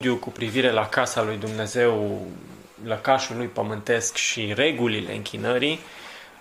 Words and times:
studiu 0.00 0.18
cu 0.18 0.30
privire 0.30 0.70
la 0.70 0.88
casa 0.88 1.22
lui 1.22 1.36
Dumnezeu, 1.36 2.26
lăcașul 2.84 3.36
lui 3.36 3.46
pământesc 3.46 4.16
și 4.16 4.52
regulile 4.54 5.14
închinării, 5.14 5.78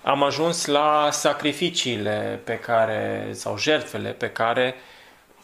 am 0.04 0.24
ajuns 0.24 0.66
la 0.66 1.10
sacrificiile 1.12 2.40
pe 2.44 2.60
care, 2.60 3.28
sau 3.32 3.58
jertfele 3.58 4.10
pe 4.10 4.30
care 4.30 4.76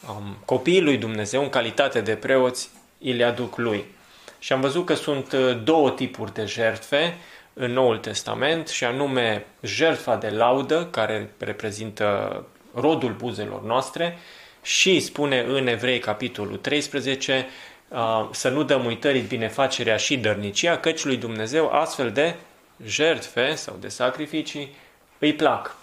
um, 0.09 0.37
copiii 0.45 0.81
lui 0.81 0.97
Dumnezeu, 0.97 1.41
în 1.41 1.49
calitate 1.49 2.01
de 2.01 2.15
preoți, 2.15 2.69
îi 3.01 3.13
le 3.13 3.23
aduc 3.23 3.57
lui. 3.57 3.85
Și 4.39 4.53
am 4.53 4.61
văzut 4.61 4.85
că 4.85 4.93
sunt 4.93 5.31
uh, 5.31 5.63
două 5.63 5.91
tipuri 5.91 6.33
de 6.33 6.45
jertfe 6.45 7.17
în 7.53 7.71
Noul 7.71 7.97
Testament, 7.97 8.67
și 8.67 8.83
anume 8.83 9.45
jertfa 9.61 10.15
de 10.15 10.29
laudă, 10.29 10.85
care 10.85 11.29
reprezintă 11.37 12.45
rodul 12.73 13.13
buzelor 13.13 13.63
noastre, 13.63 14.17
și 14.61 14.99
spune 14.99 15.45
în 15.47 15.67
Evrei 15.67 15.99
capitolul 15.99 16.57
13, 16.57 17.47
să 18.31 18.49
nu 18.49 18.63
dăm 18.63 18.85
uitării 18.85 19.21
binefacerea 19.21 19.97
și 19.97 20.17
dărnicia, 20.17 20.77
căci 20.77 21.03
lui 21.03 21.17
Dumnezeu 21.17 21.71
astfel 21.71 22.11
de 22.11 22.35
jertfe 22.85 23.55
sau 23.55 23.75
de 23.79 23.87
sacrificii 23.87 24.75
îi 25.19 25.33
plac. 25.33 25.75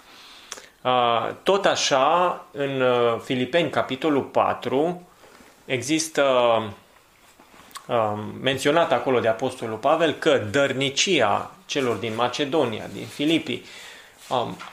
Tot 1.43 1.65
așa, 1.65 2.45
în 2.51 2.83
Filipeni, 3.23 3.69
capitolul 3.69 4.23
4, 4.23 5.07
există 5.65 6.23
menționat 8.41 8.91
acolo 8.91 9.19
de 9.19 9.27
Apostolul 9.27 9.77
Pavel 9.77 10.13
că 10.13 10.37
dărnicia 10.37 11.51
celor 11.65 11.95
din 11.95 12.15
Macedonia, 12.15 12.87
din 12.93 13.05
Filipii, 13.05 13.65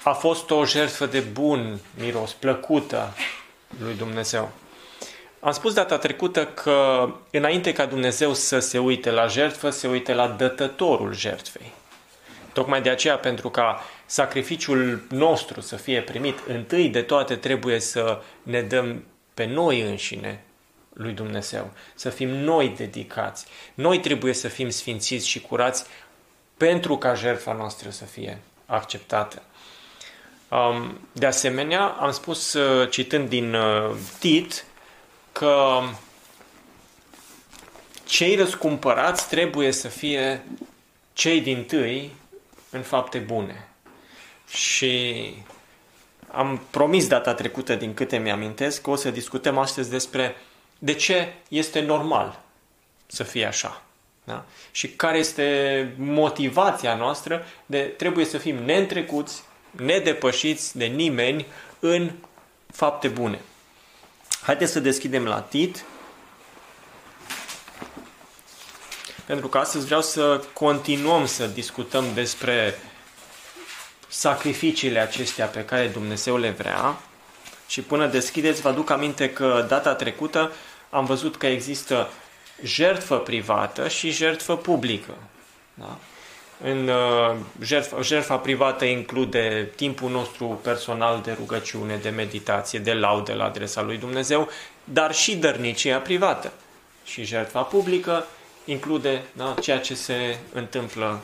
a 0.03 0.13
fost 0.13 0.51
o 0.51 0.65
jertfă 0.65 1.07
de 1.07 1.21
bun 1.21 1.79
miros, 1.99 2.33
plăcută 2.33 3.15
lui 3.83 3.95
Dumnezeu. 3.95 4.51
Am 5.41 5.53
spus 5.53 5.75
data 5.75 5.99
trecută 5.99 6.47
că 6.47 7.09
înainte 7.31 7.73
ca 7.73 7.87
Dumnezeu 7.87 8.35
să 8.35 8.59
se 8.59 8.79
uite 8.79 9.11
la 9.11 9.27
jertfă, 9.27 9.71
se 9.71 9.89
uite 9.89 10.15
la 10.15 10.29
dătătorul 10.29 11.15
jertfei. 11.15 11.73
Tocmai 12.53 12.83
de 12.83 12.91
aceea, 12.91 13.17
pentru 13.17 13.51
ca 13.51 13.81
sacrificiul 14.07 15.03
nostru 15.09 15.61
să 15.61 15.77
fie 15.77 16.03
primit, 16.03 16.39
întâi 16.47 16.89
de 16.89 17.03
toate 17.03 17.37
trebuie 17.37 17.81
să 17.81 18.23
ne 18.43 18.63
dăm 18.63 19.05
pe 19.35 19.45
noi 19.45 19.81
înșine 19.81 20.43
lui 20.93 21.13
Dumnezeu, 21.13 21.71
să 21.95 22.11
fim 22.11 22.29
noi 22.29 22.75
dedicați. 22.77 23.47
Noi 23.75 24.01
trebuie 24.01 24.33
să 24.33 24.49
fim 24.49 24.71
sfințiți 24.71 25.29
și 25.29 25.41
curați 25.41 25.85
pentru 26.57 26.97
ca 26.97 27.15
jertfa 27.15 27.53
noastră 27.53 27.91
să 27.91 28.05
fie 28.05 28.39
acceptată. 28.67 29.43
De 31.13 31.27
asemenea, 31.27 31.85
am 31.85 32.11
spus, 32.11 32.53
uh, 32.53 32.91
citând 32.91 33.29
din 33.29 33.55
uh, 33.55 33.97
Tit, 34.19 34.65
că 35.39 35.81
cei 38.05 38.37
răscumpărați 38.37 39.29
trebuie 39.29 39.73
să 39.73 39.89
fie 39.89 40.45
cei 41.13 41.41
din 41.41 41.65
tâi 41.65 42.13
în 42.71 42.83
fapte 42.83 43.19
bune. 43.19 43.69
Și 44.49 45.35
am 46.31 46.61
promis 46.71 47.07
data 47.07 47.35
trecută, 47.35 47.75
din 47.75 47.95
câte 47.95 48.17
mi-amintesc, 48.17 48.83
că 48.83 48.91
o 48.91 48.97
să 48.97 49.11
discutăm 49.11 49.59
astăzi 49.59 49.91
despre 49.91 50.37
de 50.79 50.93
ce 50.93 51.33
este 51.49 51.81
normal 51.81 52.41
să 53.07 53.23
fie 53.23 53.47
așa. 53.47 53.83
Da? 54.25 54.45
Și 54.71 54.89
care 54.89 55.19
este 55.19 55.95
motivația 55.97 56.95
noastră 56.95 57.45
de 57.67 57.81
trebuie 57.81 58.25
să 58.25 58.39
fim 58.39 58.57
neîntrecuți, 58.57 59.43
nedepășiți 59.71 60.77
de 60.77 60.85
nimeni 60.85 61.47
în 61.79 62.11
fapte 62.73 63.09
bune. 63.09 63.41
Haideți 64.43 64.73
să 64.73 64.81
deschidem 64.81 65.25
la 65.25 65.41
Tit, 65.41 65.85
pentru 69.25 69.49
că 69.49 69.59
astăzi 69.59 69.85
vreau 69.85 70.03
să 70.03 70.45
continuăm 70.53 71.27
să 71.27 71.47
discutăm 71.47 72.05
despre 72.15 72.79
sacrificiile 74.09 74.99
acestea 74.99 75.47
pe 75.47 75.65
care 75.65 75.87
Dumnezeu 75.87 76.37
le 76.37 76.51
vrea. 76.51 77.01
Și 77.67 77.83
până 77.83 78.07
deschideți, 78.07 78.61
vă 78.61 78.69
aduc 78.69 78.91
aminte 78.91 79.31
că 79.31 79.65
data 79.69 79.95
trecută 79.95 80.53
am 80.91 81.05
văzut 81.05 81.37
că 81.37 81.47
există 81.47 82.11
jertfă 82.63 83.17
privată 83.17 83.89
și 83.89 84.11
jertfă 84.11 84.57
publică. 84.57 85.15
Da? 85.75 85.99
În 86.63 86.89
uh, 86.89 87.37
jertfa, 87.63 88.01
jertfa 88.01 88.37
privată 88.37 88.85
include 88.85 89.71
timpul 89.77 90.11
nostru 90.11 90.61
personal 90.63 91.21
de 91.25 91.33
rugăciune, 91.39 91.97
de 91.97 92.09
meditație, 92.09 92.79
de 92.79 92.93
laudă 92.93 93.33
la 93.33 93.45
adresa 93.45 93.83
lui 93.83 93.97
Dumnezeu, 93.97 94.49
dar 94.85 95.15
și 95.15 95.37
dărnicia 95.37 95.99
privată. 95.99 96.53
Și 97.05 97.25
jertfa 97.25 97.63
publică 97.63 98.27
include 98.65 99.23
da, 99.33 99.55
ceea 99.61 99.79
ce 99.79 99.95
se 99.95 100.39
întâmplă 100.53 101.21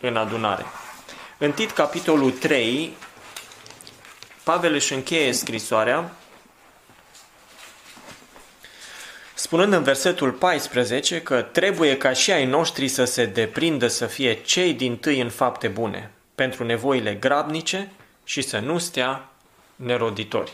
în 0.00 0.16
adunare. 0.16 0.64
În 1.38 1.52
Tit, 1.52 1.70
capitolul 1.70 2.30
3, 2.30 2.96
Pavel 4.42 4.74
își 4.74 4.92
încheie 4.92 5.32
scrisoarea 5.32 6.12
spunând 9.42 9.72
în 9.72 9.82
versetul 9.82 10.30
14 10.30 11.22
că 11.22 11.42
trebuie 11.42 11.96
ca 11.96 12.12
și 12.12 12.32
ai 12.32 12.44
noștri 12.46 12.88
să 12.88 13.04
se 13.04 13.26
deprindă 13.26 13.86
să 13.86 14.06
fie 14.06 14.34
cei 14.34 14.72
din 14.72 14.96
tâi 14.96 15.20
în 15.20 15.28
fapte 15.28 15.68
bune, 15.68 16.10
pentru 16.34 16.64
nevoile 16.64 17.14
grabnice 17.14 17.90
și 18.24 18.42
să 18.42 18.58
nu 18.58 18.78
stea 18.78 19.28
neroditori. 19.76 20.52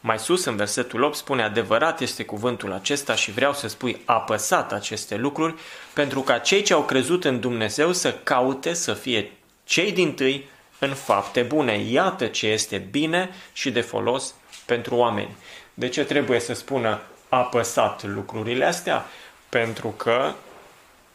Mai 0.00 0.18
sus, 0.18 0.44
în 0.44 0.56
versetul 0.56 1.02
8, 1.02 1.16
spune 1.16 1.42
adevărat 1.42 2.00
este 2.00 2.24
cuvântul 2.24 2.72
acesta 2.72 3.14
și 3.14 3.30
vreau 3.30 3.52
să 3.52 3.68
spui 3.68 4.00
apăsat 4.04 4.72
aceste 4.72 5.16
lucruri, 5.16 5.54
pentru 5.92 6.20
ca 6.20 6.38
cei 6.38 6.62
ce 6.62 6.72
au 6.72 6.82
crezut 6.82 7.24
în 7.24 7.40
Dumnezeu 7.40 7.92
să 7.92 8.14
caute 8.22 8.72
să 8.72 8.94
fie 8.94 9.32
cei 9.64 9.92
din 9.92 10.14
tâi 10.14 10.48
în 10.78 10.94
fapte 10.94 11.42
bune. 11.42 11.78
Iată 11.78 12.26
ce 12.26 12.46
este 12.46 12.86
bine 12.90 13.30
și 13.52 13.70
de 13.70 13.80
folos 13.80 14.34
pentru 14.64 14.94
oameni. 14.94 15.36
De 15.74 15.88
ce 15.88 16.04
trebuie 16.04 16.40
să 16.40 16.54
spună 16.54 17.00
apăsat 17.30 18.02
lucrurile 18.04 18.64
astea? 18.64 19.04
Pentru 19.48 19.88
că 19.88 20.32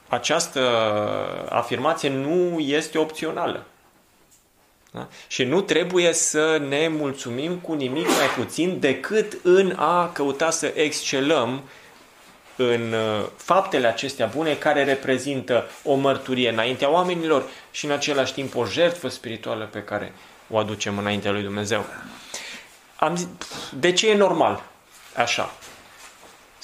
această 0.07 0.61
afirmație 1.49 2.09
nu 2.09 2.59
este 2.59 2.97
opțională. 2.97 3.65
Da? 4.91 5.07
Și 5.27 5.43
nu 5.43 5.61
trebuie 5.61 6.13
să 6.13 6.57
ne 6.67 6.87
mulțumim 6.87 7.55
cu 7.55 7.73
nimic 7.73 8.05
mai 8.05 8.27
puțin 8.37 8.79
decât 8.79 9.37
în 9.43 9.73
a 9.75 10.09
căuta 10.13 10.49
să 10.49 10.71
excelăm 10.75 11.61
în 12.55 12.93
uh, 12.93 13.25
faptele 13.35 13.87
acestea 13.87 14.25
bune 14.35 14.53
care 14.53 14.83
reprezintă 14.83 15.69
o 15.83 15.95
mărturie 15.95 16.49
înaintea 16.49 16.89
oamenilor 16.89 17.43
și 17.71 17.85
în 17.85 17.91
același 17.91 18.33
timp 18.33 18.55
o 18.55 18.65
jertfă 18.65 19.07
spirituală 19.07 19.69
pe 19.71 19.83
care 19.83 20.13
o 20.49 20.57
aducem 20.57 20.97
înaintea 20.97 21.31
lui 21.31 21.43
Dumnezeu. 21.43 21.85
Am 22.95 23.15
zis, 23.15 23.27
de 23.73 23.91
ce 23.91 24.09
e 24.09 24.15
normal 24.15 24.63
așa? 25.15 25.53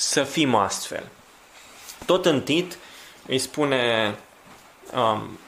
Să 0.01 0.23
fim 0.23 0.55
astfel. 0.55 1.07
Tot 2.05 2.25
în 2.25 2.41
Tit 2.41 2.77
îi 3.27 3.37
spune 3.37 4.15
um, 4.93 5.39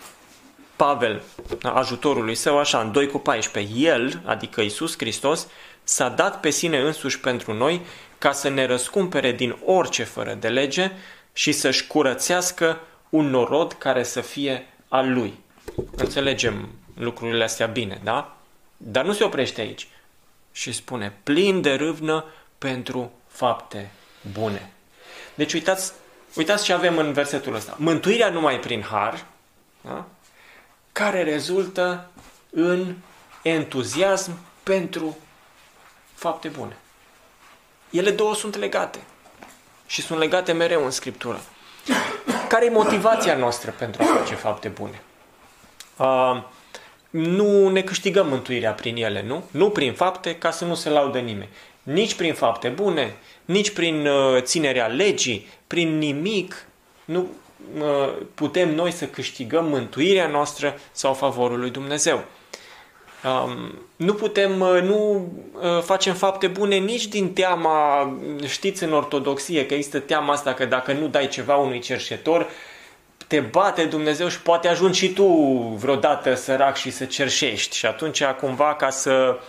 Pavel, 0.75 1.21
ajutorului 1.61 2.35
său, 2.35 2.57
așa, 2.57 2.81
în 2.81 2.91
2 2.91 3.07
cu 3.07 3.17
14, 3.17 3.73
El, 3.73 4.21
adică 4.25 4.61
Isus 4.61 4.97
Hristos, 4.97 5.47
s-a 5.83 6.09
dat 6.09 6.39
pe 6.39 6.49
sine 6.49 6.79
însuși 6.79 7.19
pentru 7.19 7.53
noi 7.53 7.81
ca 8.17 8.31
să 8.31 8.49
ne 8.49 8.65
răscumpere 8.65 9.31
din 9.31 9.57
orice 9.65 10.03
fără 10.03 10.33
de 10.33 10.47
lege 10.47 10.91
și 11.33 11.51
să-și 11.51 11.87
curățească 11.87 12.79
un 13.09 13.29
norod 13.29 13.73
care 13.73 14.03
să 14.03 14.21
fie 14.21 14.67
al 14.87 15.13
Lui. 15.13 15.39
Înțelegem 15.95 16.69
lucrurile 16.97 17.43
astea 17.43 17.67
bine, 17.67 18.01
da? 18.03 18.37
Dar 18.77 19.05
nu 19.05 19.13
se 19.13 19.23
oprește 19.23 19.61
aici. 19.61 19.87
Și 20.51 20.71
spune, 20.71 21.13
plin 21.23 21.61
de 21.61 21.73
râvnă 21.73 22.25
pentru 22.57 23.11
fapte 23.27 23.91
bune. 24.31 24.71
Deci 25.35 25.53
uitați, 25.53 25.91
uitați 26.35 26.63
ce 26.63 26.73
avem 26.73 26.97
în 26.97 27.13
versetul 27.13 27.55
ăsta. 27.55 27.75
Mântuirea 27.77 28.29
numai 28.29 28.59
prin 28.59 28.81
har, 28.81 29.25
da? 29.81 30.05
care 30.91 31.23
rezultă 31.23 32.09
în 32.49 32.95
entuziasm 33.41 34.37
pentru 34.63 35.17
fapte 36.13 36.47
bune. 36.47 36.77
Ele 37.89 38.11
două 38.11 38.35
sunt 38.35 38.55
legate 38.55 38.99
și 39.85 40.01
sunt 40.01 40.19
legate 40.19 40.51
mereu 40.51 40.83
în 40.83 40.91
Scriptură. 40.91 41.41
Care 42.47 42.65
e 42.65 42.69
motivația 42.69 43.35
noastră 43.35 43.71
pentru 43.77 44.03
a 44.03 44.05
face 44.05 44.35
fapte 44.35 44.67
bune? 44.67 45.01
Uh, 45.97 46.43
nu 47.09 47.69
ne 47.69 47.81
câștigăm 47.81 48.27
mântuirea 48.27 48.71
prin 48.71 48.95
ele, 48.95 49.21
nu? 49.21 49.43
Nu 49.51 49.69
prin 49.69 49.93
fapte, 49.93 50.35
ca 50.35 50.51
să 50.51 50.65
nu 50.65 50.75
se 50.75 50.89
laudă 50.89 51.19
nimeni. 51.19 51.49
Nici 51.83 52.13
prin 52.15 52.33
fapte 52.33 52.67
bune, 52.67 53.15
nici 53.45 53.71
prin 53.71 54.07
uh, 54.07 54.41
ținerea 54.41 54.87
legii, 54.87 55.47
prin 55.67 55.97
nimic 55.97 56.65
nu 57.05 57.27
uh, 57.79 58.13
putem 58.35 58.75
noi 58.75 58.91
să 58.91 59.05
câștigăm 59.05 59.65
mântuirea 59.65 60.27
noastră 60.27 60.79
sau 60.91 61.13
favorul 61.13 61.59
lui 61.59 61.69
Dumnezeu. 61.69 62.23
Um, 63.23 63.73
nu 63.95 64.13
putem, 64.13 64.59
uh, 64.59 64.81
nu 64.81 65.31
uh, 65.53 65.81
facem 65.81 66.13
fapte 66.13 66.47
bune 66.47 66.75
nici 66.75 67.07
din 67.07 67.33
teama, 67.33 68.13
știți 68.47 68.83
în 68.83 68.93
ortodoxie 68.93 69.65
că 69.65 69.73
există 69.73 69.99
teama 69.99 70.33
asta 70.33 70.53
că 70.53 70.65
dacă 70.65 70.93
nu 70.93 71.07
dai 71.07 71.27
ceva 71.27 71.55
unui 71.55 71.79
cerșetor, 71.79 72.49
te 73.27 73.39
bate 73.39 73.85
Dumnezeu 73.85 74.27
și 74.27 74.41
poate 74.41 74.67
ajungi 74.67 74.99
și 74.99 75.13
tu 75.13 75.25
vreodată 75.79 76.33
sărac 76.33 76.75
și 76.75 76.91
să 76.91 77.05
cerșești. 77.05 77.75
Și 77.75 77.85
atunci 77.85 78.23
cumva 78.23 78.75
ca 78.75 78.89
să 78.89 79.39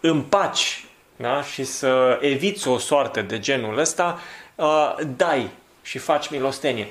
împaci 0.00 0.84
da? 1.20 1.42
și 1.42 1.64
să 1.64 2.18
eviți 2.20 2.68
o 2.68 2.78
soartă 2.78 3.22
de 3.22 3.38
genul 3.38 3.78
ăsta, 3.78 4.20
uh, 4.54 4.94
dai 5.16 5.48
și 5.82 5.98
faci 5.98 6.30
milostenie. 6.30 6.86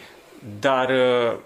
Dar 0.60 0.90
uh, 0.90 1.38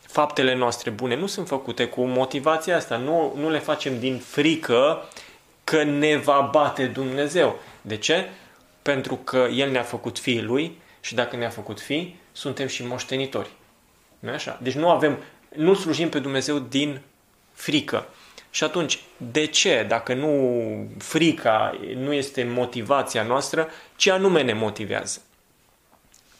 faptele 0.00 0.54
noastre 0.54 0.90
bune 0.90 1.16
nu 1.16 1.26
sunt 1.26 1.46
făcute 1.46 1.86
cu 1.86 2.04
motivația 2.04 2.76
asta. 2.76 2.96
Nu, 2.96 3.34
nu 3.36 3.50
le 3.50 3.58
facem 3.58 3.98
din 3.98 4.18
frică 4.18 5.08
că 5.64 5.82
ne 5.82 6.16
va 6.16 6.48
bate 6.52 6.86
Dumnezeu. 6.86 7.58
De 7.80 7.96
ce? 7.96 8.28
Pentru 8.82 9.16
că 9.16 9.48
El 9.54 9.70
ne-a 9.70 9.82
făcut 9.82 10.18
fiii 10.18 10.42
Lui 10.42 10.78
și 11.00 11.14
dacă 11.14 11.36
ne-a 11.36 11.48
făcut 11.48 11.80
fii, 11.80 12.20
suntem 12.32 12.66
și 12.66 12.86
moștenitori. 12.86 13.50
nu 14.18 14.30
așa? 14.30 14.58
Deci 14.62 14.74
nu 14.74 14.90
avem, 14.90 15.18
nu 15.56 15.74
slujim 15.74 16.08
pe 16.08 16.18
Dumnezeu 16.18 16.58
din 16.58 17.00
frică. 17.52 18.06
Și 18.50 18.64
atunci, 18.64 19.02
de 19.16 19.44
ce, 19.46 19.84
dacă 19.88 20.14
nu 20.14 20.90
frica 20.98 21.78
nu 21.94 22.12
este 22.12 22.44
motivația 22.44 23.22
noastră, 23.22 23.68
ce 23.96 24.10
anume 24.10 24.42
ne 24.42 24.52
motivează? 24.52 25.20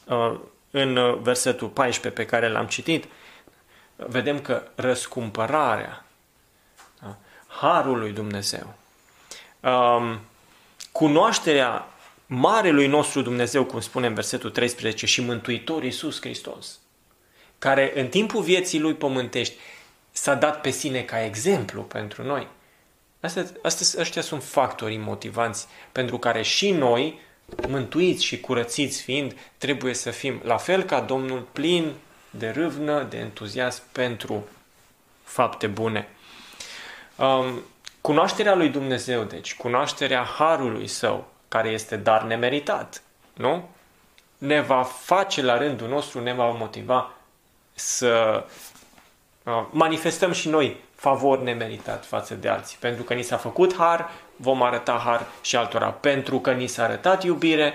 Uh, 0.04 0.40
în 0.70 1.22
versetul 1.22 1.68
14 1.68 2.22
pe 2.22 2.28
care 2.28 2.48
l-am 2.48 2.66
citit, 2.66 3.04
vedem 3.96 4.40
că 4.40 4.62
răscumpărarea, 4.74 6.04
da, 7.02 7.16
harul 7.46 7.98
lui 7.98 8.12
Dumnezeu, 8.12 8.74
um, 9.60 10.20
cunoașterea 10.92 11.88
Marelui 12.26 12.86
nostru 12.86 13.22
Dumnezeu, 13.22 13.64
cum 13.64 13.80
spune 13.80 14.06
în 14.06 14.14
versetul 14.14 14.50
13, 14.50 15.06
și 15.06 15.20
Mântuitor 15.20 15.84
Iisus 15.84 16.20
Hristos, 16.20 16.78
care 17.58 17.92
în 18.00 18.08
timpul 18.08 18.42
vieții 18.42 18.80
lui 18.80 18.94
pământești 18.94 19.54
s-a 20.10 20.34
dat 20.34 20.60
pe 20.60 20.70
sine 20.70 21.02
ca 21.02 21.24
exemplu 21.24 21.82
pentru 21.82 22.22
noi. 22.22 22.46
Astea, 23.20 23.46
astea, 23.62 24.00
ăștia 24.00 24.22
sunt 24.22 24.44
factorii 24.44 24.98
motivanți 24.98 25.66
pentru 25.92 26.18
care 26.18 26.42
și 26.42 26.70
noi, 26.70 27.20
mântuiți 27.68 28.24
și 28.24 28.40
curățiți 28.40 29.02
fiind, 29.02 29.36
trebuie 29.58 29.94
să 29.94 30.10
fim 30.10 30.40
la 30.44 30.56
fel 30.56 30.82
ca 30.82 31.00
Domnul 31.00 31.46
plin 31.52 31.92
de 32.30 32.48
râvnă, 32.48 33.02
de 33.02 33.16
entuziasm 33.16 33.82
pentru 33.92 34.48
fapte 35.22 35.66
bune. 35.66 36.08
Um, 37.16 37.60
cunoașterea 38.00 38.54
lui 38.54 38.68
Dumnezeu, 38.68 39.22
deci, 39.24 39.56
cunoașterea 39.56 40.22
Harului 40.22 40.86
Său, 40.86 41.28
care 41.48 41.68
este 41.68 41.96
dar 41.96 42.22
nemeritat, 42.22 43.02
nu? 43.32 43.68
Ne 44.38 44.60
va 44.60 44.82
face 44.82 45.42
la 45.42 45.58
rândul 45.58 45.88
nostru, 45.88 46.20
ne 46.20 46.34
va 46.34 46.50
motiva 46.50 47.12
să 47.74 48.44
uh, 48.46 48.69
manifestăm 49.70 50.32
și 50.32 50.48
noi 50.48 50.76
favor 50.94 51.40
nemeritat 51.40 52.06
față 52.06 52.34
de 52.34 52.48
alții. 52.48 52.76
Pentru 52.80 53.02
că 53.02 53.14
ni 53.14 53.22
s-a 53.22 53.36
făcut 53.36 53.76
har, 53.76 54.10
vom 54.36 54.62
arăta 54.62 55.02
har 55.04 55.26
și 55.42 55.56
altora. 55.56 55.90
Pentru 55.90 56.40
că 56.40 56.52
ni 56.52 56.66
s-a 56.66 56.82
arătat 56.82 57.24
iubire, 57.24 57.74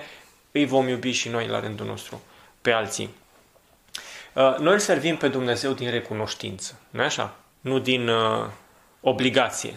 îi 0.51 0.65
vom 0.65 0.87
iubi 0.87 1.11
și 1.11 1.29
noi 1.29 1.47
la 1.47 1.59
rândul 1.59 1.85
nostru 1.85 2.21
pe 2.61 2.71
alții. 2.71 3.09
Uh, 4.33 4.57
noi 4.57 4.73
îl 4.73 4.79
servim 4.79 5.17
pe 5.17 5.27
Dumnezeu 5.27 5.71
din 5.71 5.89
recunoștință, 5.89 6.79
nu 6.89 7.01
așa? 7.01 7.35
Nu 7.61 7.79
din 7.79 8.07
uh, 8.07 8.45
obligație. 9.01 9.73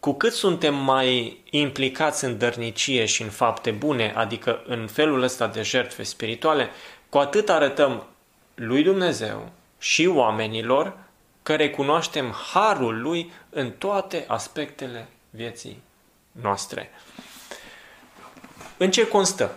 Cu 0.00 0.12
cât 0.12 0.32
suntem 0.32 0.74
mai 0.74 1.40
implicați 1.50 2.24
în 2.24 2.38
dărnicie 2.38 3.04
și 3.04 3.22
în 3.22 3.28
fapte 3.28 3.70
bune, 3.70 4.12
adică 4.16 4.62
în 4.66 4.86
felul 4.86 5.22
ăsta 5.22 5.46
de 5.46 5.62
jertfe 5.62 6.02
spirituale, 6.02 6.70
cu 7.08 7.18
atât 7.18 7.48
arătăm 7.48 8.06
lui 8.54 8.82
Dumnezeu 8.82 9.52
și 9.82 10.06
oamenilor 10.06 10.98
că 11.42 11.54
recunoaștem 11.54 12.34
harul 12.52 13.00
lui 13.00 13.32
în 13.50 13.70
toate 13.70 14.24
aspectele 14.26 15.08
vieții 15.30 15.82
noastre. 16.32 16.90
În 18.76 18.90
ce 18.90 19.08
constă 19.08 19.54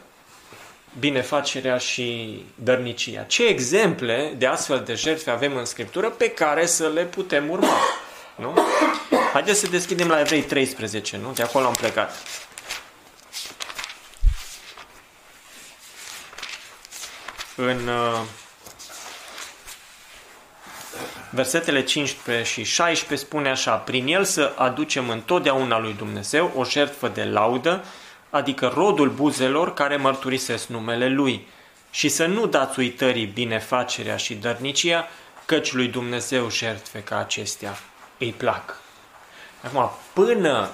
binefacerea 1.00 1.78
și 1.78 2.40
dărnicia. 2.56 3.22
Ce 3.22 3.46
exemple 3.46 4.34
de 4.38 4.46
astfel 4.46 4.84
de 4.84 4.94
jertfe 4.94 5.30
avem 5.30 5.56
în 5.56 5.66
Scriptură 5.66 6.10
pe 6.10 6.30
care 6.30 6.66
să 6.66 6.88
le 6.90 7.04
putem 7.04 7.50
urma? 7.50 7.78
Nu? 8.36 8.54
Haideți 9.34 9.60
să 9.60 9.68
deschidem 9.68 10.08
la 10.08 10.20
Evrei 10.20 10.42
13, 10.42 11.18
nu? 11.18 11.32
De 11.32 11.44
acolo 11.44 11.66
am 11.66 11.74
plecat. 11.74 12.24
În 17.56 17.88
uh, 17.88 18.22
versetele 21.36 21.84
15 21.84 22.52
și 22.52 22.64
16 22.64 23.28
spune 23.28 23.50
așa, 23.50 23.76
prin 23.76 24.08
el 24.08 24.24
să 24.24 24.54
aducem 24.56 25.10
întotdeauna 25.10 25.80
lui 25.80 25.94
Dumnezeu 25.94 26.52
o 26.56 26.64
jertfă 26.64 27.08
de 27.08 27.24
laudă, 27.24 27.84
adică 28.30 28.72
rodul 28.76 29.10
buzelor 29.10 29.74
care 29.74 29.96
mărturisesc 29.96 30.68
numele 30.68 31.10
Lui, 31.10 31.48
și 31.92 32.10
să 32.10 32.26
nu 32.26 32.46
dați 32.46 32.80
uitării 32.80 33.26
binefacerea 33.26 34.18
și 34.18 34.34
dărnicia, 34.34 35.08
căci 35.46 35.74
lui 35.74 35.88
Dumnezeu 35.88 36.50
jertfe 36.50 37.04
ca 37.04 37.18
acestea 37.18 37.78
îi 38.18 38.32
plac. 38.38 38.80
Acum, 39.62 39.92
până 40.14 40.70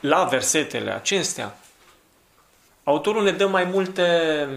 la 0.00 0.24
versetele 0.24 0.90
acestea, 0.90 1.56
autorul 2.84 3.22
ne 3.22 3.32
dă 3.32 3.46
mai 3.46 3.64
multe 3.64 4.48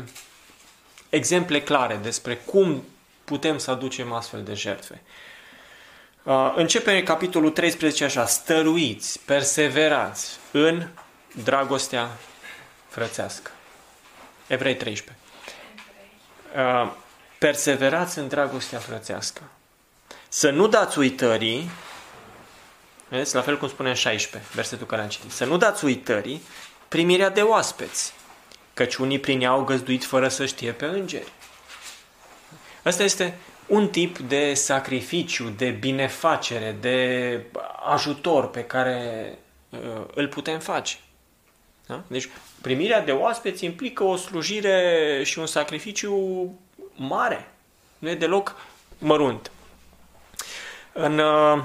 exemple 1.10 1.62
clare 1.62 2.00
despre 2.02 2.36
cum 2.36 2.84
putem 3.30 3.58
să 3.58 3.72
aducem 3.72 4.14
astfel 4.14 4.44
de 4.44 4.54
jertfe. 4.54 5.02
Uh, 6.24 6.54
începe 6.56 7.04
capitolul 7.04 7.50
13 7.50 8.04
așa, 8.04 8.26
stăruiți, 8.26 9.20
perseverați 9.26 10.38
în 10.52 10.88
dragostea 11.44 12.10
frățească. 12.88 13.52
Evrei 14.48 14.76
13. 14.76 15.24
Uh, 16.56 16.92
perseverați 17.38 18.18
în 18.18 18.28
dragostea 18.28 18.80
frățească. 18.80 19.42
Să 20.30 20.50
nu 20.50 20.68
dați 20.68 21.00
uitării, 21.00 21.70
vedeți, 23.08 23.36
la 23.36 23.42
fel 23.42 23.58
cum 23.58 23.68
spune 23.68 23.90
în 23.90 23.96
16, 23.96 24.52
versetul 24.54 24.86
care 24.86 25.02
am 25.02 25.08
citit, 25.08 25.32
să 25.32 25.46
nu 25.46 25.58
dați 25.58 25.86
uitării 25.86 26.42
primirea 26.88 27.30
de 27.30 27.42
oaspeți, 27.42 28.14
căci 28.74 28.96
unii 28.96 29.20
prin 29.20 29.42
ea 29.42 29.50
au 29.50 29.64
găzduit 29.64 30.06
fără 30.06 30.28
să 30.28 30.46
știe 30.46 30.72
pe 30.72 30.86
îngeri. 30.86 31.32
Asta 32.84 33.04
este 33.04 33.38
un 33.68 33.88
tip 33.88 34.18
de 34.18 34.54
sacrificiu, 34.54 35.54
de 35.58 35.70
binefacere, 35.70 36.76
de 36.80 37.42
ajutor 37.94 38.50
pe 38.50 38.64
care 38.64 39.38
uh, 39.70 39.80
îl 40.14 40.28
putem 40.28 40.60
face. 40.60 40.98
Da? 41.86 42.04
Deci 42.08 42.30
primirea 42.62 43.02
de 43.02 43.12
oaspeți 43.12 43.66
implică 43.66 44.04
o 44.04 44.16
slujire 44.16 45.22
și 45.24 45.40
un 45.40 45.46
sacrificiu 45.46 46.14
mare. 46.96 47.52
Nu 47.98 48.10
e 48.10 48.16
deloc 48.16 48.56
mărunt. 48.98 49.52
În, 50.94 51.20
uh, 51.20 51.64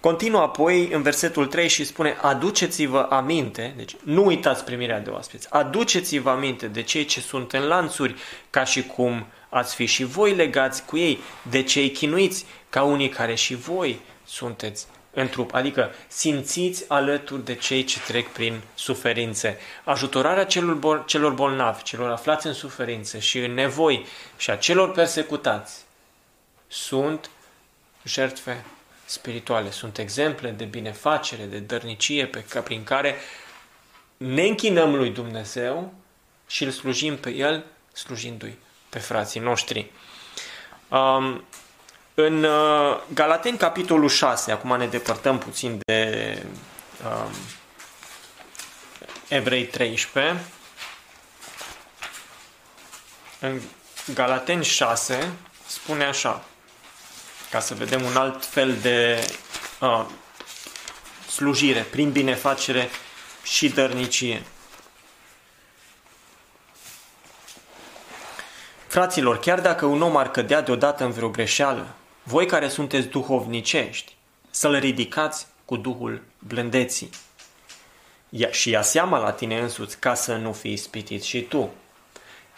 continuă 0.00 0.40
apoi 0.40 0.88
în 0.92 1.02
versetul 1.02 1.46
3 1.46 1.68
și 1.68 1.84
spune 1.84 2.16
aduceți-vă 2.20 3.06
aminte, 3.10 3.72
deci 3.76 3.96
nu 4.04 4.24
uitați 4.24 4.64
primirea 4.64 5.00
de 5.00 5.10
oaspeți, 5.10 5.50
aduceți-vă 5.50 6.30
aminte 6.30 6.66
de 6.66 6.82
cei 6.82 7.04
ce 7.04 7.20
sunt 7.20 7.52
în 7.52 7.62
lanțuri 7.62 8.14
ca 8.50 8.64
și 8.64 8.82
cum 8.82 9.26
ați 9.52 9.74
fi 9.74 9.86
și 9.86 10.04
voi 10.04 10.34
legați 10.34 10.84
cu 10.84 10.96
ei, 10.96 11.18
de 11.50 11.62
cei 11.62 11.90
chinuiți? 11.90 12.44
Ca 12.70 12.82
unii 12.82 13.08
care 13.08 13.34
și 13.34 13.54
voi 13.54 14.00
sunteți 14.24 14.86
în 15.10 15.28
trup, 15.28 15.54
adică 15.54 15.94
simțiți 16.08 16.84
alături 16.88 17.44
de 17.44 17.54
cei 17.54 17.84
ce 17.84 18.00
trec 18.00 18.28
prin 18.28 18.60
suferințe. 18.74 19.58
Ajutorarea 19.84 20.44
celor, 20.44 20.74
bol- 20.74 21.04
celor 21.06 21.32
bolnavi, 21.32 21.82
celor 21.82 22.10
aflați 22.10 22.46
în 22.46 22.52
suferințe 22.52 23.18
și 23.18 23.38
în 23.38 23.54
nevoi 23.54 24.06
și 24.36 24.50
a 24.50 24.56
celor 24.56 24.92
persecutați 24.92 25.84
sunt 26.68 27.30
jertfe 28.04 28.64
spirituale, 29.04 29.70
sunt 29.70 29.98
exemple 29.98 30.50
de 30.50 30.64
binefacere, 30.64 31.44
de 31.44 31.58
dărnicie 31.58 32.26
pe, 32.26 32.44
prin 32.64 32.84
care 32.84 33.14
ne 34.16 34.42
închinăm 34.42 34.94
lui 34.94 35.10
Dumnezeu 35.10 35.92
și 36.46 36.64
îl 36.64 36.70
slujim 36.70 37.16
pe 37.16 37.30
El, 37.30 37.64
slujindu-i 37.92 38.56
pe 38.92 38.98
frații 38.98 39.40
noștri. 39.40 39.90
Um, 40.88 41.44
în 42.14 42.44
uh, 42.44 43.00
Galateni, 43.14 43.56
capitolul 43.56 44.08
6, 44.08 44.52
acum 44.52 44.76
ne 44.76 44.86
depărtăm 44.86 45.38
puțin 45.38 45.80
de 45.86 46.42
um, 47.04 47.32
Evrei 49.28 49.64
13. 49.64 50.44
În 53.40 53.60
Galateni 54.14 54.64
6 54.64 55.32
spune 55.66 56.04
așa, 56.04 56.44
ca 57.50 57.60
să 57.60 57.74
vedem 57.74 58.02
un 58.02 58.16
alt 58.16 58.44
fel 58.44 58.76
de 58.76 59.30
uh, 59.80 60.04
slujire, 61.30 61.80
prin 61.80 62.10
binefacere 62.10 62.90
și 63.42 63.68
dărnicie. 63.68 64.42
Fraților, 68.92 69.38
chiar 69.38 69.60
dacă 69.60 69.86
un 69.86 70.02
om 70.02 70.16
ar 70.16 70.30
cădea 70.30 70.60
deodată 70.60 71.04
în 71.04 71.10
vreo 71.10 71.28
greșeală, 71.28 71.86
voi 72.22 72.46
care 72.46 72.68
sunteți 72.68 73.06
duhovnicești, 73.06 74.16
să-l 74.50 74.78
ridicați 74.78 75.46
cu 75.64 75.76
Duhul 75.76 76.22
blândeții. 76.38 77.10
Ia, 78.28 78.50
și 78.50 78.70
ia 78.70 78.82
seama 78.82 79.18
la 79.18 79.30
tine 79.30 79.60
însuți 79.60 79.98
ca 79.98 80.14
să 80.14 80.34
nu 80.34 80.52
fii 80.52 80.72
ispitit 80.72 81.22
și 81.22 81.40
tu. 81.40 81.70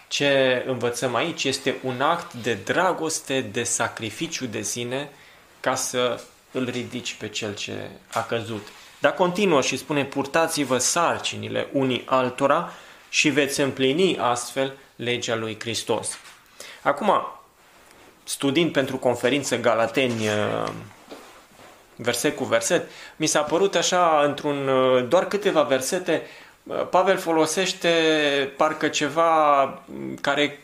Ce 0.09 0.65
învățăm 0.67 1.15
aici 1.15 1.45
este 1.45 1.75
un 1.83 2.01
act 2.01 2.33
de 2.33 2.55
dragoste, 2.55 3.41
de 3.41 3.63
sacrificiu 3.63 4.47
de 4.47 4.63
sine 4.63 5.11
ca 5.61 5.75
să 5.75 6.21
îl 6.51 6.69
ridici 6.71 7.15
pe 7.15 7.29
cel 7.29 7.55
ce 7.55 7.91
a 8.13 8.23
căzut. 8.23 8.69
Dar 9.01 9.15
continuă 9.15 9.61
și 9.61 9.77
spune, 9.77 10.05
purtați-vă 10.05 10.79
sarcinile 10.79 11.69
unii 11.73 12.03
altora 12.07 12.73
și 13.09 13.29
veți 13.29 13.61
împlini 13.61 14.19
astfel 14.19 14.77
legea 14.97 15.37
lui 15.37 15.57
Hristos. 15.61 16.19
Acum, 16.83 17.27
studiind 18.25 18.73
pentru 18.73 18.97
conferință 18.97 19.59
Galateni 19.59 20.27
uh, 20.27 20.69
verset 21.97 22.37
cu 22.37 22.45
verset, 22.45 22.91
mi 23.17 23.27
s-a 23.27 23.41
părut 23.41 23.75
așa, 23.75 24.23
într-un 24.25 24.69
uh, 24.69 25.09
doar 25.09 25.27
câteva 25.27 25.63
versete, 25.63 26.23
uh, 26.63 26.87
Pavel 26.91 27.17
folosește 27.17 27.89
parcă 28.57 28.89
ceva 28.89 29.63
mm, 29.65 30.15
care 30.21 30.61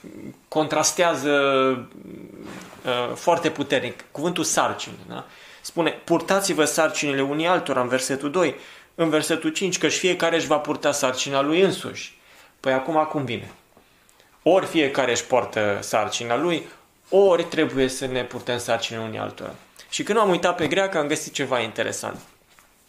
contrastează 0.49 1.89
foarte 3.15 3.51
puternic, 3.51 4.05
cuvântul 4.11 4.45
sarcini. 4.45 4.95
Da? 5.09 5.27
Spune, 5.61 5.91
purtați-vă 6.05 6.65
sarcinile 6.65 7.23
unii 7.23 7.47
altora 7.47 7.81
în 7.81 7.89
versetul 7.89 8.31
2, 8.31 8.55
în 8.95 9.09
versetul 9.09 9.51
5, 9.51 9.79
că 9.79 9.89
fiecare 9.89 10.37
își 10.37 10.47
va 10.47 10.59
purta 10.59 10.93
sarcina 10.93 11.41
lui 11.41 11.61
însuși. 11.61 12.19
Păi 12.61 12.73
acum 12.73 13.09
cum 13.11 13.25
vine? 13.25 13.51
Ori 14.43 14.67
fiecare 14.67 15.11
își 15.11 15.25
poartă 15.25 15.79
sarcina 15.83 16.37
lui, 16.37 16.67
ori 17.09 17.45
trebuie 17.45 17.89
să 17.89 18.07
ne 18.07 18.25
purtăm 18.25 18.59
sarcina 18.59 19.01
unii 19.01 19.19
altora. 19.19 19.55
Și 19.91 20.03
când 20.03 20.19
am 20.19 20.31
uitat 20.31 20.57
pe 20.57 20.67
greacă, 20.67 20.99
am 20.99 21.07
găsit 21.07 21.33
ceva 21.33 21.61
interesant. 21.61 22.21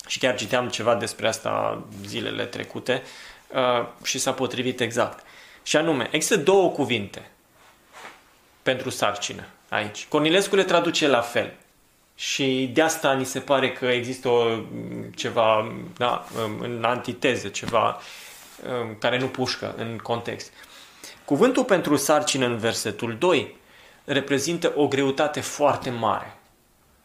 Și 0.08 0.20
chiar 0.20 0.36
citeam 0.36 0.70
ceva 0.70 0.96
despre 0.96 1.28
asta 1.28 1.84
zilele 2.06 2.46
trecute 2.46 3.02
uh, 3.48 3.88
și 4.04 4.20
s-a 4.20 4.34
potrivit 4.34 4.80
exact. 4.80 5.24
Și 5.64 5.78
anume, 5.78 6.08
există 6.12 6.38
două 6.38 6.70
cuvinte 6.70 7.32
pentru 8.64 8.90
sarcină 8.90 9.46
aici. 9.70 10.06
Cornilescu 10.10 10.56
le 10.56 10.64
traduce 10.64 11.08
la 11.08 11.22
fel. 11.22 11.54
Și 12.16 12.70
de 12.74 12.82
asta 12.82 13.14
ni 13.14 13.26
se 13.26 13.40
pare 13.40 13.72
că 13.72 13.86
există 13.86 14.28
o, 14.28 14.46
ceva 15.16 15.74
da, 15.98 16.26
în 16.60 16.84
antiteză, 16.84 17.48
ceva 17.48 18.00
um, 18.68 18.96
care 19.00 19.20
nu 19.20 19.28
pușcă 19.28 19.74
în 19.78 19.98
context. 19.98 20.52
Cuvântul 21.32 21.64
pentru 21.64 21.96
sarcină 21.96 22.46
în 22.46 22.58
versetul 22.58 23.16
2 23.20 23.56
reprezintă 24.06 24.74
o 24.76 24.88
greutate 24.88 25.40
foarte 25.40 25.90
mare. 25.90 26.38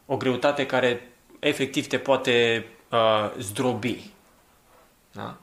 O 0.05 0.17
greutate 0.17 0.65
care 0.65 1.11
efectiv 1.39 1.87
te 1.87 1.97
poate 1.97 2.65
uh, 2.89 3.31
zdrobi. 3.39 4.11
Da? 5.11 5.37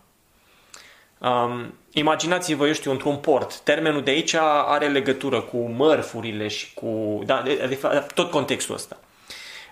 Um, 1.29 1.75
imaginați-vă, 1.93 2.67
eu 2.67 2.73
știu, 2.73 2.91
într-un 2.91 3.17
port. 3.17 3.59
Termenul 3.59 4.03
de 4.03 4.11
aici 4.11 4.35
are 4.67 4.89
legătură 4.89 5.41
cu 5.41 5.57
mărfurile 5.57 6.49
și 6.49 6.75
cu... 6.75 7.23
Da, 7.27 7.43
de, 7.43 7.55
de, 7.55 7.67
de, 7.67 8.07
tot 8.15 8.31
contextul 8.31 8.75
ăsta. 8.75 8.97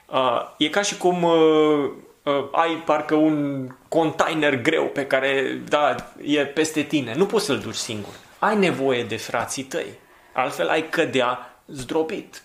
Uh, 0.06 0.40
e 0.58 0.68
ca 0.68 0.82
și 0.82 0.96
cum 0.96 1.22
uh, 1.22 1.90
uh, 2.22 2.48
ai 2.52 2.74
parcă 2.74 3.14
un 3.14 3.68
container 3.88 4.62
greu 4.62 4.84
pe 4.84 5.06
care, 5.06 5.60
da, 5.68 5.94
e 6.24 6.46
peste 6.46 6.82
tine. 6.82 7.14
Nu 7.14 7.26
poți 7.26 7.44
să-l 7.44 7.58
duci 7.58 7.74
singur 7.74 8.12
ai 8.42 8.56
nevoie 8.56 9.04
de 9.04 9.16
frații 9.16 9.62
tăi. 9.62 9.98
Altfel 10.32 10.68
ai 10.68 10.88
cădea 10.88 11.56
zdrobit. 11.66 12.42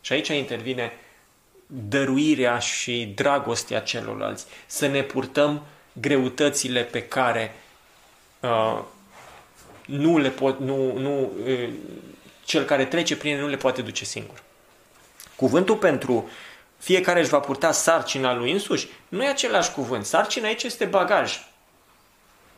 Și 0.00 0.12
aici 0.12 0.28
intervine 0.28 0.92
dăruirea 1.66 2.58
și 2.58 3.12
dragostea 3.14 3.80
celorlalți. 3.80 4.46
Să 4.66 4.86
ne 4.86 5.02
purtăm 5.02 5.62
greutățile 5.92 6.82
pe 6.82 7.02
care 7.02 7.54
uh, 8.40 8.82
nu 9.86 10.18
le 10.18 10.30
pot, 10.30 10.58
nu, 10.58 10.98
nu, 10.98 11.32
uh, 11.46 11.68
cel 12.44 12.64
care 12.64 12.84
trece 12.84 13.16
prin 13.16 13.32
ele 13.32 13.40
nu 13.40 13.48
le 13.48 13.56
poate 13.56 13.82
duce 13.82 14.04
singur. 14.04 14.42
Cuvântul 15.36 15.76
pentru 15.76 16.28
fiecare 16.78 17.20
își 17.20 17.30
va 17.30 17.40
purta 17.40 17.72
sarcina 17.72 18.34
lui 18.34 18.52
însuși, 18.52 18.88
nu 19.08 19.24
e 19.24 19.28
același 19.28 19.72
cuvânt. 19.72 20.04
Sarcina 20.04 20.46
aici 20.46 20.62
este 20.62 20.84
bagaj. 20.84 21.38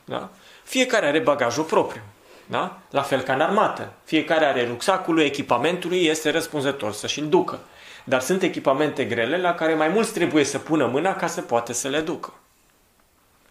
Da? 0.04 0.30
Fiecare 0.68 1.06
are 1.06 1.18
bagajul 1.18 1.64
propriu. 1.64 2.02
Da? 2.46 2.80
La 2.90 3.02
fel 3.02 3.20
ca 3.20 3.34
în 3.34 3.40
armată. 3.40 3.92
Fiecare 4.04 4.44
are 4.44 4.66
rucsacul 4.66 5.14
lui, 5.14 5.24
echipamentului, 5.24 6.04
este 6.04 6.30
răspunzător 6.30 6.92
să 6.92 7.06
și-l 7.06 7.28
ducă. 7.28 7.60
Dar 8.04 8.20
sunt 8.20 8.42
echipamente 8.42 9.04
grele 9.04 9.40
la 9.40 9.54
care 9.54 9.74
mai 9.74 9.88
mulți 9.88 10.12
trebuie 10.12 10.44
să 10.44 10.58
pună 10.58 10.86
mâna 10.86 11.14
ca 11.14 11.26
să 11.26 11.40
poată 11.40 11.72
să 11.72 11.88
le 11.88 12.00
ducă. 12.00 12.34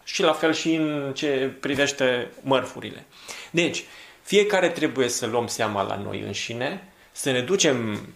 Și 0.04 0.22
la 0.22 0.32
fel 0.32 0.52
și 0.52 0.74
în 0.74 1.12
ce 1.14 1.52
privește 1.60 2.30
mărfurile. 2.40 3.06
Deci, 3.50 3.84
fiecare 4.22 4.68
trebuie 4.68 5.08
să 5.08 5.26
luăm 5.26 5.46
seama 5.46 5.82
la 5.82 5.96
noi 5.96 6.20
înșine, 6.20 6.88
să 7.12 7.30
ne 7.30 7.40
ducem 7.40 8.08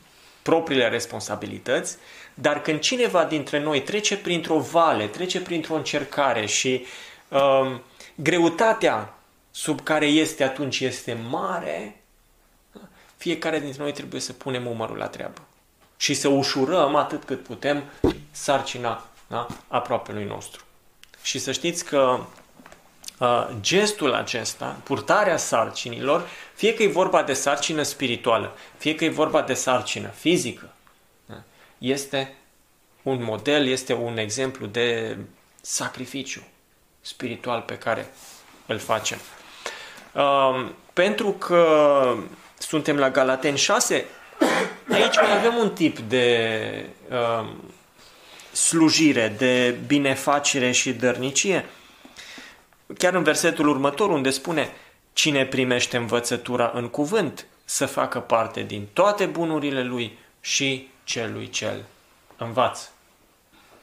propriile 0.42 0.88
responsabilități, 0.88 1.96
dar 2.34 2.62
când 2.62 2.80
cineva 2.80 3.24
dintre 3.24 3.60
noi 3.60 3.82
trece 3.82 4.16
printr-o 4.16 4.58
vale, 4.58 5.06
trece 5.06 5.40
printr-o 5.40 5.74
încercare 5.74 6.46
și 6.46 6.86
uh, 7.28 7.76
greutatea 8.14 9.14
sub 9.50 9.80
care 9.80 10.06
este 10.06 10.44
atunci 10.44 10.80
este 10.80 11.12
mare, 11.30 12.02
fiecare 13.16 13.60
dintre 13.60 13.82
noi 13.82 13.92
trebuie 13.92 14.20
să 14.20 14.32
punem 14.32 14.66
umărul 14.66 14.96
la 14.96 15.06
treabă 15.06 15.40
și 15.96 16.14
să 16.14 16.28
ușurăm 16.28 16.94
atât 16.94 17.24
cât 17.24 17.42
putem 17.42 17.82
sarcina 18.30 19.06
da, 19.26 19.46
aproapelui 19.68 20.24
nostru. 20.24 20.64
Și 21.22 21.38
să 21.38 21.52
știți 21.52 21.84
că 21.84 22.20
uh, 23.18 23.48
gestul 23.60 24.14
acesta, 24.14 24.80
purtarea 24.84 25.36
sarcinilor, 25.36 26.28
fie 26.54 26.74
că 26.74 26.82
e 26.82 26.88
vorba 26.88 27.22
de 27.22 27.32
sarcină 27.32 27.82
spirituală, 27.82 28.56
fie 28.78 28.94
că 28.94 29.04
e 29.04 29.08
vorba 29.08 29.42
de 29.42 29.54
sarcină 29.54 30.08
fizică, 30.08 30.72
da, 31.26 31.42
este 31.78 32.34
un 33.02 33.22
model, 33.22 33.66
este 33.66 33.94
un 33.94 34.16
exemplu 34.16 34.66
de 34.66 35.16
sacrificiu 35.60 36.42
spiritual 37.02 37.60
pe 37.60 37.78
care 37.78 38.12
îl 38.66 38.78
facem. 38.78 39.18
Um, 40.12 40.74
pentru 40.92 41.30
că 41.30 42.14
suntem 42.58 42.96
la 42.96 43.10
Galaten 43.10 43.54
6, 43.54 44.04
aici 44.92 45.16
mai 45.16 45.36
avem 45.36 45.54
un 45.56 45.70
tip 45.70 45.98
de 45.98 46.86
um, 47.10 47.72
slujire, 48.52 49.34
de 49.38 49.76
binefacere 49.86 50.70
și 50.70 50.92
dărnicie. 50.92 51.66
Chiar 52.98 53.14
în 53.14 53.22
versetul 53.22 53.68
următor, 53.68 54.10
unde 54.10 54.30
spune 54.30 54.72
Cine 55.12 55.46
primește 55.46 55.96
învățătura 55.96 56.70
în 56.74 56.88
cuvânt, 56.88 57.46
să 57.64 57.86
facă 57.86 58.20
parte 58.20 58.62
din 58.62 58.88
toate 58.92 59.26
bunurile 59.26 59.82
lui 59.82 60.18
și 60.40 60.88
celui 61.04 61.48
cel 61.48 61.84
învață. 62.36 62.88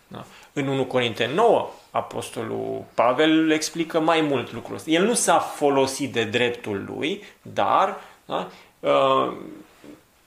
Da? 0.08 0.26
În 0.54 0.68
1 0.68 0.86
Corinteni 0.86 1.34
9, 1.34 1.70
Apostolul 1.92 2.84
Pavel 2.94 3.52
explică 3.52 4.00
mai 4.00 4.22
mult 4.22 4.54
lucrul 4.54 4.76
ăsta. 4.76 4.90
El 4.90 5.06
nu 5.06 5.14
s-a 5.14 5.40
folosit 5.40 6.12
de 6.12 6.24
dreptul 6.24 6.86
lui, 6.88 7.24
dar 7.42 7.98
da, 8.26 8.50
uh, 8.80 9.34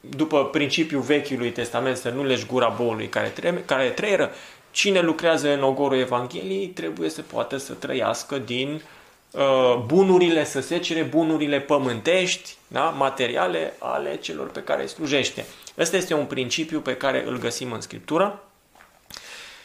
după 0.01 0.45
principiul 0.45 1.01
Vechiului 1.01 1.51
Testament 1.51 1.97
să 1.97 2.09
nu 2.09 2.25
leși 2.25 2.47
gura 2.47 2.69
boului 2.69 3.09
care, 3.09 3.29
tre- 3.29 3.63
care 3.67 3.89
treieră, 3.89 4.31
cine 4.71 5.01
lucrează 5.01 5.53
în 5.53 5.63
ogorul 5.63 5.99
Evangheliei 5.99 6.67
trebuie 6.67 7.09
să 7.09 7.23
poată 7.23 7.57
să 7.57 7.73
trăiască 7.73 8.39
din 8.39 8.83
uh, 9.31 9.77
bunurile, 9.87 10.45
să 10.45 10.61
secere 10.61 11.03
bunurile 11.03 11.61
pământești, 11.61 12.55
da, 12.67 12.83
materiale 12.83 13.75
ale 13.79 14.17
celor 14.17 14.51
pe 14.51 14.63
care 14.63 14.83
îi 14.83 14.89
slujește. 14.89 15.45
Ăsta 15.79 15.97
este 15.97 16.15
un 16.15 16.25
principiu 16.25 16.81
pe 16.81 16.97
care 16.97 17.25
îl 17.27 17.39
găsim 17.39 17.73
în 17.73 17.81
Scriptură 17.81 18.43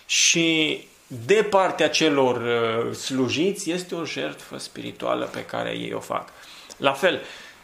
și 0.05 0.87
de 1.07 1.47
partea 1.49 1.89
celor 1.89 2.35
uh, 2.41 2.93
slujiți 2.95 3.71
este 3.71 3.95
o 3.95 4.05
jertfă 4.05 4.57
spirituală 4.57 5.25
pe 5.25 5.45
care 5.45 5.69
ei 5.69 5.93
o 5.93 5.99
fac. 5.99 6.29
La 6.77 6.93
fel, 6.93 7.21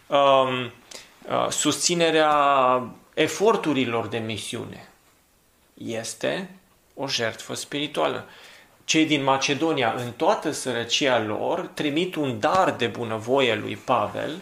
um, 0.08 0.64
uh, 0.64 1.50
susținerea 1.50 2.84
eforturilor 3.14 4.08
de 4.08 4.18
misiune 4.18 4.90
este 5.74 6.50
o 6.96 7.08
jertfă 7.08 7.54
spirituală. 7.54 8.26
Cei 8.86 9.06
din 9.06 9.24
Macedonia, 9.24 9.94
în 9.98 10.12
toată 10.12 10.52
sărăcia 10.52 11.20
lor, 11.20 11.60
trimit 11.60 12.16
un 12.16 12.40
dar 12.40 12.72
de 12.72 12.88
bunăvoie 12.88 13.56
lui 13.56 13.76
Pavel 13.76 14.42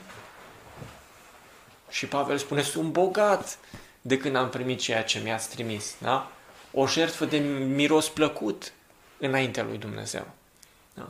și 1.89 2.05
Pavel 2.05 2.37
spune, 2.37 2.61
sunt 2.61 2.91
bogat 2.91 3.57
de 4.01 4.17
când 4.17 4.35
am 4.35 4.49
primit 4.49 4.79
ceea 4.79 5.03
ce 5.03 5.19
mi-ați 5.19 5.49
trimis. 5.49 5.95
Da? 5.97 6.31
O 6.73 6.87
jertfă 6.87 7.25
de 7.25 7.37
miros 7.75 8.09
plăcut 8.09 8.73
înaintea 9.21 9.63
lui 9.63 9.77
Dumnezeu. 9.77 10.27
Da? 10.93 11.09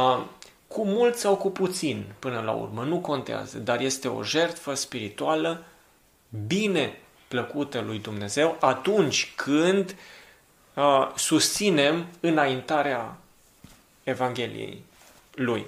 Uh, 0.00 0.24
cu 0.66 0.84
mult 0.84 1.16
sau 1.16 1.36
cu 1.36 1.50
puțin 1.50 2.04
până 2.18 2.40
la 2.40 2.52
urmă, 2.52 2.82
nu 2.82 2.98
contează, 2.98 3.58
dar 3.58 3.80
este 3.80 4.08
o 4.08 4.22
jertfă 4.22 4.74
spirituală 4.74 5.64
bine 6.46 6.98
plăcută 7.28 7.80
lui 7.80 7.98
Dumnezeu 7.98 8.56
atunci 8.60 9.32
când 9.36 9.96
uh, 10.74 11.10
susținem 11.16 12.06
înaintarea 12.20 13.16
Evangheliei 14.04 14.84
lui. 15.34 15.66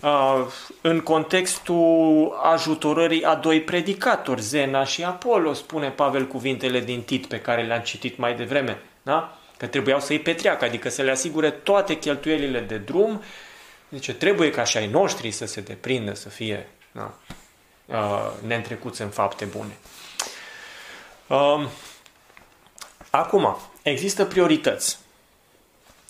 Uh, 0.00 0.46
în 0.80 1.00
contextul 1.00 2.32
ajutorării 2.42 3.24
a 3.24 3.34
doi 3.34 3.60
predicatori, 3.60 4.40
Zena 4.40 4.84
și 4.84 5.04
Apollo, 5.04 5.52
spune 5.52 5.90
Pavel 5.90 6.26
cuvintele 6.26 6.80
din 6.80 7.02
Tit 7.02 7.26
pe 7.26 7.40
care 7.40 7.62
le-am 7.62 7.80
citit 7.80 8.16
mai 8.18 8.36
devreme, 8.36 8.82
da? 9.02 9.38
Că 9.56 9.66
trebuiau 9.66 10.00
să-i 10.00 10.20
petreacă, 10.20 10.64
adică 10.64 10.88
să 10.88 11.02
le 11.02 11.10
asigure 11.10 11.50
toate 11.50 11.98
cheltuielile 11.98 12.60
de 12.60 12.78
drum. 12.78 13.22
Zice, 13.90 14.14
trebuie 14.14 14.50
ca 14.50 14.64
și 14.64 14.76
ai 14.76 14.86
noștri 14.86 15.30
să 15.30 15.46
se 15.46 15.60
deprindă, 15.60 16.14
să 16.14 16.28
fie 16.28 16.68
da, 16.92 17.14
uh, 17.86 18.30
neîntrecuți 18.46 19.02
în 19.02 19.08
fapte 19.08 19.44
bune. 19.44 19.76
Uh, 21.26 21.68
acum, 23.10 23.56
există 23.82 24.24
priorități. 24.24 24.98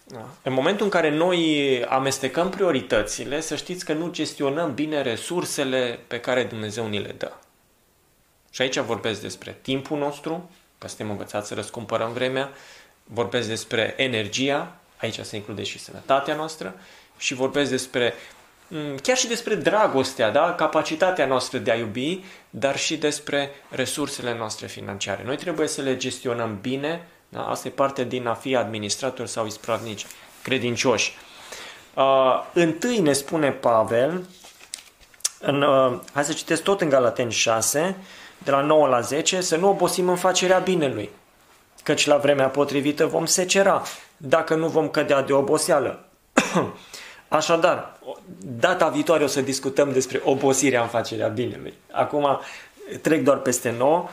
Da. 0.04 0.28
În 0.42 0.52
momentul 0.52 0.84
în 0.84 0.90
care 0.90 1.10
noi 1.10 1.84
amestecăm 1.88 2.50
prioritățile, 2.50 3.40
să 3.40 3.56
știți 3.56 3.84
că 3.84 3.92
nu 3.92 4.10
gestionăm 4.10 4.74
bine 4.74 5.02
resursele 5.02 5.98
pe 6.06 6.20
care 6.20 6.44
Dumnezeu 6.44 6.86
ni 6.86 6.98
le 6.98 7.14
dă. 7.18 7.32
Și 8.50 8.62
aici 8.62 8.78
vorbesc 8.78 9.20
despre 9.20 9.58
timpul 9.62 9.98
nostru, 9.98 10.50
că 10.78 10.88
suntem 10.88 11.10
învățați 11.10 11.48
să 11.48 11.54
răscumpărăm 11.54 12.12
vremea, 12.12 12.52
vorbesc 13.04 13.48
despre 13.48 13.94
energia, 13.96 14.76
aici 14.96 15.20
se 15.20 15.36
include 15.36 15.62
și 15.62 15.78
sănătatea 15.78 16.34
noastră, 16.34 16.74
și 17.16 17.34
vorbesc 17.34 17.70
despre 17.70 18.14
mm, 18.68 18.96
chiar 19.02 19.16
și 19.16 19.26
despre 19.26 19.54
dragostea, 19.54 20.30
da? 20.30 20.54
capacitatea 20.54 21.26
noastră 21.26 21.58
de 21.58 21.70
a 21.70 21.76
iubi, 21.76 22.24
dar 22.50 22.78
și 22.78 22.96
despre 22.96 23.50
resursele 23.68 24.34
noastre 24.36 24.66
financiare. 24.66 25.22
Noi 25.24 25.36
trebuie 25.36 25.68
să 25.68 25.82
le 25.82 25.96
gestionăm 25.96 26.58
bine 26.60 27.06
da? 27.34 27.46
Asta 27.46 27.68
e 27.68 27.70
parte 27.70 28.04
din 28.04 28.26
a 28.26 28.34
fi 28.34 28.56
administrator 28.56 29.26
sau 29.26 29.46
ispravnici, 29.46 30.06
credincioși. 30.42 31.16
Uh, 31.94 32.44
întâi 32.52 32.98
ne 32.98 33.12
spune 33.12 33.50
Pavel, 33.50 34.26
în, 35.40 35.62
uh, 35.62 36.00
hai 36.12 36.24
să 36.24 36.32
citesc 36.32 36.62
tot 36.62 36.80
în 36.80 36.88
Galaten 36.88 37.28
6, 37.28 37.96
de 38.38 38.50
la 38.50 38.60
9 38.60 38.86
la 38.86 39.00
10, 39.00 39.40
să 39.40 39.56
nu 39.56 39.68
obosim 39.68 40.08
în 40.08 40.16
facerea 40.16 40.58
binelui, 40.58 41.10
căci 41.84 42.06
la 42.06 42.16
vremea 42.16 42.48
potrivită 42.48 43.06
vom 43.06 43.26
secera, 43.26 43.82
dacă 44.16 44.54
nu 44.54 44.68
vom 44.68 44.88
cădea 44.88 45.22
de 45.22 45.32
oboseală. 45.32 46.04
Așadar, 47.28 47.98
data 48.38 48.88
viitoare 48.88 49.24
o 49.24 49.26
să 49.26 49.40
discutăm 49.40 49.92
despre 49.92 50.20
obosirea 50.24 50.82
în 50.82 50.88
facerea 50.88 51.28
binelui. 51.28 51.74
Acum 51.90 52.40
trec 53.00 53.22
doar 53.22 53.38
peste 53.38 53.70
9 53.70 54.08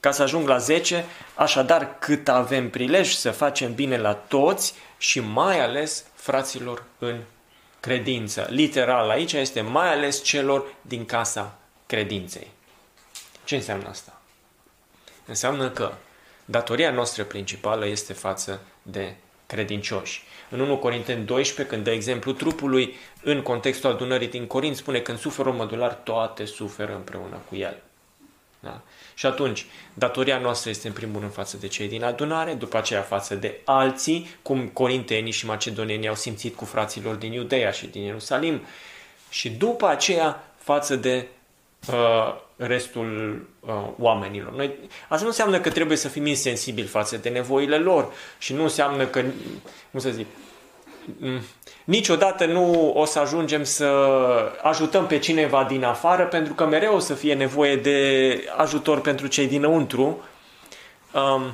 ca 0.00 0.10
să 0.10 0.22
ajung 0.22 0.48
la 0.48 0.58
10, 0.58 1.04
așadar 1.34 1.96
cât 1.98 2.28
avem 2.28 2.70
prilej 2.70 3.12
să 3.12 3.30
facem 3.30 3.74
bine 3.74 3.98
la 3.98 4.14
toți 4.14 4.74
și 4.98 5.20
mai 5.20 5.60
ales 5.60 6.04
fraților 6.14 6.84
în 6.98 7.20
credință. 7.80 8.46
Literal 8.50 9.10
aici 9.10 9.32
este 9.32 9.60
mai 9.60 9.92
ales 9.92 10.22
celor 10.22 10.64
din 10.80 11.04
casa 11.04 11.58
credinței. 11.86 12.50
Ce 13.44 13.54
înseamnă 13.54 13.88
asta? 13.88 14.20
Înseamnă 15.26 15.70
că 15.70 15.92
datoria 16.44 16.90
noastră 16.90 17.24
principală 17.24 17.86
este 17.86 18.12
față 18.12 18.60
de 18.82 19.14
credincioși. 19.46 20.22
În 20.50 20.60
1 20.60 20.76
Corinteni 20.76 21.24
12, 21.24 21.74
când 21.74 21.84
dă 21.84 21.90
exemplu 21.90 22.32
trupului, 22.32 22.94
în 23.22 23.42
contextul 23.42 23.90
adunării 23.90 24.28
din 24.28 24.46
Corint, 24.46 24.76
spune 24.76 24.96
că 24.96 25.02
când 25.02 25.18
suferă 25.18 25.48
un 25.48 25.56
mădular, 25.56 25.92
toate 25.92 26.44
suferă 26.44 26.94
împreună 26.94 27.40
cu 27.48 27.56
el. 27.56 27.82
Da? 28.60 28.80
Și 29.14 29.26
atunci, 29.26 29.66
datoria 29.94 30.38
noastră 30.38 30.70
este 30.70 30.86
în 30.86 30.92
primul 30.92 31.20
rând 31.20 31.32
față 31.32 31.56
de 31.56 31.66
cei 31.66 31.88
din 31.88 32.04
adunare, 32.04 32.54
după 32.54 32.76
aceea 32.76 33.00
față 33.00 33.34
de 33.34 33.60
alții, 33.64 34.36
cum 34.42 34.68
corintenii 34.68 35.32
și 35.32 35.46
macedonienii 35.46 36.08
au 36.08 36.14
simțit 36.14 36.56
cu 36.56 36.64
fraților 36.64 37.14
din 37.14 37.32
Iudeea 37.32 37.70
și 37.70 37.86
din 37.86 38.02
Ierusalim, 38.02 38.62
și 39.28 39.50
după 39.50 39.86
aceea 39.86 40.44
față 40.56 40.96
de 40.96 41.26
uh, 41.92 42.36
restul 42.56 43.40
uh, 43.60 43.72
oamenilor. 43.98 44.52
Noi, 44.52 44.78
asta 45.08 45.22
nu 45.22 45.26
înseamnă 45.26 45.60
că 45.60 45.70
trebuie 45.70 45.96
să 45.96 46.08
fim 46.08 46.26
insensibili 46.26 46.86
față 46.86 47.16
de 47.16 47.28
nevoile 47.28 47.76
lor 47.78 48.12
și 48.38 48.52
nu 48.52 48.62
înseamnă 48.62 49.06
că, 49.06 49.22
cum 49.90 50.00
să 50.00 50.10
zic, 50.10 50.26
niciodată 51.84 52.46
nu 52.46 52.92
o 52.92 53.04
să 53.04 53.18
ajungem 53.18 53.64
să 53.64 53.86
ajutăm 54.62 55.06
pe 55.06 55.18
cineva 55.18 55.64
din 55.64 55.84
afară, 55.84 56.26
pentru 56.26 56.54
că 56.54 56.66
mereu 56.66 56.94
o 56.94 56.98
să 56.98 57.14
fie 57.14 57.34
nevoie 57.34 57.76
de 57.76 58.38
ajutor 58.56 59.00
pentru 59.00 59.26
cei 59.26 59.46
dinăuntru. 59.46 60.22
Um, 61.12 61.52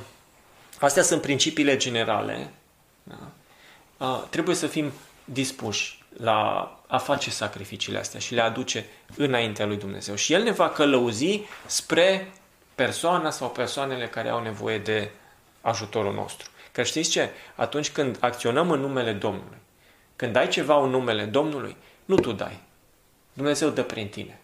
astea 0.79 1.03
sunt 1.03 1.21
principiile 1.21 1.77
generale. 1.77 2.53
Da? 3.03 3.31
Uh, 4.05 4.23
trebuie 4.29 4.55
să 4.55 4.67
fim 4.67 4.91
dispuși 5.25 6.03
la 6.17 6.80
a 6.91 6.97
face 6.97 7.29
sacrificiile 7.29 7.97
astea 7.97 8.19
și 8.19 8.33
le 8.33 8.41
aduce 8.41 8.85
înaintea 9.15 9.65
lui 9.65 9.77
Dumnezeu. 9.77 10.15
Și 10.15 10.33
El 10.33 10.43
ne 10.43 10.51
va 10.51 10.69
călăuzi 10.69 11.39
spre 11.65 12.31
persoana 12.75 13.29
sau 13.29 13.49
persoanele 13.49 14.07
care 14.07 14.29
au 14.29 14.41
nevoie 14.41 14.77
de 14.77 15.11
ajutorul 15.61 16.13
nostru. 16.13 16.49
Că 16.71 16.83
știți 16.83 17.09
ce? 17.09 17.29
Atunci 17.55 17.91
când 17.91 18.17
acționăm 18.19 18.71
în 18.71 18.79
numele 18.79 19.13
Domnului, 19.13 19.57
când 20.15 20.35
ai 20.35 20.47
ceva 20.47 20.83
în 20.83 20.89
numele 20.89 21.25
Domnului, 21.25 21.75
nu 22.05 22.15
tu 22.15 22.31
dai. 22.31 22.59
Dumnezeu 23.33 23.69
dă 23.69 23.83
prin 23.83 24.07
tine. 24.07 24.39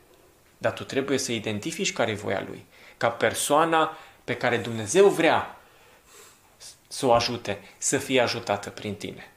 Dar 0.57 0.71
tu 0.71 0.83
trebuie 0.83 1.17
să 1.17 1.31
identifici 1.31 1.93
care 1.93 2.11
e 2.11 2.15
voia 2.15 2.43
Lui. 2.47 2.65
Ca 2.97 3.09
persoana 3.09 3.97
pe 4.23 4.35
care 4.35 4.57
Dumnezeu 4.57 5.07
vrea 5.07 5.59
să 6.87 7.05
o 7.05 7.13
ajute, 7.13 7.59
să 7.77 7.97
fie 7.97 8.21
ajutată 8.21 8.69
prin 8.69 8.95
tine. 8.95 9.31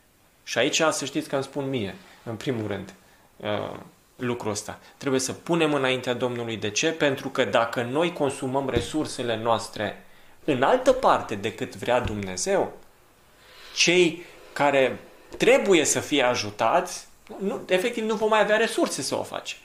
Și 0.44 0.59
aici 0.59 0.83
să 0.90 1.05
știți 1.05 1.29
că 1.29 1.35
îmi 1.35 1.44
spun 1.44 1.68
mie, 1.68 1.94
în 2.23 2.37
primul 2.37 2.66
rând, 2.66 2.94
uh, 3.40 3.76
lucrul 4.16 4.50
ăsta. 4.50 4.79
Trebuie 4.96 5.20
să 5.20 5.33
punem 5.33 5.74
înaintea 5.74 6.14
Domnului. 6.14 6.57
De 6.57 6.70
ce? 6.70 6.90
Pentru 6.90 7.29
că 7.29 7.44
dacă 7.44 7.83
noi 7.83 8.12
consumăm 8.12 8.68
resursele 8.68 9.37
noastre 9.37 10.05
în 10.44 10.62
altă 10.62 10.92
parte 10.92 11.35
decât 11.35 11.76
vrea 11.76 12.00
Dumnezeu, 12.00 12.72
cei 13.74 14.24
care 14.53 14.98
trebuie 15.37 15.85
să 15.85 16.00
fie 16.00 16.22
ajutați, 16.22 17.07
nu, 17.38 17.61
efectiv 17.68 18.05
nu 18.05 18.14
vom 18.14 18.29
mai 18.29 18.40
avea 18.40 18.57
resurse 18.57 19.03
să 19.03 19.14
o 19.14 19.22
facem. 19.22 19.59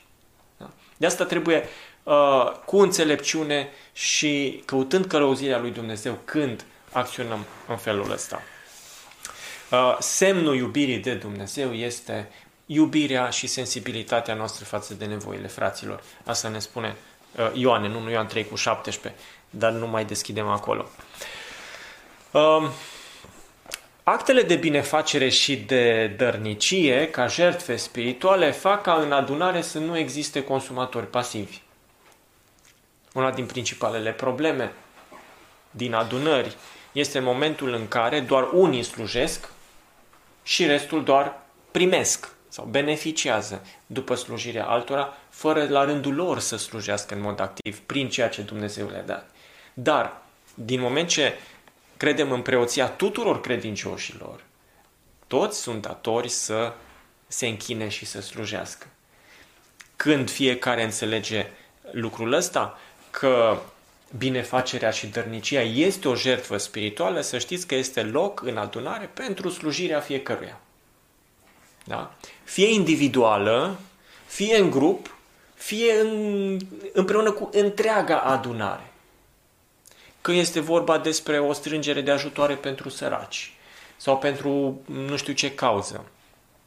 Da? 0.56 0.70
De 0.96 1.06
asta 1.06 1.24
trebuie 1.24 1.68
uh, 2.02 2.52
cu 2.64 2.76
înțelepciune 2.76 3.68
și 3.92 4.62
căutând 4.64 5.06
călăuzirea 5.06 5.58
lui 5.58 5.70
Dumnezeu 5.70 6.18
când 6.24 6.64
acționăm 6.92 7.44
în 7.68 7.76
felul 7.76 8.10
ăsta. 8.10 8.42
Uh, 9.70 9.96
semnul 10.00 10.56
iubirii 10.56 10.98
de 10.98 11.14
Dumnezeu 11.14 11.72
este 11.72 12.30
iubirea 12.66 13.30
și 13.30 13.46
sensibilitatea 13.46 14.34
noastră 14.34 14.64
față 14.64 14.94
de 14.94 15.04
nevoile 15.04 15.46
fraților. 15.46 16.02
Asta 16.24 16.48
ne 16.48 16.58
spune 16.58 16.96
uh, 17.38 17.50
Ioane, 17.52 17.88
nu, 17.88 18.00
nu 18.00 18.10
Ioan 18.10 18.26
3 18.26 18.44
cu 18.44 18.54
17, 18.54 19.20
dar 19.50 19.72
nu 19.72 19.86
mai 19.86 20.04
deschidem 20.04 20.48
acolo. 20.48 20.86
Uh, 22.30 22.68
Actele 24.08 24.42
de 24.42 24.56
binefacere 24.56 25.28
și 25.28 25.56
de 25.56 26.06
dărnicie, 26.16 27.10
ca 27.10 27.26
jertfe 27.26 27.76
spirituale, 27.76 28.50
fac 28.50 28.82
ca 28.82 28.94
în 28.94 29.12
adunare 29.12 29.60
să 29.60 29.78
nu 29.78 29.98
existe 29.98 30.44
consumatori 30.44 31.10
pasivi. 31.10 31.60
Una 33.12 33.30
din 33.30 33.46
principalele 33.46 34.12
probleme 34.12 34.72
din 35.70 35.94
adunări 35.94 36.56
este 36.92 37.18
momentul 37.18 37.72
în 37.72 37.88
care 37.88 38.20
doar 38.20 38.48
unii 38.52 38.82
slujesc 38.82 39.48
și 40.42 40.66
restul 40.66 41.04
doar 41.04 41.40
primesc 41.70 42.28
sau 42.56 42.64
beneficiază 42.64 43.66
după 43.86 44.14
slujirea 44.14 44.66
altora, 44.66 45.16
fără 45.28 45.68
la 45.68 45.84
rândul 45.84 46.14
lor 46.14 46.38
să 46.38 46.56
slujească 46.56 47.14
în 47.14 47.20
mod 47.20 47.40
activ 47.40 47.78
prin 47.78 48.08
ceea 48.08 48.28
ce 48.28 48.42
Dumnezeu 48.42 48.88
le-a 48.88 49.02
dat. 49.02 49.30
Dar, 49.74 50.22
din 50.54 50.80
moment 50.80 51.08
ce 51.08 51.32
credem 51.96 52.32
în 52.32 52.42
preoția 52.42 52.88
tuturor 52.88 53.40
credincioșilor, 53.40 54.44
toți 55.26 55.60
sunt 55.60 55.82
datori 55.82 56.28
să 56.28 56.72
se 57.26 57.46
închine 57.46 57.88
și 57.88 58.06
să 58.06 58.20
slujească. 58.20 58.86
Când 59.96 60.30
fiecare 60.30 60.82
înțelege 60.82 61.46
lucrul 61.90 62.32
ăsta, 62.32 62.78
că 63.10 63.58
binefacerea 64.16 64.90
și 64.90 65.06
dărnicia 65.06 65.62
este 65.62 66.08
o 66.08 66.14
jertfă 66.14 66.56
spirituală, 66.56 67.20
să 67.20 67.38
știți 67.38 67.66
că 67.66 67.74
este 67.74 68.02
loc 68.02 68.42
în 68.42 68.56
adunare 68.56 69.10
pentru 69.14 69.48
slujirea 69.48 70.00
fiecăruia. 70.00 70.60
Da? 71.88 72.14
Fie 72.44 72.72
individuală, 72.72 73.78
fie 74.26 74.56
în 74.56 74.70
grup, 74.70 75.16
fie 75.54 76.00
în, 76.00 76.58
împreună 76.92 77.30
cu 77.30 77.48
întreaga 77.52 78.18
adunare. 78.20 78.92
Când 80.20 80.38
este 80.38 80.60
vorba 80.60 80.98
despre 80.98 81.38
o 81.38 81.52
strângere 81.52 82.00
de 82.00 82.10
ajutoare 82.10 82.54
pentru 82.54 82.88
săraci, 82.88 83.54
sau 83.96 84.18
pentru 84.18 84.80
nu 84.84 85.16
știu 85.16 85.32
ce 85.32 85.54
cauză. 85.54 86.04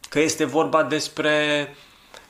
Că 0.09 0.19
este 0.19 0.45
vorba 0.45 0.83
despre 0.83 1.67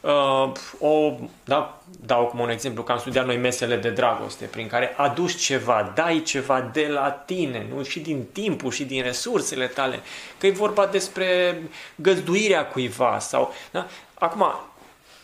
uh, 0.02 0.52
o, 0.80 1.14
da, 1.44 1.82
dau 2.06 2.26
cum 2.26 2.40
un 2.40 2.50
exemplu, 2.50 2.84
că 2.84 2.92
am 2.92 3.00
studiat 3.00 3.26
noi 3.26 3.38
mesele 3.38 3.76
de 3.76 3.90
dragoste, 3.90 4.46
prin 4.46 4.68
care 4.68 4.94
aduci 4.98 5.36
ceva, 5.36 5.92
dai 5.96 6.22
ceva 6.22 6.62
de 6.62 6.88
la 6.88 7.12
tine, 7.12 7.68
nu? 7.74 7.84
și 7.84 8.00
din 8.00 8.26
timpul 8.32 8.72
și 8.72 8.86
din 8.86 9.04
resursele 9.04 9.68
tale, 9.68 10.00
că 10.38 10.48
e 10.48 10.52
vorba 10.52 10.86
despre 10.86 11.58
găzduirea 11.96 12.66
cuiva 12.66 13.20
sau, 13.20 13.54
da? 13.72 13.88
Acum, 14.14 14.54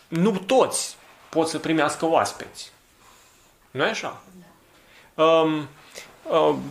nu 0.08 0.30
toți 0.30 0.96
pot 1.28 1.48
să 1.48 1.58
primească 1.58 2.06
oaspeți. 2.06 2.72
Nu 3.70 3.84
e 3.84 3.88
așa? 3.88 4.22
Um, 5.14 5.68
um, 6.30 6.62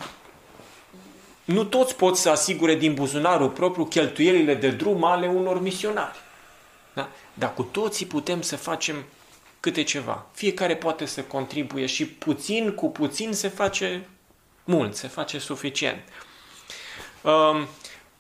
nu 1.45 1.63
toți 1.63 1.95
pot 1.95 2.17
să 2.17 2.29
asigure 2.29 2.75
din 2.75 2.93
buzunarul 2.93 3.49
propriu 3.49 3.85
cheltuielile 3.85 4.55
de 4.55 4.69
drum 4.69 5.03
ale 5.03 5.27
unor 5.27 5.61
misionari. 5.61 6.17
Da? 6.95 7.09
Dar 7.33 7.53
cu 7.53 7.63
toții 7.63 8.05
putem 8.05 8.41
să 8.41 8.55
facem 8.55 9.03
câte 9.59 9.83
ceva. 9.83 10.25
Fiecare 10.31 10.75
poate 10.75 11.05
să 11.05 11.21
contribuie 11.21 11.85
și 11.85 12.05
puțin 12.07 12.73
cu 12.73 12.89
puțin 12.89 13.33
se 13.33 13.47
face 13.47 14.07
mult, 14.63 14.95
se 14.95 15.07
face 15.07 15.39
suficient. 15.39 16.03
Um, 17.21 17.67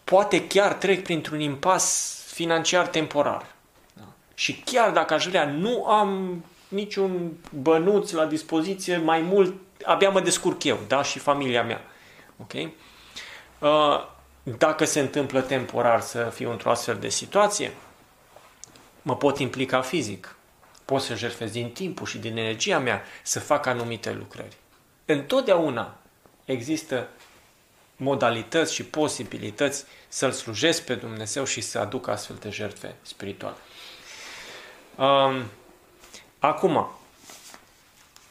poate 0.03 0.47
chiar 0.47 0.73
trec 0.73 1.03
printr-un 1.03 1.39
impas 1.39 2.15
financiar 2.31 2.87
temporar. 2.87 3.45
Da? 3.93 4.03
Și 4.33 4.61
chiar 4.65 4.91
dacă 4.91 5.13
aș 5.13 5.25
vrea, 5.25 5.45
nu 5.45 5.85
am 5.85 6.43
niciun 6.67 7.31
bănuț 7.49 8.11
la 8.11 8.25
dispoziție, 8.25 8.97
mai 8.97 9.21
mult, 9.21 9.53
abia 9.83 10.09
mă 10.09 10.21
descurc 10.21 10.63
eu, 10.63 10.79
da, 10.87 11.03
și 11.03 11.19
familia 11.19 11.63
mea. 11.63 11.81
Ok? 12.37 12.53
Uh, 13.59 14.07
dacă 14.43 14.85
se 14.85 14.99
întâmplă 14.99 15.41
temporar 15.41 16.01
să 16.01 16.31
fiu 16.33 16.51
într-o 16.51 16.69
astfel 16.69 16.97
de 16.99 17.09
situație, 17.09 17.71
mă 19.05 19.15
pot 19.15 19.39
implica 19.39 19.81
fizic. 19.81 20.35
Pot 20.85 21.01
să 21.01 21.15
jertfez 21.15 21.51
din 21.51 21.69
timpul 21.69 22.05
și 22.05 22.17
din 22.17 22.37
energia 22.37 22.79
mea 22.79 23.03
să 23.23 23.39
fac 23.39 23.65
anumite 23.65 24.11
lucrări. 24.11 24.57
Întotdeauna 25.05 25.97
există 26.45 27.07
modalități 27.95 28.73
și 28.73 28.83
posibilități 28.83 29.85
să-L 30.07 30.31
slujesc 30.31 30.85
pe 30.85 30.95
Dumnezeu 30.95 31.43
și 31.43 31.61
să 31.61 31.79
aduc 31.79 32.07
astfel 32.07 32.35
de 32.39 32.49
jertfe 32.49 32.95
spirituale. 33.01 33.55
Um, 34.95 35.43
acum, 36.39 36.89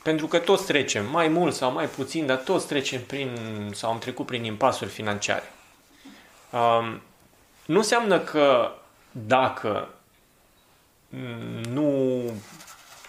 pentru 0.02 0.26
că 0.26 0.38
toți 0.38 0.66
trecem, 0.66 1.10
mai 1.10 1.28
mult 1.28 1.54
sau 1.54 1.72
mai 1.72 1.86
puțin, 1.86 2.26
dar 2.26 2.36
toți 2.36 2.66
trecem 2.66 3.04
prin, 3.04 3.38
sau 3.74 3.90
am 3.90 3.98
trecut 3.98 4.26
prin 4.26 4.44
impasuri 4.44 4.90
financiare. 4.90 5.52
Um, 6.50 7.00
nu 7.66 7.76
înseamnă 7.76 8.20
că 8.20 8.72
dacă 9.10 9.88
nu 11.68 12.22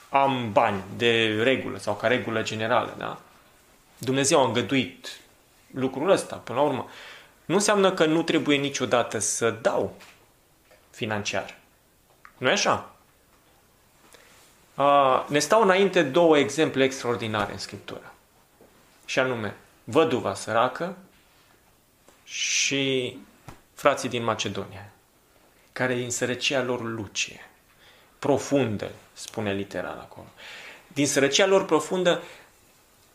am 0.09 0.51
bani 0.51 0.83
de 0.97 1.41
regulă 1.43 1.77
sau 1.77 1.95
ca 1.95 2.07
regulă 2.07 2.41
generală, 2.41 2.95
da? 2.97 3.19
Dumnezeu 3.97 4.41
a 4.41 4.45
îngăduit 4.45 5.19
lucrul 5.71 6.09
ăsta, 6.09 6.35
până 6.35 6.59
la 6.59 6.65
urmă. 6.65 6.89
Nu 7.45 7.55
înseamnă 7.55 7.91
că 7.91 8.05
nu 8.05 8.23
trebuie 8.23 8.57
niciodată 8.57 9.19
să 9.19 9.49
dau 9.49 9.95
financiar. 10.89 11.57
Nu 12.37 12.49
e 12.49 12.51
așa? 12.51 12.89
Uh, 14.75 15.25
ne 15.27 15.39
stau 15.39 15.61
înainte 15.61 16.03
două 16.03 16.37
exemple 16.37 16.83
extraordinare 16.83 17.51
în 17.51 17.57
Scriptură. 17.57 18.13
Și 19.05 19.19
anume, 19.19 19.55
văduva 19.83 20.33
săracă 20.33 20.97
și 22.23 23.17
frații 23.73 24.09
din 24.09 24.23
Macedonia, 24.23 24.89
care 25.71 25.95
din 25.95 26.11
sărăcia 26.11 26.63
lor 26.63 26.81
lucie, 26.81 27.49
profundă, 28.25 28.91
spune 29.13 29.53
literal 29.53 29.97
acolo. 29.99 30.27
Din 30.87 31.07
sărăcia 31.07 31.45
lor 31.45 31.65
profundă, 31.65 32.21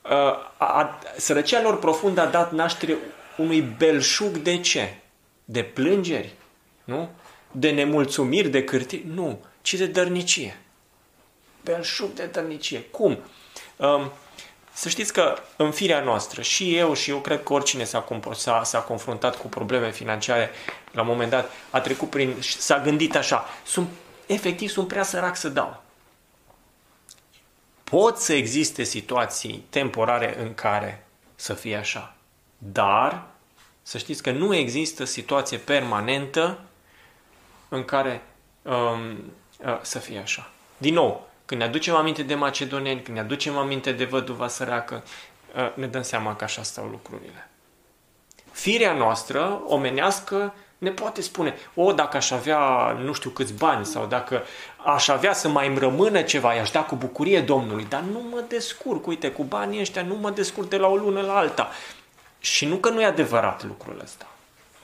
uh, 0.03 0.11
a, 0.11 0.53
a, 0.57 0.99
sărăcia 1.17 1.63
lor 1.63 1.79
profundă 1.79 2.21
a 2.21 2.27
dat 2.27 2.53
naștere 2.53 2.97
unui 3.37 3.61
belșug 3.61 4.37
de 4.37 4.61
ce? 4.61 4.95
De 5.45 5.63
plângeri? 5.63 6.33
Nu? 6.85 7.09
De 7.51 7.71
nemulțumiri, 7.71 8.49
de 8.49 8.65
cârtiri? 8.65 9.07
Nu, 9.07 9.45
ci 9.63 9.75
de 9.75 9.87
dărnicie 9.87 10.61
belșug 11.63 12.13
de 12.13 12.25
dărnicie. 12.25 12.85
Cum? 12.91 13.19
Um, 13.77 14.13
să 14.73 14.89
știți 14.89 15.13
că 15.13 15.39
în 15.57 15.71
firea 15.71 16.01
noastră, 16.01 16.43
și 16.43 16.77
eu 16.77 16.95
și 16.95 17.11
eu 17.11 17.19
cred 17.19 17.43
că 17.43 17.53
oricine 17.53 17.85
s-a, 17.85 18.07
s-a, 18.35 18.63
s-a 18.65 18.79
confruntat 18.79 19.37
cu 19.37 19.47
probleme 19.47 19.91
financiare 19.91 20.51
la 20.93 21.01
un 21.01 21.07
moment 21.07 21.31
dat, 21.31 21.51
a 21.71 21.81
trecut 21.81 22.11
prin, 22.11 22.35
s-a 22.41 22.79
gândit 22.79 23.17
așa, 23.17 23.45
sunt, 23.65 23.89
efectiv 24.33 24.71
sunt 24.71 24.89
prea 24.89 25.03
sărac 25.03 25.37
să 25.37 25.49
dau. 25.49 25.83
Pot 27.85 28.17
să 28.17 28.33
existe 28.33 28.83
situații 28.83 29.67
temporare 29.69 30.41
în 30.41 30.55
care 30.55 31.07
să 31.35 31.55
fie 31.55 31.77
așa, 31.77 32.15
dar 32.59 33.27
să 33.83 33.99
știți 33.99 34.23
că 34.23 34.31
nu 34.31 34.55
există 34.55 35.05
situație 35.05 35.59
permanentă 35.59 36.61
în 37.69 37.85
care 37.85 38.23
um, 38.63 39.33
uh, 39.59 39.79
să 39.83 39.99
fie 39.99 40.19
așa. 40.19 40.51
Din 40.77 40.95
nou, 40.95 41.29
când 41.45 41.61
ne 41.61 41.67
aducem 41.67 41.95
aminte 41.95 42.23
de 42.23 42.35
macedoneni, 42.35 43.03
când 43.03 43.17
ne 43.17 43.23
aducem 43.23 43.57
aminte 43.57 43.93
de 43.93 44.05
văduva 44.05 44.49
săracă, 44.49 45.05
ă, 45.57 45.73
ne 45.75 45.87
dăm 45.87 46.03
seama 46.03 46.37
că 46.37 46.45
așa 46.45 46.63
stau 46.63 46.87
lucrurile. 46.87 47.51
Firea 48.53 48.93
noastră, 48.93 49.63
omenească, 49.67 50.55
ne 50.81 50.91
poate 50.91 51.21
spune, 51.21 51.55
o, 51.75 51.93
dacă 51.93 52.17
aș 52.17 52.31
avea 52.31 52.59
nu 53.05 53.13
știu 53.13 53.31
câți 53.31 53.53
bani 53.53 53.85
sau 53.85 54.07
dacă 54.07 54.43
aș 54.85 55.09
avea 55.09 55.33
să 55.33 55.49
mai 55.49 55.67
îmi 55.67 55.79
rămână 55.79 56.23
ceva, 56.23 56.55
i-aș 56.55 56.71
da 56.71 56.83
cu 56.83 56.95
bucurie 56.95 57.41
Domnului, 57.41 57.87
dar 57.89 58.01
nu 58.13 58.23
mă 58.31 58.45
descurc, 58.49 59.07
uite, 59.07 59.31
cu 59.31 59.43
banii 59.43 59.81
ăștia 59.81 60.03
nu 60.03 60.15
mă 60.15 60.31
descurc 60.31 60.69
de 60.69 60.77
la 60.77 60.87
o 60.87 60.97
lună 60.97 61.21
la 61.21 61.37
alta. 61.37 61.71
Și 62.39 62.67
nu 62.67 62.77
că 62.77 62.89
nu 62.89 63.01
e 63.01 63.05
adevărat 63.05 63.65
lucrul 63.65 64.01
ăsta. 64.03 64.27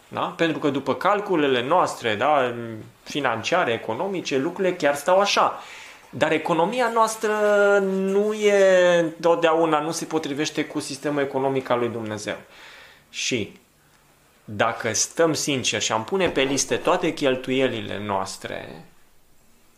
Da? 0.09 0.21
Pentru 0.21 0.59
că 0.59 0.69
după 0.69 0.95
calculele 0.95 1.63
noastre 1.63 2.15
da, 2.15 2.55
financiare, 3.03 3.73
economice, 3.73 4.39
lucrurile 4.39 4.75
chiar 4.75 4.95
stau 4.95 5.21
așa. 5.21 5.63
Dar 6.11 6.33
economia 6.33 6.89
noastră 6.89 7.33
nu 7.89 8.33
e 8.33 8.99
întotdeauna, 8.99 9.81
nu 9.81 9.91
se 9.91 10.05
potrivește 10.05 10.65
cu 10.65 10.81
sistemul 10.81 11.23
economic 11.23 11.69
al 11.69 11.79
lui 11.79 11.89
Dumnezeu. 11.89 12.37
Și 13.11 13.53
dacă 14.49 14.93
stăm 14.93 15.33
sinceri 15.33 15.85
și 15.85 15.93
am 15.93 16.05
pune 16.05 16.29
pe 16.29 16.43
liste 16.43 16.77
toate 16.77 17.13
cheltuielile 17.13 17.99
noastre, 17.99 18.85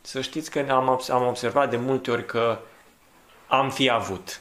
să 0.00 0.20
știți 0.20 0.50
că 0.50 0.66
am, 0.70 1.00
am 1.08 1.26
observat 1.26 1.70
de 1.70 1.76
multe 1.76 2.10
ori 2.10 2.26
că 2.26 2.58
am 3.46 3.70
fi 3.70 3.90
avut. 3.90 4.40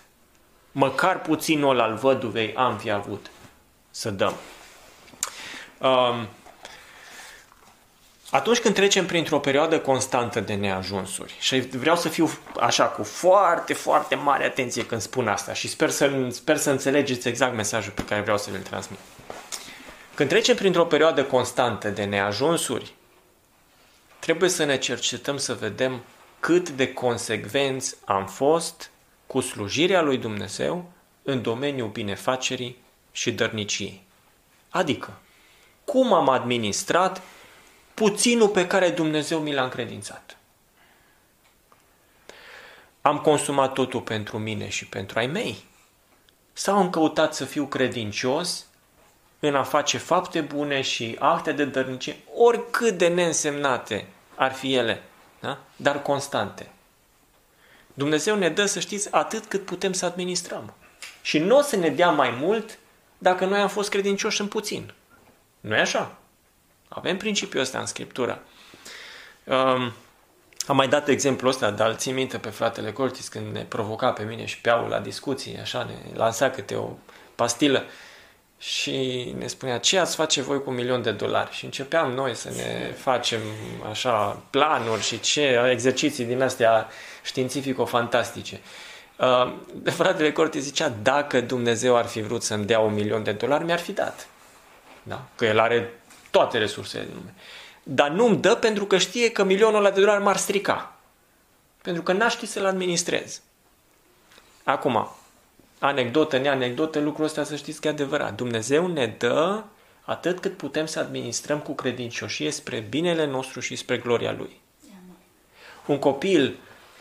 Măcar 0.72 1.22
puținul 1.22 1.80
al 1.80 1.96
văduvei 1.96 2.54
am 2.56 2.78
fi 2.78 2.92
avut 2.92 3.30
să 3.90 4.10
dăm. 4.10 4.34
Um, 5.78 6.28
atunci 8.30 8.60
când 8.60 8.76
trecem 8.76 9.06
printr-o 9.06 9.40
perioadă 9.40 9.80
constantă 9.80 10.40
de 10.40 10.54
neajunsuri, 10.54 11.36
și 11.40 11.60
vreau 11.60 11.96
să 11.96 12.10
fiu 12.10 12.30
așa 12.60 12.86
cu 12.86 13.04
foarte, 13.04 13.74
foarte 13.74 14.16
mare 14.16 14.46
atenție 14.46 14.86
când 14.86 15.02
spun 15.02 15.28
asta 15.28 15.54
și 15.54 15.68
sper 15.68 15.90
să, 15.90 16.28
sper 16.30 16.58
să 16.58 16.72
înțelegeți 16.72 17.28
exact 17.28 17.56
mesajul 17.56 17.92
pe 17.92 18.06
care 18.06 18.22
vreau 18.22 18.38
să 18.38 18.50
vi-l 18.52 18.62
transmit. 18.62 19.00
Când 20.17 20.30
trecem 20.30 20.56
printr-o 20.56 20.86
perioadă 20.86 21.25
constantă 21.25 21.89
de 21.89 22.03
neajunsuri, 22.03 22.93
trebuie 24.19 24.49
să 24.49 24.63
ne 24.63 24.77
cercetăm 24.77 25.38
să 25.38 25.53
vedem 25.53 26.03
cât 26.39 26.69
de 26.69 26.93
consecvenți 26.93 27.95
am 28.06 28.27
fost 28.27 28.91
cu 29.27 29.39
slujirea 29.39 30.01
lui 30.01 30.17
Dumnezeu 30.17 30.91
în 31.23 31.41
domeniul 31.41 31.88
binefacerii 31.88 32.77
și 33.12 33.32
dărniciei. 33.32 34.01
Adică, 34.69 35.19
cum 35.86 36.13
am 36.13 36.30
administrat 36.30 37.21
puținul 37.93 38.49
pe 38.49 38.67
care 38.67 38.89
Dumnezeu 38.89 39.39
mi 39.39 39.53
l-a 39.53 39.63
încredințat. 39.63 40.38
Am 43.01 43.17
consumat 43.17 43.73
totul 43.73 44.01
pentru 44.01 44.38
mine 44.38 44.69
și 44.69 44.86
pentru 44.88 45.19
ai 45.19 45.27
mei? 45.27 45.63
Sau 46.53 46.77
am 46.77 46.89
căutat 46.89 47.34
să 47.34 47.45
fiu 47.45 47.65
credincios 47.65 48.66
în 49.39 49.56
a 49.56 49.63
face 49.63 49.97
fapte 49.97 50.41
bune 50.41 50.82
și 50.82 51.15
acte 51.19 51.52
de 51.52 51.65
dărnicie, 51.65 52.17
oricât 52.36 52.97
de 52.97 53.08
neînsemnate 53.08 54.08
ar 54.36 54.54
fi 54.54 54.76
ele, 54.76 55.04
da? 55.39 55.58
dar 55.76 56.02
constante. 56.02 56.69
Dumnezeu 57.93 58.36
ne 58.36 58.50
dă, 58.50 58.65
să 58.65 58.80
știți, 58.80 59.13
atât 59.13 59.45
cât 59.45 59.65
putem 59.65 59.93
să 59.93 60.06
administrăm. 60.06 60.73
Și 61.21 61.39
nu 61.39 61.58
o 61.58 61.62
să 61.62 61.76
ne 61.76 61.89
dea 61.89 62.10
mai 62.10 62.30
mult 62.39 62.78
dacă 63.17 63.45
noi 63.45 63.60
am 63.60 63.67
fost 63.67 63.89
credincioși 63.89 64.41
în 64.41 64.47
puțin. 64.47 64.93
nu 65.60 65.76
e 65.76 65.80
așa? 65.80 66.17
Avem 66.88 67.17
principiul 67.17 67.62
ăsta 67.62 67.80
în 67.80 67.86
Scriptură. 67.86 68.43
Um, 69.43 69.93
am 70.67 70.76
mai 70.76 70.88
dat 70.88 71.08
exemplul 71.08 71.52
ăsta, 71.52 71.71
dar 71.71 71.93
țin 71.93 72.13
minte 72.13 72.38
pe 72.38 72.50
fratele 72.50 72.91
Cortis 72.91 73.28
când 73.28 73.54
ne 73.54 73.63
provoca 73.63 74.12
pe 74.12 74.23
mine 74.23 74.45
și 74.45 74.62
pe 74.62 74.69
Aul 74.69 74.89
la 74.89 75.00
discuții, 75.00 75.58
așa, 75.58 75.84
ne 75.84 75.95
lansa 76.13 76.50
câte 76.50 76.76
o 76.76 76.89
pastilă. 77.36 77.84
Și 78.60 79.34
ne 79.38 79.48
spunea 79.48 79.78
ce 79.78 80.00
ați 80.00 80.15
face 80.15 80.41
voi 80.41 80.63
cu 80.63 80.70
un 80.70 80.76
milion 80.76 81.02
de 81.02 81.12
dolari 81.12 81.52
și 81.52 81.65
începeam 81.65 82.12
noi 82.12 82.36
să 82.36 82.50
ne 82.56 82.93
facem 82.98 83.39
așa 83.89 84.41
planuri 84.50 85.02
și 85.02 85.20
ce 85.20 85.67
exerciții 85.72 86.26
din 86.26 86.41
astea 86.41 86.88
științifico-fantastice. 87.24 88.60
Uh, 89.17 89.54
fratele 89.84 90.32
Corti 90.32 90.60
zicea, 90.60 90.89
dacă 91.02 91.41
Dumnezeu 91.41 91.96
ar 91.96 92.06
fi 92.06 92.22
vrut 92.22 92.43
să-mi 92.43 92.65
dea 92.65 92.80
un 92.80 92.93
milion 92.93 93.24
de 93.24 93.32
dolari, 93.32 93.63
mi-ar 93.63 93.80
fi 93.80 93.91
dat. 93.91 94.28
Da? 95.04 95.26
Că 95.36 95.46
El 95.46 95.60
are 95.60 95.93
toate 96.32 96.58
resursele 96.58 97.04
din 97.04 97.13
lume. 97.13 97.34
Dar 97.84 98.10
nu-mi 98.10 98.38
dă 98.38 98.56
pentru 98.56 98.86
că 98.86 98.98
știe 98.98 99.32
că 99.32 99.43
milionul 99.43 99.80
ăla 99.80 99.91
de 99.91 100.00
dolari 100.00 100.24
m-ar 100.24 100.38
strica. 100.38 100.96
Pentru 101.82 102.04
că 102.04 102.13
n-aș 102.13 102.34
ști 102.34 102.46
să-l 102.46 102.65
administrez. 102.65 103.41
Acum, 104.63 105.10
anecdotă, 105.80 106.38
neanecdotă, 106.38 107.00
lucrul 107.00 107.26
ăsta 107.26 107.44
să 107.44 107.56
știți 107.56 107.82
că 107.82 107.88
e 107.88 107.92
adevărat. 107.92 108.36
Dumnezeu 108.36 108.88
ne 108.88 109.08
dă 109.08 109.63
atât 110.02 110.40
cât 110.40 110.58
putem 110.58 110.86
să 110.86 111.00
administrăm 111.00 111.60
cu 111.60 111.74
credincioșie 111.74 112.52
spre 112.52 112.80
binele 112.80 113.26
nostru 113.26 113.60
și 113.60 113.76
spre 113.76 113.98
gloria 113.98 114.32
Lui. 114.32 114.60
Un 115.86 116.00
copil, 116.00 116.58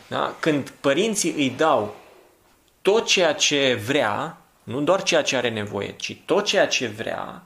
da, 0.07 0.35
când 0.39 0.69
părinții 0.69 1.31
îi 1.31 1.49
dau 1.49 1.95
tot 2.81 3.05
ceea 3.05 3.33
ce 3.33 3.73
vrea, 3.73 4.37
nu 4.63 4.81
doar 4.81 5.03
ceea 5.03 5.21
ce 5.21 5.35
are 5.35 5.49
nevoie, 5.49 5.91
ci 5.91 6.17
tot 6.25 6.45
ceea 6.45 6.67
ce 6.67 6.87
vrea, 6.87 7.43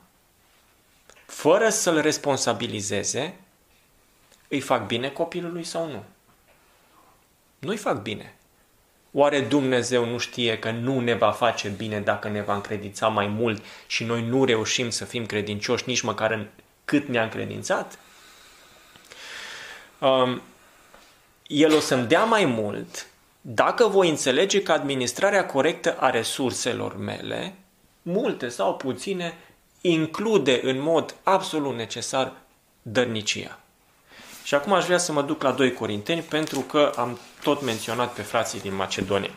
fără 1.26 1.70
să-l 1.70 2.02
responsabilizeze, 2.02 3.36
îi 4.48 4.60
fac 4.60 4.88
bine 4.88 5.10
copilului 5.10 5.64
sau 5.64 5.88
nu? 5.88 6.04
Nu-i 7.60 7.78
fac 7.78 8.02
bine. 8.02 8.36
Oare 9.12 9.42
Dumnezeu 9.42 10.06
nu 10.06 10.18
știe 10.18 10.60
că 10.60 10.72
nu 10.72 11.00
ne 11.00 11.14
va 11.14 11.32
face 11.32 11.68
bine 11.70 12.00
dacă 12.00 12.28
ne 12.28 12.42
va 12.42 12.54
încredința 12.54 13.08
mai 13.08 13.28
mult 13.28 13.64
și 13.88 14.04
noi 14.04 14.22
nu 14.22 14.46
reușim 14.46 14.90
să 14.90 15.06
fim 15.06 15.26
credincioși 15.26 15.84
nici 15.88 16.02
măcar 16.02 16.32
în 16.32 16.48
cât 16.86 17.08
ne-a 17.08 17.24
încredințat? 17.24 18.00
Um, 20.00 20.42
el 21.48 21.76
o 21.76 21.80
să-mi 21.80 22.08
dea 22.08 22.24
mai 22.24 22.46
mult 22.46 23.06
dacă 23.42 23.88
voi 23.88 24.10
înțelege 24.10 24.64
că 24.64 24.72
administrarea 24.72 25.46
corectă 25.46 25.98
a 26.00 26.10
resurselor 26.10 26.98
mele, 26.98 27.54
multe 28.02 28.48
sau 28.48 28.76
puține, 28.76 29.38
include 29.82 30.60
în 30.64 30.80
mod 30.80 31.16
absolut 31.24 31.76
necesar 31.76 32.34
dărnicia. 32.82 33.61
Și 34.44 34.56
acum 34.56 34.74
aș 34.74 34.86
vrea 34.86 34.98
să 34.98 35.12
mă 35.12 35.22
duc 35.22 35.44
la 35.44 35.52
2 35.52 35.74
Corinteni 35.74 36.22
pentru 36.22 36.60
că 36.60 36.92
am 36.96 37.20
tot 37.44 37.62
menționat 37.62 38.14
pe 38.14 38.22
frații 38.22 38.60
din 38.60 38.76
Macedonia. 38.76 39.32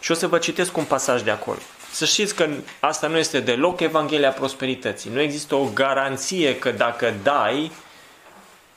Și 0.00 0.10
o 0.10 0.14
să 0.14 0.28
vă 0.28 0.38
citesc 0.38 0.76
un 0.76 0.84
pasaj 0.84 1.22
de 1.22 1.30
acolo. 1.30 1.58
Să 1.90 2.04
știți 2.04 2.34
că 2.34 2.48
asta 2.80 3.06
nu 3.06 3.16
este 3.16 3.40
deloc 3.40 3.80
Evanghelia 3.80 4.30
prosperității. 4.30 5.10
Nu 5.10 5.20
există 5.20 5.54
o 5.54 5.68
garanție 5.74 6.58
că 6.58 6.70
dacă 6.70 7.14
dai, 7.22 7.72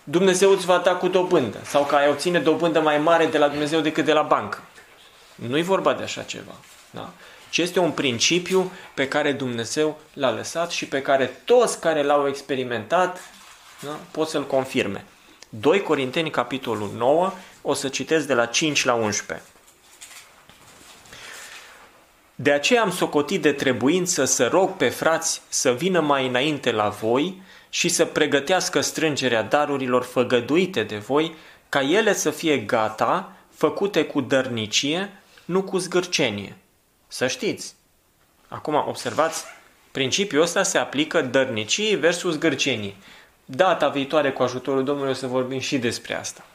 Dumnezeu 0.03 0.51
îți 0.51 0.65
va 0.65 0.77
da 0.77 0.95
cu 0.95 1.07
dobândă 1.07 1.57
sau 1.63 1.85
că 1.85 1.95
ai 1.95 2.09
obține 2.09 2.39
dobândă 2.39 2.79
mai 2.79 2.97
mare 2.97 3.25
de 3.25 3.37
la 3.37 3.47
Dumnezeu 3.47 3.79
decât 3.79 4.05
de 4.05 4.13
la 4.13 4.21
bancă. 4.21 4.61
Nu 5.35 5.57
e 5.57 5.61
vorba 5.61 5.93
de 5.93 6.03
așa 6.03 6.21
ceva. 6.21 6.53
Da? 6.91 7.09
ci 7.49 7.57
este 7.57 7.79
un 7.79 7.91
principiu 7.91 8.71
pe 8.93 9.07
care 9.07 9.31
Dumnezeu 9.31 9.99
l-a 10.13 10.31
lăsat 10.31 10.71
și 10.71 10.85
pe 10.85 11.01
care 11.01 11.25
toți 11.43 11.79
care 11.79 12.03
l-au 12.03 12.27
experimentat 12.27 13.19
da, 13.81 13.99
pot 14.11 14.27
să-l 14.27 14.45
confirme. 14.45 15.05
2 15.49 15.81
Corinteni, 15.81 16.29
capitolul 16.29 16.91
9, 16.97 17.33
o 17.61 17.73
să 17.73 17.89
citesc 17.89 18.27
de 18.27 18.33
la 18.33 18.45
5 18.45 18.83
la 18.83 18.93
11. 18.93 19.45
De 22.35 22.51
aceea 22.51 22.81
am 22.81 22.91
socotit 22.91 23.41
de 23.41 23.51
trebuință 23.51 24.25
să 24.25 24.47
rog 24.47 24.69
pe 24.69 24.89
frați 24.89 25.41
să 25.47 25.71
vină 25.71 25.99
mai 25.99 26.27
înainte 26.27 26.71
la 26.71 26.89
voi 26.89 27.41
și 27.69 27.89
să 27.89 28.05
pregătească 28.05 28.81
strângerea 28.81 29.41
darurilor 29.41 30.03
făgăduite 30.03 30.83
de 30.83 30.97
voi, 30.97 31.35
ca 31.69 31.81
ele 31.81 32.13
să 32.13 32.31
fie 32.31 32.57
gata, 32.57 33.31
făcute 33.51 34.05
cu 34.05 34.21
dărnicie, 34.21 35.21
nu 35.45 35.63
cu 35.63 35.77
zgârcenie. 35.77 36.57
Să 37.07 37.27
știți. 37.27 37.75
Acum, 38.47 38.83
observați, 38.87 39.43
principiul 39.91 40.41
ăsta 40.41 40.63
se 40.63 40.77
aplică 40.77 41.21
dărnicii 41.21 41.95
versus 41.95 42.37
gârcenii. 42.37 42.95
Data 43.51 43.89
viitoare, 43.89 44.31
cu 44.31 44.43
ajutorul 44.43 44.83
Domnului, 44.83 45.11
o 45.11 45.15
să 45.15 45.27
vorbim 45.27 45.59
și 45.59 45.77
despre 45.77 46.15
asta. 46.15 46.45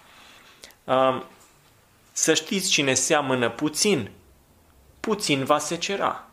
Să 2.12 2.34
știți, 2.34 2.70
cine 2.70 2.94
seamănă 2.94 3.50
puțin, 3.50 4.10
puțin 5.00 5.44
va 5.44 5.58
secera. 5.58 6.28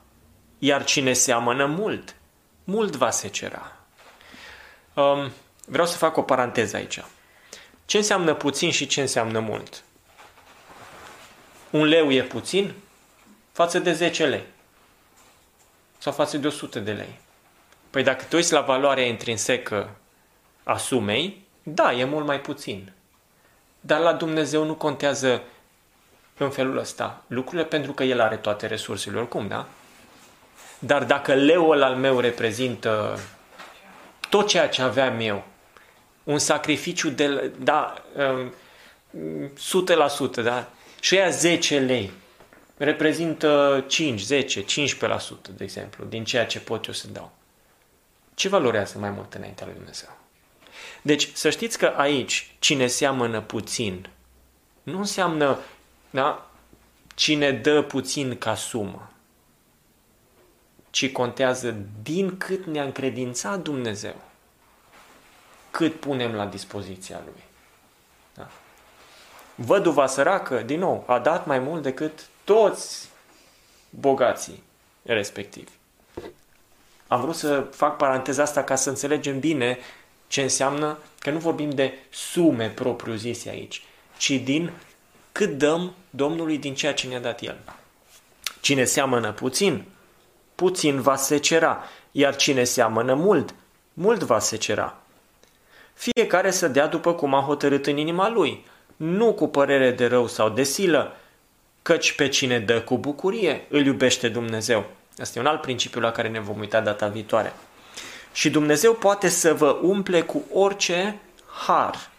Iar 0.60 0.84
cine 0.84 1.14
seamănă 1.14 1.66
mult, 1.66 2.16
mult 2.64 2.96
va 2.96 3.10
secera. 3.10 3.78
Vreau 5.66 5.86
să 5.86 5.98
fac 5.98 6.18
o 6.18 6.22
paranteză 6.22 6.76
aici. 6.76 7.04
Ce 7.86 7.98
înseamnă 7.98 8.34
puțin 8.34 8.72
și 8.72 8.88
ce 8.88 9.02
înseamnă 9.02 9.40
mult? 9.40 9.84
Un 11.70 11.84
leu 11.84 12.12
e 12.12 12.24
puțin? 12.24 12.74
față 13.52 13.80
de 13.80 13.94
10 13.94 14.26
lei 14.26 14.44
sau 15.98 16.14
față 16.14 16.38
de 16.38 16.48
100 16.48 16.80
de 16.80 16.92
lei. 16.92 17.20
Păi 17.90 18.04
dacă 18.04 18.24
te 18.24 18.36
uiți 18.36 18.54
la 18.54 18.62
valoarea 18.62 19.06
intrinsecă 19.06 19.96
a 20.64 20.78
sumei, 20.78 21.46
da, 21.64 21.94
e 21.94 22.04
mult 22.04 22.26
mai 22.26 22.40
puțin. 22.40 22.92
Dar 23.80 24.00
la 24.00 24.14
Dumnezeu 24.14 24.64
nu 24.64 24.74
contează 24.74 25.42
în 26.38 26.50
felul 26.50 26.78
ăsta 26.78 27.24
lucrurile 27.28 27.68
pentru 27.68 27.94
că 27.94 28.04
El 28.04 28.22
are 28.22 28.38
toate 28.38 28.68
resursele 28.68 29.18
oricum, 29.18 29.48
da? 29.48 29.68
Dar 30.80 31.04
dacă 31.04 31.34
leul 31.34 31.84
al 31.84 31.96
meu 31.96 32.20
reprezintă 32.20 33.20
tot 34.30 34.48
ceea 34.48 34.70
ce 34.70 34.82
aveam 34.82 35.20
eu, 35.20 35.44
un 36.24 36.38
sacrificiu 36.38 37.10
de, 37.10 37.52
da, 37.60 37.94
100%, 40.40 40.44
da? 40.44 40.70
Și 41.00 41.18
aia 41.18 41.30
10 41.30 41.80
lei, 41.80 42.12
reprezintă 42.78 43.84
5, 43.88 44.22
10, 44.22 44.64
15%, 44.64 44.66
de 45.56 45.64
exemplu, 45.64 46.06
din 46.06 46.24
ceea 46.24 46.46
ce 46.46 46.60
pot 46.60 46.86
eu 46.86 46.94
să 46.94 47.08
dau. 47.08 47.32
Ce 48.34 48.50
valorează 48.50 48.98
mai 49.00 49.10
mult 49.10 49.34
înaintea 49.34 49.66
lui 49.66 49.76
Dumnezeu? 49.76 50.21
Deci, 51.02 51.34
să 51.34 51.50
știți 51.50 51.78
că 51.78 51.86
aici, 51.86 52.56
cine 52.60 52.88
seamănă 52.88 53.42
puțin, 53.42 54.10
nu 54.84 54.98
înseamnă 54.98 55.60
da, 56.10 56.50
cine 57.16 57.52
dă 57.52 57.82
puțin 57.82 58.38
ca 58.38 58.56
sumă, 58.56 59.12
ci 60.90 61.12
contează 61.12 61.76
din 62.04 62.38
cât 62.38 62.66
ne-a 62.66 62.84
încredințat 62.84 63.60
Dumnezeu, 63.60 64.16
cât 65.72 66.00
punem 66.00 66.34
la 66.34 66.46
dispoziția 66.46 67.22
Lui. 67.26 67.44
Da? 68.34 68.50
Văduva 69.56 70.08
săracă, 70.08 70.62
din 70.62 70.80
nou, 70.80 71.04
a 71.08 71.20
dat 71.20 71.46
mai 71.46 71.60
mult 71.60 71.82
decât 71.82 72.28
toți 72.44 73.10
bogații 73.90 74.64
respectivi. 75.04 75.72
Am 77.08 77.22
vrut 77.22 77.36
să 77.36 77.62
fac 77.62 77.98
paranteza 77.98 78.42
asta 78.42 78.64
ca 78.64 78.76
să 78.76 78.90
înțelegem 78.90 79.40
bine 79.40 79.78
ce 80.32 80.42
înseamnă 80.42 80.98
că 81.20 81.30
nu 81.30 81.40
vorbim 81.40 81.70
de 81.70 81.94
sume 82.10 82.70
propriu-zise 82.70 83.50
aici, 83.50 83.84
ci 84.18 84.30
din 84.30 84.72
cât 85.32 85.58
dăm 85.58 85.94
Domnului 86.10 86.58
din 86.58 86.74
ceea 86.74 86.94
ce 86.94 87.08
ne-a 87.08 87.20
dat 87.20 87.42
El. 87.42 87.58
Cine 88.62 88.84
seamănă 88.84 89.32
puțin, 89.32 89.84
puțin 90.56 91.02
va 91.02 91.16
secera, 91.16 91.84
iar 92.12 92.36
cine 92.36 92.64
seamănă 92.64 93.14
mult, 93.14 93.54
mult 93.94 94.24
va 94.24 94.40
secera. 94.40 94.98
Fiecare 95.94 96.52
să 96.52 96.68
dea 96.68 96.88
după 96.88 97.14
cum 97.14 97.34
a 97.34 97.42
hotărât 97.42 97.88
în 97.88 97.98
inima 97.98 98.30
lui, 98.30 98.66
nu 98.96 99.34
cu 99.34 99.48
părere 99.48 99.92
de 99.92 100.06
rău 100.06 100.28
sau 100.28 100.50
de 100.50 100.64
silă, 100.64 101.16
căci 101.82 102.16
pe 102.16 102.28
cine 102.28 102.60
dă 102.60 102.82
cu 102.82 102.98
bucurie 102.98 103.66
îl 103.70 103.86
iubește 103.86 104.30
Dumnezeu. 104.30 104.86
Asta 105.18 105.40
e 105.40 105.42
un 105.42 105.48
alt 105.48 105.62
principiu 105.62 106.00
la 106.00 106.12
care 106.12 106.30
ne 106.30 106.40
vom 106.40 106.60
uita 106.60 106.82
data 106.82 107.08
viitoare. 107.08 107.54
Și 108.32 108.50
Dumnezeu 108.50 108.94
poate 108.94 109.30
să 109.30 109.54
vă 109.54 109.80
umple 109.82 110.22
cu 110.22 110.44
orice 110.54 111.20
har, 111.66 112.10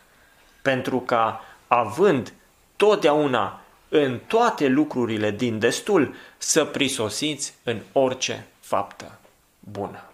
pentru 0.63 1.01
ca, 1.01 1.45
având 1.67 2.33
totdeauna 2.77 3.61
în 3.89 4.19
toate 4.27 4.67
lucrurile 4.67 5.31
din 5.31 5.59
destul, 5.59 6.15
să 6.39 6.65
prisosiți 6.65 7.55
în 7.63 7.81
orice 7.93 8.47
faptă 8.61 9.19
bună. 9.59 10.05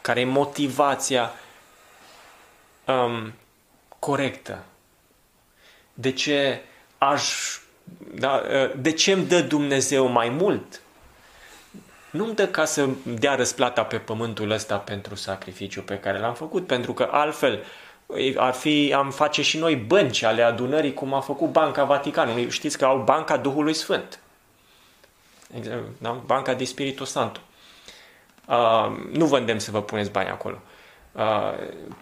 Care 0.00 0.20
e 0.20 0.24
motivația 0.24 1.32
um, 2.84 3.32
corectă? 3.98 4.64
De 5.94 6.12
ce 6.12 6.62
aș 6.98 7.58
da? 8.14 8.42
De 8.76 8.92
ce 8.92 9.12
îmi 9.12 9.26
dă 9.26 9.40
Dumnezeu 9.40 10.06
mai 10.06 10.28
mult? 10.28 10.80
Nu 12.10 12.24
îmi 12.24 12.34
dă 12.34 12.46
ca 12.46 12.64
să 12.64 12.88
dea 13.18 13.34
răsplata 13.34 13.82
pe 13.82 13.96
pământul 13.96 14.50
ăsta 14.50 14.76
pentru 14.76 15.14
sacrificiu 15.14 15.82
pe 15.82 15.98
care 15.98 16.18
l-am 16.18 16.34
făcut, 16.34 16.66
pentru 16.66 16.92
că 16.92 17.08
altfel 17.10 17.64
ar 18.36 18.52
fi, 18.52 18.92
am 18.96 19.10
face 19.10 19.42
și 19.42 19.58
noi 19.58 19.76
bănci 19.76 20.22
ale 20.22 20.42
adunării, 20.42 20.94
cum 20.94 21.14
a 21.14 21.20
făcut 21.20 21.50
Banca 21.50 21.84
Vaticanului. 21.84 22.50
Știți 22.50 22.78
că 22.78 22.84
au 22.84 22.98
Banca 22.98 23.36
Duhului 23.36 23.74
Sfânt. 23.74 24.18
Da? 25.98 26.10
Banca 26.26 26.54
de 26.54 26.64
Spiritul 26.64 27.06
Santo. 27.06 27.40
Uh, 28.46 28.96
nu 29.12 29.26
vă 29.26 29.38
îndemn 29.38 29.58
să 29.58 29.70
vă 29.70 29.82
puneți 29.82 30.10
bani 30.10 30.28
acolo. 30.28 30.58
Uh, 31.12 31.22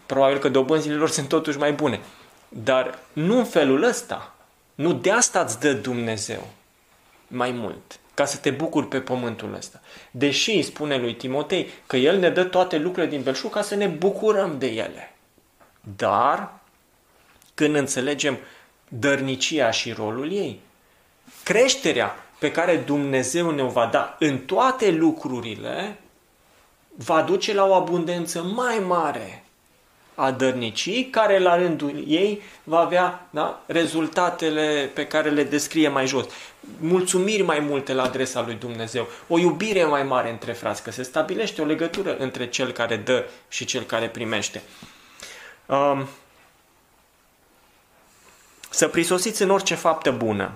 probabil 0.06 0.38
că 0.38 0.48
dobânzile 0.48 0.94
lor 0.94 1.10
sunt 1.16 1.28
totuși 1.28 1.58
mai 1.58 1.72
bune. 1.72 2.00
Dar 2.48 2.98
nu 3.12 3.38
în 3.38 3.44
felul 3.44 3.82
ăsta. 3.82 4.34
Nu 4.74 4.92
de 4.92 5.10
asta 5.10 5.40
îți 5.40 5.60
dă 5.60 5.72
Dumnezeu 5.72 6.48
mai 7.26 7.50
mult, 7.50 7.98
ca 8.14 8.24
să 8.24 8.36
te 8.36 8.50
bucuri 8.50 8.86
pe 8.86 9.00
pământul 9.00 9.54
ăsta. 9.54 9.80
Deși 10.10 10.50
îi 10.50 10.62
spune 10.62 10.96
lui 10.96 11.14
Timotei 11.14 11.68
că 11.86 11.96
El 11.96 12.18
ne 12.18 12.30
dă 12.30 12.44
toate 12.44 12.78
lucrurile 12.78 13.12
din 13.12 13.22
belșug 13.22 13.50
ca 13.52 13.62
să 13.62 13.74
ne 13.74 13.86
bucurăm 13.86 14.58
de 14.58 14.66
ele. 14.66 15.14
Dar, 15.96 16.52
când 17.54 17.74
înțelegem 17.74 18.38
dărnicia 18.88 19.70
și 19.70 19.92
rolul 19.92 20.32
ei, 20.32 20.60
creșterea 21.42 22.14
pe 22.38 22.50
care 22.50 22.76
Dumnezeu 22.76 23.50
ne-o 23.50 23.68
va 23.68 23.86
da 23.86 24.16
în 24.18 24.38
toate 24.38 24.90
lucrurile, 24.90 25.98
va 26.88 27.22
duce 27.22 27.54
la 27.54 27.64
o 27.64 27.74
abundență 27.74 28.42
mai 28.42 28.78
mare 28.78 29.43
a 30.14 30.30
dărnicii, 30.30 31.04
care 31.10 31.38
la 31.38 31.56
rândul 31.56 32.04
ei 32.06 32.42
va 32.64 32.78
avea 32.78 33.28
da, 33.30 33.62
rezultatele 33.66 34.90
pe 34.94 35.06
care 35.06 35.30
le 35.30 35.44
descrie 35.44 35.88
mai 35.88 36.06
jos. 36.06 36.26
Mulțumiri 36.80 37.42
mai 37.42 37.58
multe 37.58 37.92
la 37.92 38.02
adresa 38.02 38.42
lui 38.42 38.54
Dumnezeu, 38.54 39.08
o 39.28 39.38
iubire 39.38 39.84
mai 39.84 40.02
mare 40.02 40.30
între 40.30 40.52
frați, 40.52 40.82
că 40.82 40.90
se 40.90 41.02
stabilește 41.02 41.62
o 41.62 41.64
legătură 41.64 42.16
între 42.16 42.48
cel 42.48 42.72
care 42.72 42.96
dă 42.96 43.24
și 43.48 43.64
cel 43.64 43.82
care 43.82 44.08
primește. 44.08 44.62
Um, 45.66 46.08
să 48.70 48.88
prisosiți 48.88 49.42
în 49.42 49.50
orice 49.50 49.74
faptă 49.74 50.10
bună. 50.10 50.52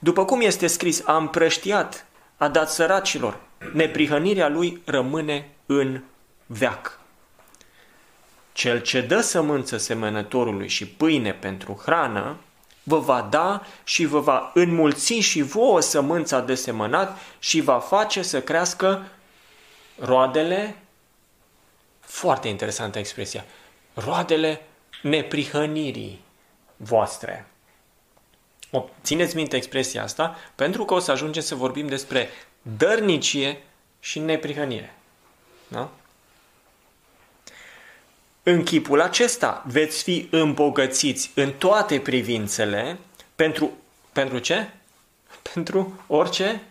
După 0.00 0.24
cum 0.24 0.40
este 0.40 0.66
scris, 0.66 1.02
a 1.04 1.16
împrăștiat, 1.16 2.06
a 2.36 2.48
dat 2.48 2.70
săracilor, 2.70 3.40
neprihănirea 3.72 4.48
lui 4.48 4.82
rămâne 4.84 5.48
în 5.66 6.00
veac. 6.46 7.00
Cel 8.58 8.80
ce 8.80 9.00
dă 9.00 9.20
sămânță 9.20 9.76
semănătorului 9.76 10.68
și 10.68 10.86
pâine 10.86 11.32
pentru 11.32 11.80
hrană, 11.84 12.36
vă 12.82 12.98
va 12.98 13.22
da 13.30 13.62
și 13.84 14.04
vă 14.04 14.20
va 14.20 14.50
înmulți 14.54 15.12
și 15.14 15.42
vouă 15.42 15.80
sămânța 15.80 16.40
de 16.40 16.54
semănat 16.54 17.18
și 17.38 17.60
va 17.60 17.78
face 17.78 18.22
să 18.22 18.42
crească 18.42 19.08
roadele, 19.98 20.76
foarte 22.00 22.48
interesantă 22.48 22.98
expresia, 22.98 23.44
roadele 23.94 24.60
neprihănirii 25.02 26.20
voastre. 26.76 27.46
O, 28.70 28.84
țineți 29.02 29.36
minte 29.36 29.56
expresia 29.56 30.02
asta, 30.02 30.36
pentru 30.54 30.84
că 30.84 30.94
o 30.94 30.98
să 30.98 31.10
ajungem 31.10 31.42
să 31.42 31.54
vorbim 31.54 31.86
despre 31.86 32.28
dărnicie 32.62 33.62
și 34.00 34.18
neprihănire. 34.18 34.94
Da? 35.68 35.90
În 38.48 38.62
chipul 38.62 39.00
acesta 39.00 39.62
veți 39.66 40.02
fi 40.02 40.28
îmbogățiți 40.30 41.30
în 41.34 41.52
toate 41.52 42.00
privințele 42.00 42.98
pentru, 43.34 43.70
pentru 44.12 44.38
ce? 44.38 44.70
Pentru 45.52 46.00
orice 46.06 46.62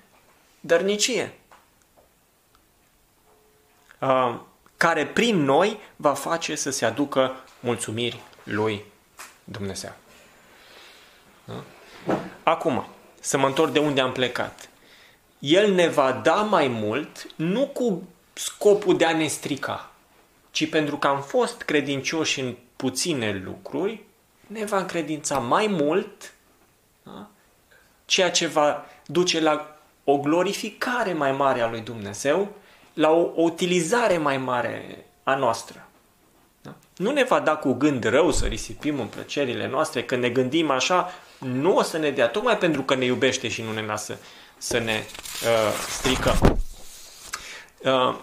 dărnicie. 0.59 1.33
Uh, 3.99 4.39
care 4.77 5.05
prin 5.05 5.43
noi 5.43 5.79
va 5.95 6.13
face 6.13 6.55
să 6.55 6.69
se 6.69 6.85
aducă 6.85 7.35
mulțumiri 7.59 8.19
lui 8.43 8.83
Dumnezeu. 9.43 9.93
Da? 11.45 11.63
Acum, 12.43 12.87
să 13.19 13.37
mă 13.37 13.47
întorc 13.47 13.71
de 13.71 13.79
unde 13.79 14.01
am 14.01 14.11
plecat. 14.11 14.69
El 15.39 15.73
ne 15.73 15.87
va 15.87 16.11
da 16.11 16.35
mai 16.35 16.67
mult, 16.67 17.27
nu 17.35 17.67
cu 17.67 18.03
scopul 18.33 18.97
de 18.97 19.05
a 19.05 19.17
ne 19.17 19.27
strica, 19.27 19.91
ci 20.57 20.69
pentru 20.69 20.97
că 20.97 21.07
am 21.07 21.21
fost 21.21 21.61
credincioși 21.61 22.39
în 22.39 22.55
puține 22.75 23.41
lucruri, 23.45 24.03
ne 24.47 24.65
va 24.65 24.77
încredința 24.77 25.39
mai 25.39 25.67
mult, 25.67 26.33
da? 27.03 27.27
ceea 28.05 28.31
ce 28.31 28.47
va 28.47 28.85
duce 29.05 29.39
la 29.39 29.77
o 30.03 30.17
glorificare 30.17 31.13
mai 31.13 31.31
mare 31.31 31.61
a 31.61 31.69
lui 31.69 31.81
Dumnezeu, 31.81 32.55
la 32.93 33.09
o, 33.09 33.31
o 33.35 33.41
utilizare 33.41 34.17
mai 34.17 34.37
mare 34.37 35.05
a 35.23 35.35
noastră. 35.35 35.87
Da? 36.61 36.75
Nu 36.95 37.11
ne 37.11 37.23
va 37.23 37.39
da 37.39 37.55
cu 37.55 37.73
gând 37.73 38.03
rău 38.03 38.31
să 38.31 38.45
risipim 38.45 38.99
în 38.99 39.07
plăcerile 39.07 39.67
noastre, 39.67 40.03
când 40.03 40.21
ne 40.21 40.29
gândim 40.29 40.69
așa, 40.69 41.09
nu 41.37 41.75
o 41.75 41.81
să 41.81 41.97
ne 41.97 42.11
dea, 42.11 42.27
tocmai 42.27 42.57
pentru 42.57 42.81
că 42.81 42.95
ne 42.95 43.05
iubește 43.05 43.47
și 43.47 43.61
nu 43.61 43.73
ne 43.73 43.81
lasă 43.81 44.17
să 44.57 44.79
ne 44.79 45.03
uh, 45.43 45.73
stricăm. 45.89 46.59
Uh, 47.83 48.15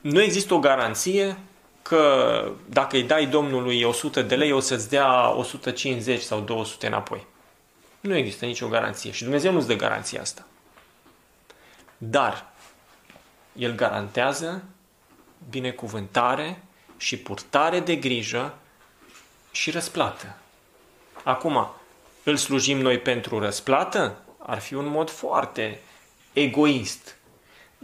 nu 0.00 0.20
există 0.20 0.54
o 0.54 0.58
garanție 0.58 1.36
că 1.84 2.52
dacă 2.66 2.96
îi 2.96 3.02
dai 3.02 3.26
Domnului 3.26 3.82
100 3.82 4.22
de 4.22 4.36
lei, 4.36 4.52
o 4.52 4.60
să-ți 4.60 4.88
dea 4.88 5.28
150 5.30 6.20
sau 6.20 6.40
200 6.40 6.86
înapoi. 6.86 7.26
Nu 8.00 8.16
există 8.16 8.44
nicio 8.44 8.68
garanție 8.68 9.10
și 9.10 9.22
Dumnezeu 9.22 9.52
nu-ți 9.52 9.66
dă 9.66 9.74
garanția 9.74 10.20
asta. 10.20 10.46
Dar 11.98 12.52
El 13.52 13.74
garantează 13.74 14.64
binecuvântare 15.50 16.62
și 16.96 17.18
purtare 17.18 17.80
de 17.80 17.96
grijă 17.96 18.54
și 19.50 19.70
răsplată. 19.70 20.36
Acum, 21.22 21.70
îl 22.22 22.36
slujim 22.36 22.78
noi 22.78 22.98
pentru 22.98 23.38
răsplată? 23.38 24.16
Ar 24.38 24.58
fi 24.58 24.74
un 24.74 24.86
mod 24.86 25.10
foarte 25.10 25.80
egoist 26.32 27.16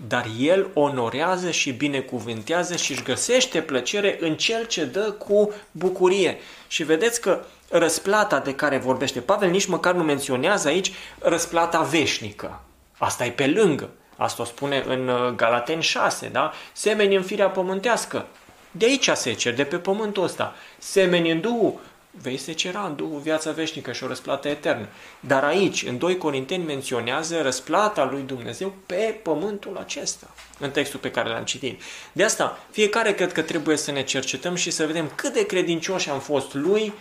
dar 0.09 0.27
el 0.39 0.67
onorează 0.75 1.51
și 1.51 1.73
binecuvântează 1.73 2.77
și 2.77 2.93
își 2.93 3.03
găsește 3.03 3.61
plăcere 3.61 4.17
în 4.21 4.37
cel 4.37 4.67
ce 4.67 4.85
dă 4.85 5.11
cu 5.11 5.53
bucurie. 5.71 6.39
Și 6.69 6.83
vedeți 6.83 7.21
că 7.21 7.41
răsplata 7.69 8.39
de 8.39 8.55
care 8.55 8.79
vorbește 8.79 9.21
Pavel 9.21 9.51
nici 9.51 9.67
măcar 9.67 9.95
nu 9.95 10.03
menționează 10.03 10.69
aici 10.69 10.93
răsplata 11.19 11.81
veșnică. 11.81 12.61
Asta 12.99 13.25
e 13.25 13.31
pe 13.31 13.47
lângă. 13.47 13.91
Asta 14.17 14.43
o 14.43 14.45
spune 14.45 14.85
în 14.87 15.09
uh, 15.09 15.33
Galaten 15.37 15.81
6, 15.81 16.29
da? 16.29 16.53
Semeni 16.73 17.17
în 17.17 17.23
firea 17.23 17.49
pământească. 17.49 18.27
De 18.71 18.85
aici 18.85 19.11
se 19.15 19.33
cer, 19.33 19.55
de 19.55 19.65
pe 19.65 19.77
pământul 19.77 20.23
ăsta. 20.23 20.55
Semeni 20.79 21.31
în 21.31 21.41
Duhul, 21.41 21.81
vei 22.11 22.37
secera 22.37 22.87
în 22.87 22.97
Duhul 22.97 23.21
viața 23.21 23.51
veșnică 23.51 23.93
și 23.93 24.05
o 24.05 24.07
răsplată 24.07 24.49
eternă. 24.49 24.87
Dar 25.21 25.45
aici, 25.45 25.83
în 25.83 25.99
2 25.99 26.17
Corinteni, 26.17 26.65
menționează 26.65 27.43
răsplata 27.43 28.05
lui 28.05 28.23
Dumnezeu 28.23 28.75
pe 28.87 29.21
pământul 29.23 29.77
acesta, 29.77 30.35
în 30.59 30.71
textul 30.71 31.01
pe 31.01 31.11
care 31.11 31.29
l-am 31.29 31.45
citit. 31.45 31.83
De 32.13 32.25
asta, 32.25 32.59
fiecare 32.71 33.15
cred 33.15 33.33
că 33.33 33.43
trebuie 33.43 33.77
să 33.77 33.91
ne 33.91 34.03
cercetăm 34.03 34.55
și 34.55 34.71
să 34.71 34.87
vedem 34.87 35.11
cât 35.15 35.33
de 35.33 35.47
credincioși 35.47 36.11
am 36.11 36.21
fost 36.21 36.55
lui 36.55 36.93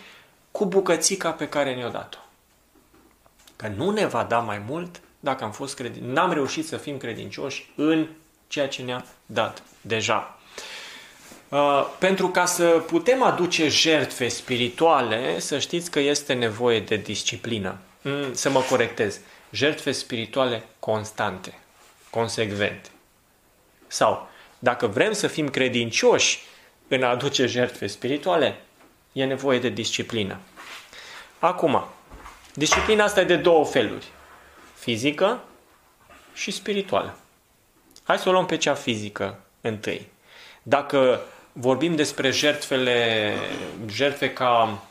cu 0.52 0.66
bucățica 0.66 1.32
pe 1.32 1.48
care 1.48 1.76
ne-a 1.76 1.90
dat-o. 1.90 2.18
Că 3.56 3.68
nu 3.76 3.90
ne 3.90 4.06
va 4.06 4.24
da 4.24 4.40
mai 4.40 4.64
mult 4.68 5.02
dacă 5.20 5.44
am 5.44 5.52
fost 5.52 5.76
credincioși. 5.76 6.14
N-am 6.14 6.34
reușit 6.34 6.68
să 6.68 6.78
fim 6.78 6.98
credincioși 6.98 7.72
în 7.76 8.08
ceea 8.48 8.68
ce 8.68 8.82
ne-a 8.82 9.06
dat 9.26 9.64
deja. 9.82 10.39
Uh, 11.50 11.88
pentru 12.00 12.28
ca 12.28 12.46
să 12.46 12.68
putem 12.68 13.24
aduce 13.24 13.68
jertfe 13.68 14.28
spirituale, 14.28 15.40
să 15.40 15.60
știți 15.60 15.92
că 15.92 16.00
este 16.00 16.34
nevoie 16.34 16.80
de 16.80 16.96
disciplină. 16.96 17.78
Mm, 18.02 18.34
să 18.34 18.50
mă 18.50 18.62
corectez. 18.70 19.20
Jertfe 19.52 19.92
spirituale 19.92 20.64
constante, 20.80 21.60
consecvente. 22.10 22.90
Sau, 23.88 24.30
dacă 24.60 24.88
vrem 24.88 25.14
să 25.14 25.28
fim 25.28 25.50
credincioși 25.50 26.40
în 26.88 27.04
a 27.04 27.10
aduce 27.10 27.46
jertfe 27.46 27.88
spirituale, 27.88 28.62
e 29.12 29.26
nevoie 29.26 29.60
de 29.60 29.70
disciplină. 29.70 30.40
Acum, 31.40 31.86
disciplina 32.54 33.04
asta 33.04 33.22
e 33.22 33.24
de 33.24 33.36
două 33.36 33.66
feluri. 33.66 34.08
Fizică 34.76 35.44
și 36.34 36.52
spirituală. 36.52 37.18
Hai 38.04 38.18
să 38.18 38.30
o 38.30 38.32
luăm 38.32 38.46
pe 38.46 38.58
cea 38.58 38.74
fizică 38.74 39.40
întâi. 39.62 40.08
Dacă 40.64 41.22
vorbim 41.52 41.96
despre 41.96 42.32
jertfele, 42.32 43.34
jertfe 43.92 44.34
ca 44.34 44.82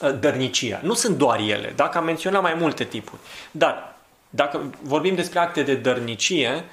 uh, 0.00 0.18
dărnicia. 0.20 0.80
Nu 0.82 0.94
sunt 0.94 1.16
doar 1.16 1.38
ele, 1.38 1.72
dacă 1.76 1.98
am 1.98 2.04
menționat 2.04 2.42
mai 2.42 2.54
multe 2.54 2.84
tipuri. 2.84 3.20
Dar 3.50 3.96
dacă 4.30 4.70
vorbim 4.82 5.14
despre 5.14 5.38
acte 5.38 5.62
de 5.62 5.74
dărnicie, 5.74 6.64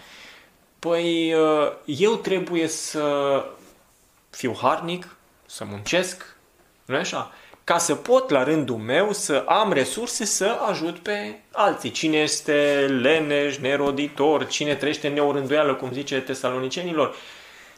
păi 0.79 1.33
uh, 1.33 1.71
eu 1.85 2.15
trebuie 2.15 2.67
să 2.67 3.45
fiu 4.29 4.57
harnic, 4.61 5.15
să 5.45 5.63
muncesc, 5.67 6.35
nu 6.85 6.95
așa? 6.95 7.31
Ca 7.63 7.77
să 7.77 7.95
pot 7.95 8.29
la 8.29 8.43
rândul 8.43 8.77
meu 8.77 9.11
să 9.11 9.43
am 9.47 9.73
resurse 9.73 10.25
să 10.25 10.57
ajut 10.69 10.97
pe 10.97 11.39
alții. 11.51 11.91
Cine 11.91 12.17
este 12.17 12.85
leneș, 13.01 13.57
neroditor, 13.57 14.47
cine 14.47 14.75
trăiește 14.75 15.07
în 15.07 15.13
neorânduială, 15.13 15.73
cum 15.73 15.91
zice 15.91 16.19
tesalonicenilor, 16.19 17.15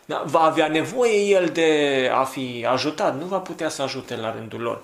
da? 0.07 0.23
Va 0.25 0.41
avea 0.41 0.67
nevoie 0.67 1.19
el 1.19 1.49
de 1.49 2.11
a 2.13 2.23
fi 2.23 2.65
ajutat, 2.69 3.17
nu 3.19 3.25
va 3.25 3.39
putea 3.39 3.69
să 3.69 3.81
ajute 3.81 4.15
la 4.15 4.31
rândul 4.31 4.61
lor. 4.61 4.81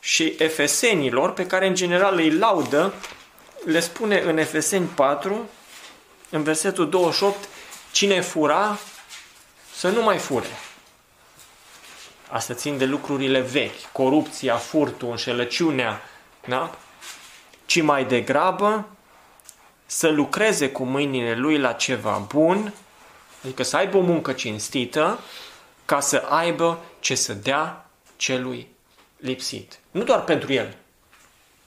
Și 0.00 0.34
efesenilor, 0.38 1.32
pe 1.32 1.46
care 1.46 1.66
în 1.66 1.74
general 1.74 2.16
îi 2.16 2.30
laudă, 2.30 2.94
le 3.64 3.80
spune 3.80 4.20
în 4.20 4.38
Efeseni 4.38 4.86
4, 4.86 5.48
în 6.30 6.42
versetul 6.42 6.88
28, 6.88 7.48
cine 7.92 8.20
fura, 8.20 8.78
să 9.74 9.88
nu 9.88 10.02
mai 10.02 10.18
fure. 10.18 10.58
Asta 12.28 12.54
țin 12.54 12.78
de 12.78 12.84
lucrurile 12.84 13.40
vechi, 13.40 13.92
corupția, 13.92 14.56
furtul, 14.56 15.10
înșelăciunea, 15.10 16.02
da? 16.48 16.74
Ci 17.66 17.82
mai 17.82 18.04
degrabă 18.04 18.88
să 19.86 20.08
lucreze 20.08 20.70
cu 20.70 20.84
mâinile 20.84 21.34
lui 21.34 21.58
la 21.58 21.72
ceva 21.72 22.26
bun, 22.28 22.72
adică 23.44 23.62
să 23.62 23.76
aibă 23.76 23.96
o 23.96 24.00
muncă 24.00 24.32
cinstită, 24.32 25.18
ca 25.84 26.00
să 26.00 26.16
aibă 26.28 26.78
ce 27.00 27.14
să 27.14 27.32
dea 27.32 27.86
celui 28.16 28.68
lipsit. 29.16 29.78
Nu 29.90 30.02
doar 30.02 30.24
pentru 30.24 30.52
el, 30.52 30.76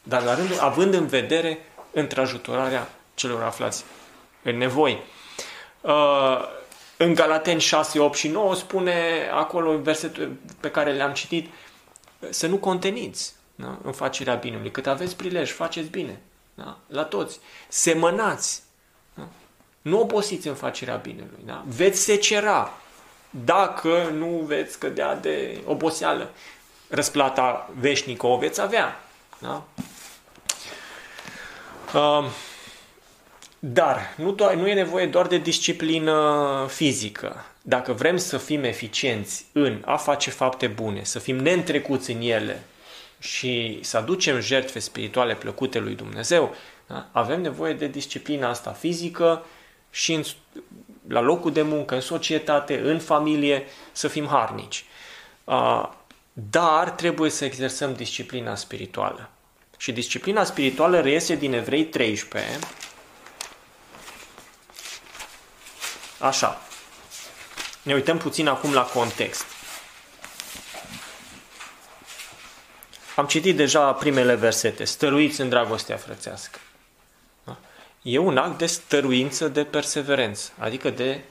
dar 0.04 0.24
la 0.24 0.36
rândul, 0.36 0.60
având 0.60 0.94
în 0.94 1.08
vedere 1.08 1.66
întrajutorarea 1.92 2.90
celor 3.14 3.44
aflați 3.44 3.84
în 4.44 4.58
nevoi. 4.58 5.04
Uh, 5.82 6.40
în 6.98 7.14
Galateni 7.14 7.62
6, 7.62 8.00
8 8.00 8.18
și 8.18 8.28
9 8.28 8.56
spune 8.56 9.30
acolo 9.34 9.72
în 9.72 9.82
versetul 9.82 10.36
pe 10.60 10.72
care 10.72 10.94
le-am 10.94 11.14
citit 11.14 11.50
să 12.30 12.48
nu 12.48 12.58
conteniți 12.58 13.34
da? 13.56 13.78
în 13.84 13.92
facerea 13.92 14.36
binului. 14.36 14.72
Cât 14.72 14.88
aveți 14.88 15.16
prilej, 15.16 15.52
faceți 15.52 15.90
bine. 15.90 16.22
Da? 16.54 16.78
La 16.88 17.04
toți. 17.04 17.40
Semănați. 17.68 18.64
Da? 19.86 19.92
Nu 19.92 20.00
obosiți 20.00 20.48
în 20.48 20.56
facerea 20.56 20.96
binului. 20.96 21.40
Da? 21.46 21.64
Veți 21.68 22.02
secera 22.02 22.72
dacă 23.30 24.10
nu 24.14 24.44
veți 24.46 24.80
cădea 24.80 25.16
de 25.16 25.62
oboseală. 25.66 26.30
Răsplata 26.90 27.70
veșnică 27.80 28.28
o 28.28 28.38
veți 28.38 28.62
avea. 28.62 29.00
Da? 29.40 29.64
Uh, 31.94 32.26
dar 33.60 34.14
nu, 34.18 34.36
do- 34.36 34.56
nu 34.56 34.68
e 34.68 34.74
nevoie 34.74 35.08
doar 35.08 35.28
de 35.28 35.38
disciplină 35.38 36.66
fizică. 36.70 37.46
Dacă 37.62 37.94
vrem 37.94 38.18
să 38.18 38.38
fim 38.38 38.64
eficienți 38.64 39.46
în 39.52 39.82
a 39.86 39.96
face 39.96 40.30
fapte 40.30 40.68
bune, 40.68 41.04
să 41.04 41.20
fim 41.20 41.36
neîntrecuți 41.36 42.12
în 42.12 42.22
ele 42.22 42.64
și 43.20 43.80
să 43.82 43.98
aducem 43.98 44.40
jertfe 44.40 44.80
spirituale 44.80 45.36
plăcute 45.36 45.80
lui 45.80 45.96
Dumnezeu, 45.96 46.56
da? 46.88 47.10
avem 47.12 47.42
nevoie 47.42 47.74
de 47.74 47.88
disciplina 47.88 48.50
asta 48.50 48.72
fizică 48.72 49.46
și 49.96 50.14
în, 50.14 50.24
la 51.08 51.20
locul 51.20 51.52
de 51.52 51.62
muncă, 51.62 51.96
în 51.96 52.02
societate, 52.02 52.80
în 52.80 53.00
familie, 53.00 53.68
să 53.92 54.08
fim 54.08 54.28
harnici. 54.28 54.86
Uh, 55.44 55.90
dar 56.34 56.90
trebuie 56.90 57.30
să 57.30 57.46
exersăm 57.46 57.94
disciplina 57.94 58.56
spirituală. 58.56 59.30
Și 59.78 59.92
disciplina 59.92 60.44
spirituală 60.44 61.00
reiese 61.00 61.36
din 61.36 61.54
Evrei 61.54 61.86
13, 61.86 62.60
Așa. 66.20 66.62
Ne 67.82 67.94
uităm 67.94 68.18
puțin 68.18 68.48
acum 68.48 68.74
la 68.74 68.84
context. 68.84 69.46
Am 73.16 73.26
citit 73.26 73.56
deja 73.56 73.94
primele 73.94 74.36
versete. 74.36 74.84
Stăruiți 74.84 75.42
în 75.42 75.50
dragostea 75.50 75.98
frățească. 75.98 76.60
Da? 78.06 78.12
E 78.12 78.18
un 78.18 78.38
act 78.38 78.58
de 78.58 78.66
stăruință, 78.66 79.48
de 79.48 79.64
perseverență, 79.64 80.52
adică 80.60 80.90
de 80.90 81.22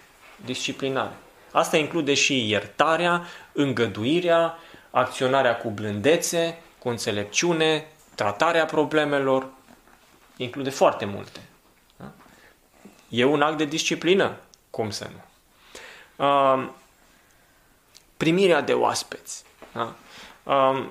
disciplinare. 0.45 1.17
Asta 1.53 1.77
include 1.77 2.15
și 2.15 2.49
iertarea, 2.49 3.27
îngăduirea, 3.53 4.59
acționarea 4.91 5.57
cu 5.57 5.71
blândețe, 5.71 6.59
cu 6.79 6.89
înțelepciune, 6.89 7.87
tratarea 8.15 8.65
problemelor. 8.65 9.47
Include 10.37 10.71
foarte 10.71 11.05
multe. 11.05 11.41
Da? 11.97 12.11
E 13.09 13.25
un 13.25 13.43
act 13.43 13.57
de 13.57 13.65
disciplină. 13.65 14.37
Cum 14.71 14.91
să 14.91 15.09
nu? 15.13 15.23
Uh, 16.27 16.69
primirea 18.17 18.61
de 18.61 18.73
oaspeți. 18.73 19.43
Da? 19.73 19.95
Uh, 20.43 20.87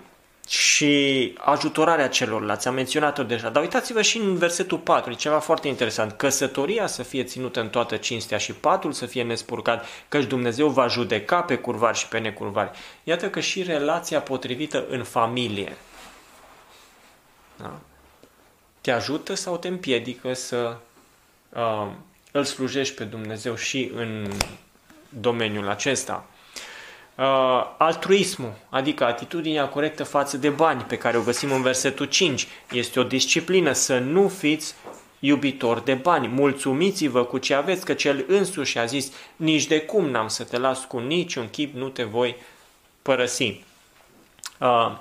și 0.49 1.33
ajutorarea 1.37 2.09
celorlalți. 2.09 2.67
Am 2.67 2.73
menționat-o 2.73 3.23
deja. 3.23 3.49
Dar 3.49 3.61
uitați-vă 3.61 4.01
și 4.01 4.17
în 4.17 4.35
versetul 4.37 4.77
4, 4.77 5.11
e 5.11 5.15
ceva 5.15 5.39
foarte 5.39 5.67
interesant. 5.67 6.11
Căsătoria 6.11 6.87
să 6.87 7.03
fie 7.03 7.23
ținută 7.23 7.59
în 7.59 7.69
toată 7.69 7.95
cinstea 7.95 8.37
și 8.37 8.53
patul 8.53 8.91
să 8.91 9.05
fie 9.05 9.23
nespurcat, 9.23 9.85
căci 10.09 10.23
Dumnezeu 10.23 10.69
va 10.69 10.87
judeca 10.87 11.41
pe 11.41 11.55
curvari 11.55 11.97
și 11.97 12.07
pe 12.07 12.19
necurvari. 12.19 12.71
Iată 13.03 13.29
că 13.29 13.39
și 13.39 13.63
relația 13.63 14.21
potrivită 14.21 14.85
în 14.89 15.03
familie 15.03 15.77
da? 17.55 17.79
te 18.81 18.91
ajută 18.91 19.33
sau 19.33 19.57
te 19.57 19.67
împiedică 19.67 20.33
să 20.33 20.77
uh, 21.49 21.91
îl 22.31 22.43
slujești 22.43 22.95
pe 22.95 23.03
Dumnezeu 23.03 23.55
și 23.55 23.91
în 23.95 24.31
domeniul 25.09 25.69
acesta. 25.69 26.25
Uh, 27.15 27.73
altruismul, 27.77 28.53
adică 28.69 29.05
atitudinea 29.05 29.67
corectă 29.67 30.03
față 30.03 30.37
de 30.37 30.49
bani, 30.49 30.81
pe 30.81 30.97
care 30.97 31.17
o 31.17 31.21
găsim 31.21 31.51
în 31.51 31.61
versetul 31.61 32.05
5, 32.05 32.47
este 32.71 32.99
o 32.99 33.03
disciplină 33.03 33.71
să 33.71 33.99
nu 33.99 34.27
fiți 34.27 34.75
iubitori 35.19 35.85
de 35.85 35.93
bani. 35.93 36.27
Mulțumiți-vă 36.27 37.23
cu 37.23 37.37
ce 37.37 37.53
aveți, 37.53 37.85
că 37.85 37.93
cel 37.93 38.25
însuși 38.27 38.77
a 38.77 38.85
zis, 38.85 39.11
nici 39.35 39.65
de 39.65 39.81
cum 39.81 40.09
n-am 40.09 40.27
să 40.27 40.43
te 40.43 40.57
las 40.57 40.85
cu 40.85 40.99
niciun 40.99 41.49
chip, 41.49 41.75
nu 41.75 41.89
te 41.89 42.03
voi 42.03 42.35
părăsi. 43.01 43.63
Uh, 44.59 44.97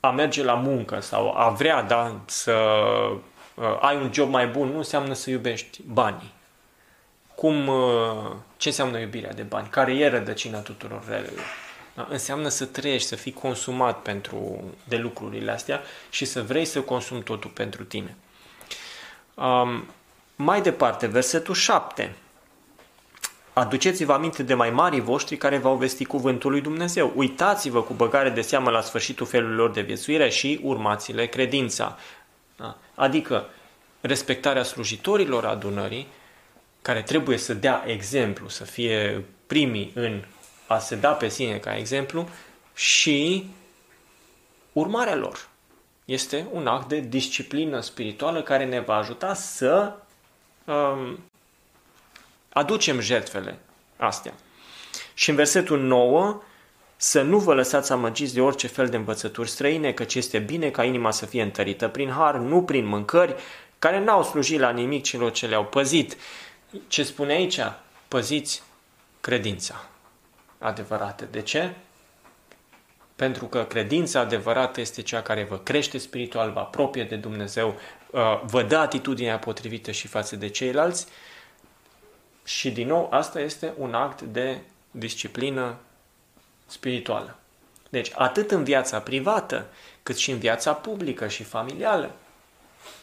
a 0.00 0.10
merge 0.10 0.42
la 0.42 0.54
muncă 0.54 1.00
sau 1.00 1.34
a 1.36 1.48
vrea 1.48 1.82
da, 1.82 2.20
să 2.26 2.52
uh, 3.54 3.78
ai 3.80 3.96
un 3.96 4.10
job 4.12 4.30
mai 4.30 4.46
bun 4.46 4.68
nu 4.68 4.76
înseamnă 4.76 5.14
să 5.14 5.30
iubești 5.30 5.80
banii. 5.86 6.32
Cum, 7.34 7.66
uh, 7.66 8.32
ce 8.56 8.68
înseamnă 8.68 8.98
iubirea 8.98 9.32
de 9.32 9.42
bani? 9.42 9.68
Care 9.68 9.94
e 9.94 10.08
rădăcina 10.08 10.58
tuturor 10.58 11.02
relelor? 11.08 11.44
Da? 11.94 12.06
Înseamnă 12.10 12.48
să 12.48 12.64
trăiești, 12.64 13.08
să 13.08 13.16
fii 13.16 13.32
consumat 13.32 14.02
pentru, 14.02 14.64
de 14.84 14.96
lucrurile 14.96 15.50
astea 15.50 15.82
și 16.10 16.24
să 16.24 16.42
vrei 16.42 16.64
să 16.64 16.80
consumi 16.80 17.22
totul 17.22 17.50
pentru 17.50 17.84
tine. 17.84 18.16
Um, 19.34 19.84
mai 20.36 20.62
departe, 20.62 21.06
versetul 21.06 21.54
7. 21.54 22.14
Aduceți-vă 23.52 24.12
aminte 24.12 24.42
de 24.42 24.54
mai 24.54 24.70
mari 24.70 25.00
voștri 25.00 25.36
care 25.36 25.58
v-au 25.58 25.76
vestit 25.76 26.06
cuvântul 26.06 26.50
lui 26.50 26.60
Dumnezeu. 26.60 27.12
Uitați-vă 27.14 27.82
cu 27.82 27.92
băgare 27.92 28.30
de 28.30 28.40
seamă 28.40 28.70
la 28.70 28.80
sfârșitul 28.80 29.26
felului 29.26 29.56
lor 29.56 29.70
de 29.70 29.80
viețuire 29.80 30.28
și 30.28 30.60
urmați-le 30.62 31.26
credința. 31.26 31.98
Da? 32.56 32.76
Adică 32.94 33.46
respectarea 34.00 34.62
slujitorilor 34.62 35.44
adunării, 35.44 36.06
care 36.84 37.02
trebuie 37.02 37.38
să 37.38 37.54
dea 37.54 37.84
exemplu, 37.86 38.48
să 38.48 38.64
fie 38.64 39.24
primii 39.46 39.92
în 39.94 40.24
a 40.66 40.78
se 40.78 40.96
da 40.96 41.12
pe 41.12 41.28
sine 41.28 41.56
ca 41.56 41.76
exemplu 41.76 42.28
și 42.74 43.46
urmarea 44.72 45.14
lor. 45.14 45.48
Este 46.04 46.46
un 46.52 46.66
act 46.66 46.88
de 46.88 47.00
disciplină 47.00 47.80
spirituală 47.80 48.42
care 48.42 48.64
ne 48.64 48.80
va 48.80 48.94
ajuta 48.94 49.34
să 49.34 49.92
um, 50.64 51.18
aducem 52.52 53.00
jertfele 53.00 53.58
astea. 53.96 54.34
Și 55.14 55.30
în 55.30 55.36
versetul 55.36 55.80
9, 55.80 56.42
să 56.96 57.22
nu 57.22 57.38
vă 57.38 57.54
lăsați 57.54 57.92
amăgiți 57.92 58.34
de 58.34 58.40
orice 58.40 58.66
fel 58.66 58.88
de 58.88 58.96
învățături 58.96 59.50
străine, 59.50 59.92
căci 59.92 60.14
este 60.14 60.38
bine 60.38 60.70
ca 60.70 60.84
inima 60.84 61.10
să 61.10 61.26
fie 61.26 61.42
întărită 61.42 61.88
prin 61.88 62.10
har, 62.10 62.34
nu 62.34 62.62
prin 62.62 62.86
mâncări, 62.86 63.34
care 63.78 64.00
n-au 64.00 64.22
slujit 64.22 64.58
la 64.60 64.70
nimic 64.70 65.02
celor 65.02 65.30
ce 65.32 65.46
le-au 65.46 65.64
păzit. 65.64 66.16
Ce 66.88 67.02
spune 67.02 67.32
aici? 67.32 67.60
Păziți 68.08 68.62
credința 69.20 69.84
adevărată. 70.58 71.24
De 71.30 71.42
ce? 71.42 71.74
Pentru 73.16 73.46
că 73.46 73.64
credința 73.64 74.20
adevărată 74.20 74.80
este 74.80 75.02
cea 75.02 75.22
care 75.22 75.44
vă 75.44 75.58
crește 75.58 75.98
spiritual, 75.98 76.52
vă 76.52 76.58
apropie 76.58 77.04
de 77.04 77.16
Dumnezeu, 77.16 77.78
uh, 78.10 78.40
vă 78.44 78.62
dă 78.62 78.76
atitudinea 78.76 79.38
potrivită 79.38 79.90
și 79.90 80.06
față 80.06 80.36
de 80.36 80.48
ceilalți 80.48 81.06
și 82.44 82.70
din 82.70 82.86
nou 82.86 83.08
asta 83.10 83.40
este 83.40 83.72
un 83.78 83.94
act 83.94 84.20
de 84.20 84.58
disciplină 84.90 85.76
spirituală. 86.66 87.36
Deci 87.90 88.10
atât 88.14 88.50
în 88.50 88.64
viața 88.64 89.00
privată 89.00 89.66
cât 90.02 90.16
și 90.16 90.30
în 90.30 90.38
viața 90.38 90.72
publică 90.72 91.28
și 91.28 91.42
familială 91.42 92.10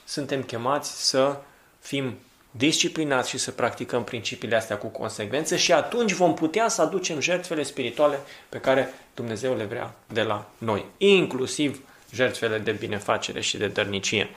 suntem 0.04 0.44
chemați 0.44 1.08
să 1.10 1.38
fim 1.80 2.18
disciplinați 2.52 3.30
și 3.30 3.38
să 3.38 3.52
practicăm 3.52 4.04
principiile 4.04 4.56
astea 4.56 4.78
cu 4.78 4.88
consecvență 4.88 5.56
și 5.56 5.74
atunci 5.74 6.12
vom 6.12 6.34
putea 6.34 6.68
să 6.68 6.82
aducem 6.82 7.20
jertfele 7.20 7.64
spirituale 7.64 8.20
pe 8.50 8.58
care 8.58 8.94
Dumnezeu 9.14 9.56
le 9.56 9.64
vrea 9.64 9.94
de 10.08 10.22
la 10.22 10.50
noi, 10.58 10.86
inclusiv 10.98 11.82
jertfele 12.14 12.58
de 12.58 12.72
binefacere 12.72 13.42
și 13.42 13.58
de 13.58 13.68
dărnicie. 13.68 14.30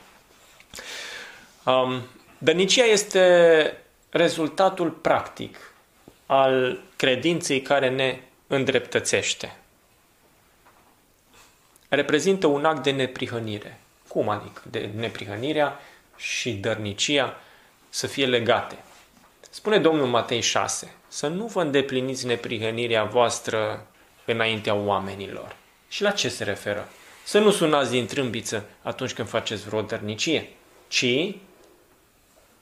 Um, 1.65 2.01
dărnicia 2.37 2.83
este 2.83 3.77
rezultatul 4.09 4.89
practic 4.89 5.73
al 6.25 6.79
credinței 6.95 7.61
care 7.61 7.89
ne 7.89 8.19
îndreptățește. 8.47 9.55
Reprezintă 11.89 12.47
un 12.47 12.65
act 12.65 12.83
de 12.83 12.91
neprihănire. 12.91 13.79
Cum 14.07 14.29
adică? 14.29 14.61
De 14.69 14.89
neprihănirea 14.95 15.79
și 16.17 16.51
dărnicia 16.51 17.37
să 17.95 18.07
fie 18.07 18.25
legate. 18.25 18.75
Spune 19.49 19.79
Domnul 19.79 20.07
Matei 20.07 20.41
6, 20.41 20.95
să 21.07 21.27
nu 21.27 21.45
vă 21.45 21.61
îndepliniți 21.61 22.25
neprihănirea 22.25 23.03
voastră 23.03 23.87
înaintea 24.25 24.73
oamenilor. 24.73 25.55
Și 25.87 26.01
la 26.01 26.11
ce 26.11 26.29
se 26.29 26.43
referă? 26.43 26.87
Să 27.23 27.39
nu 27.39 27.51
sunați 27.51 27.91
din 27.91 28.05
trâmbiță 28.05 28.65
atunci 28.81 29.13
când 29.13 29.27
faceți 29.27 29.63
vreo 29.63 29.81
dărnicie, 29.81 30.49
ci 30.87 31.35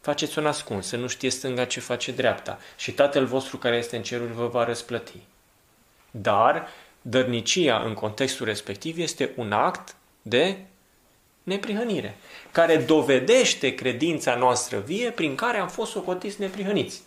faceți 0.02 0.38
un 0.38 0.46
ascuns, 0.46 0.88
să 0.88 0.98
nu 0.98 1.08
știe 1.08 1.30
stânga 1.30 1.66
ce 1.66 1.80
face 1.80 2.12
dreapta 2.12 2.60
și 2.78 2.92
Tatăl 2.92 3.26
vostru 3.26 3.58
care 3.58 3.78
este 3.78 3.96
în 3.96 4.04
ceruri 4.04 4.34
vă 4.34 4.48
va 4.48 4.64
răsplăti. 4.64 5.20
Dar 6.12 6.68
dărnicia 7.02 7.82
în 7.84 7.94
contextul 7.94 8.46
respectiv 8.46 8.98
este 8.98 9.32
un 9.36 9.52
act 9.52 9.96
de 10.22 10.58
neprihănire, 11.44 12.18
care 12.52 12.78
dovedește 12.78 13.76
credința 13.76 14.36
noastră 14.36 14.78
vie 14.78 15.10
prin 15.12 15.36
care 15.36 15.58
am 15.58 15.68
fost 15.68 15.92
socotiți 15.92 16.42
neprihăniți. 16.42 17.02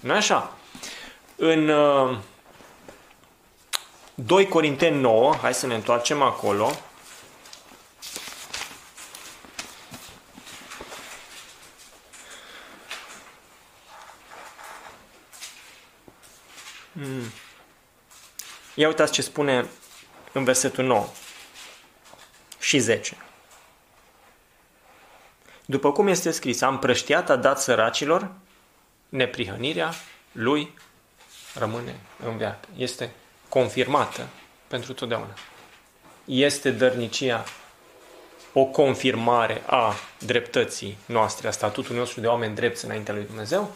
nu 0.00 0.12
așa? 0.12 0.56
În 1.36 1.68
uh, 1.68 2.18
2 4.14 4.48
Corinteni 4.48 5.00
9, 5.00 5.34
hai 5.34 5.54
să 5.54 5.66
ne 5.66 5.74
întoarcem 5.74 6.22
acolo, 6.22 6.70
Hmm. 16.98 17.32
Ia 18.74 18.88
uitați 18.88 19.12
ce 19.12 19.22
spune 19.22 19.68
în 20.32 20.44
versetul 20.44 20.84
9 20.84 21.08
și 22.58 22.78
10. 22.78 23.27
După 25.70 25.92
cum 25.92 26.06
este 26.06 26.30
scris, 26.30 26.60
am 26.60 26.78
prăștiat, 26.78 27.30
a 27.30 27.36
dat 27.36 27.60
săracilor, 27.60 28.30
neprihănirea 29.08 29.92
lui 30.32 30.74
rămâne 31.54 31.94
în 32.24 32.36
viață. 32.36 32.68
Este 32.76 33.10
confirmată 33.48 34.26
pentru 34.68 34.92
totdeauna. 34.92 35.34
Este 36.24 36.70
dărnicia 36.70 37.44
o 38.52 38.64
confirmare 38.64 39.62
a 39.66 39.94
dreptății 40.18 40.98
noastre, 41.06 41.48
a 41.48 41.50
statutului 41.50 41.98
nostru 41.98 42.20
de 42.20 42.26
oameni 42.26 42.54
drepți 42.54 42.84
înaintea 42.84 43.14
lui 43.14 43.24
Dumnezeu? 43.24 43.70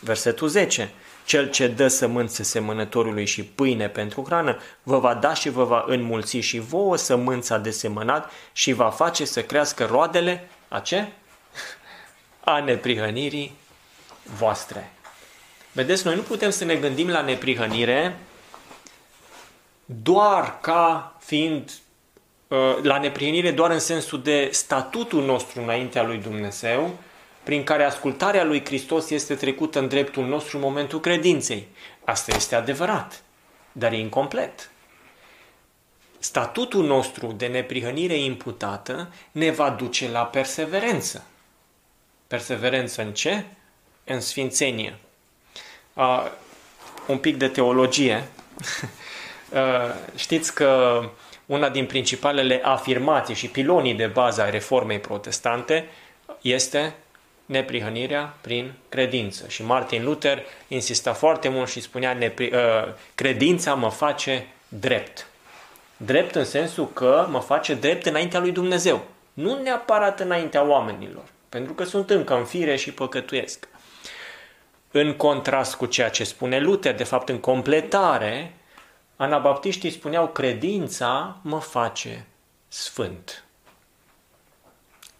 Versetul 0.00 0.48
10. 0.48 0.90
Cel 1.24 1.50
ce 1.50 1.68
dă 1.68 1.88
sămânță 1.88 2.42
semănătorului 2.42 3.26
și 3.26 3.44
pâine 3.44 3.88
pentru 3.88 4.24
hrană, 4.26 4.58
vă 4.82 4.98
va 4.98 5.14
da 5.14 5.34
și 5.34 5.48
vă 5.48 5.64
va 5.64 5.84
înmulți 5.86 6.36
și 6.36 6.58
vouă 6.58 6.96
sămânța 6.96 7.58
de 7.58 7.70
semănat 7.70 8.30
și 8.52 8.72
va 8.72 8.90
face 8.90 9.24
să 9.24 9.42
crească 9.42 9.84
roadele, 9.84 10.48
a 10.68 10.80
ce? 10.80 11.12
A 12.48 12.60
neprihănirii 12.60 13.52
voastre. 14.22 14.92
Vedeți, 15.72 16.06
noi 16.06 16.14
nu 16.14 16.22
putem 16.22 16.50
să 16.50 16.64
ne 16.64 16.74
gândim 16.74 17.08
la 17.08 17.20
neprihănire 17.20 18.18
doar 19.84 20.60
ca 20.60 21.16
fiind 21.20 21.72
uh, 22.48 22.58
la 22.82 22.98
neprihănire 22.98 23.50
doar 23.50 23.70
în 23.70 23.78
sensul 23.78 24.22
de 24.22 24.48
statutul 24.52 25.24
nostru 25.24 25.62
înaintea 25.62 26.02
lui 26.02 26.18
Dumnezeu, 26.18 26.96
prin 27.42 27.64
care 27.64 27.84
ascultarea 27.84 28.44
lui 28.44 28.64
Hristos 28.64 29.10
este 29.10 29.34
trecută 29.34 29.78
în 29.78 29.88
dreptul 29.88 30.26
nostru 30.26 30.56
în 30.56 30.62
momentul 30.62 31.00
credinței. 31.00 31.68
Asta 32.04 32.34
este 32.34 32.54
adevărat, 32.54 33.22
dar 33.72 33.92
e 33.92 33.98
incomplet. 33.98 34.70
Statutul 36.18 36.86
nostru 36.86 37.26
de 37.26 37.46
neprihănire 37.46 38.16
imputată 38.16 39.12
ne 39.32 39.50
va 39.50 39.70
duce 39.70 40.10
la 40.10 40.24
perseverență. 40.24 41.24
Perseverență 42.28 43.02
în 43.02 43.12
ce? 43.12 43.44
În 44.04 44.20
sfințenie. 44.20 44.98
Uh, 45.94 46.30
un 47.06 47.18
pic 47.18 47.36
de 47.36 47.48
teologie. 47.48 48.22
uh, 49.50 49.58
știți 50.16 50.54
că 50.54 51.02
una 51.46 51.68
din 51.68 51.86
principalele 51.86 52.60
afirmații 52.64 53.34
și 53.34 53.48
pilonii 53.48 53.94
de 53.94 54.06
bază 54.06 54.42
a 54.42 54.50
reformei 54.50 54.98
protestante 54.98 55.88
este 56.40 56.94
neprihănirea 57.46 58.34
prin 58.40 58.72
credință. 58.88 59.48
Și 59.48 59.64
Martin 59.64 60.04
Luther 60.04 60.42
insista 60.68 61.12
foarte 61.12 61.48
mult 61.48 61.68
și 61.68 61.80
spunea 61.80 62.12
nepri, 62.12 62.54
uh, 62.54 62.94
credința 63.14 63.74
mă 63.74 63.90
face 63.90 64.46
drept. 64.68 65.26
Drept 65.96 66.34
în 66.34 66.44
sensul 66.44 66.88
că 66.92 67.26
mă 67.30 67.40
face 67.40 67.74
drept 67.74 68.06
înaintea 68.06 68.40
lui 68.40 68.52
Dumnezeu. 68.52 69.04
Nu 69.32 69.62
neapărat 69.62 70.20
înaintea 70.20 70.62
oamenilor, 70.62 71.24
pentru 71.48 71.72
că 71.72 71.84
sunt 71.84 72.10
încă 72.10 72.36
în 72.36 72.44
fire 72.44 72.76
și 72.76 72.92
păcătuiesc. 72.92 73.68
În 74.90 75.14
contrast 75.14 75.74
cu 75.74 75.86
ceea 75.86 76.10
ce 76.10 76.24
spune 76.24 76.58
Luther, 76.58 76.94
de 76.94 77.04
fapt 77.04 77.28
în 77.28 77.38
completare, 77.38 78.54
anabaptiștii 79.16 79.90
spuneau 79.90 80.28
credința 80.28 81.38
mă 81.42 81.60
face 81.60 82.26
sfânt. 82.68 83.44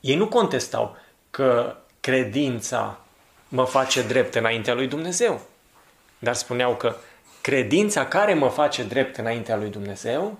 Ei 0.00 0.16
nu 0.16 0.28
contestau 0.28 0.96
că 1.30 1.76
credința 2.00 3.00
mă 3.48 3.64
face 3.64 4.02
drept 4.02 4.34
înaintea 4.34 4.74
lui 4.74 4.86
Dumnezeu. 4.86 5.40
Dar 6.18 6.34
spuneau 6.34 6.76
că 6.76 6.96
credința 7.40 8.06
care 8.06 8.34
mă 8.34 8.48
face 8.48 8.82
drept 8.82 9.16
înaintea 9.16 9.56
lui 9.56 9.68
Dumnezeu 9.68 10.38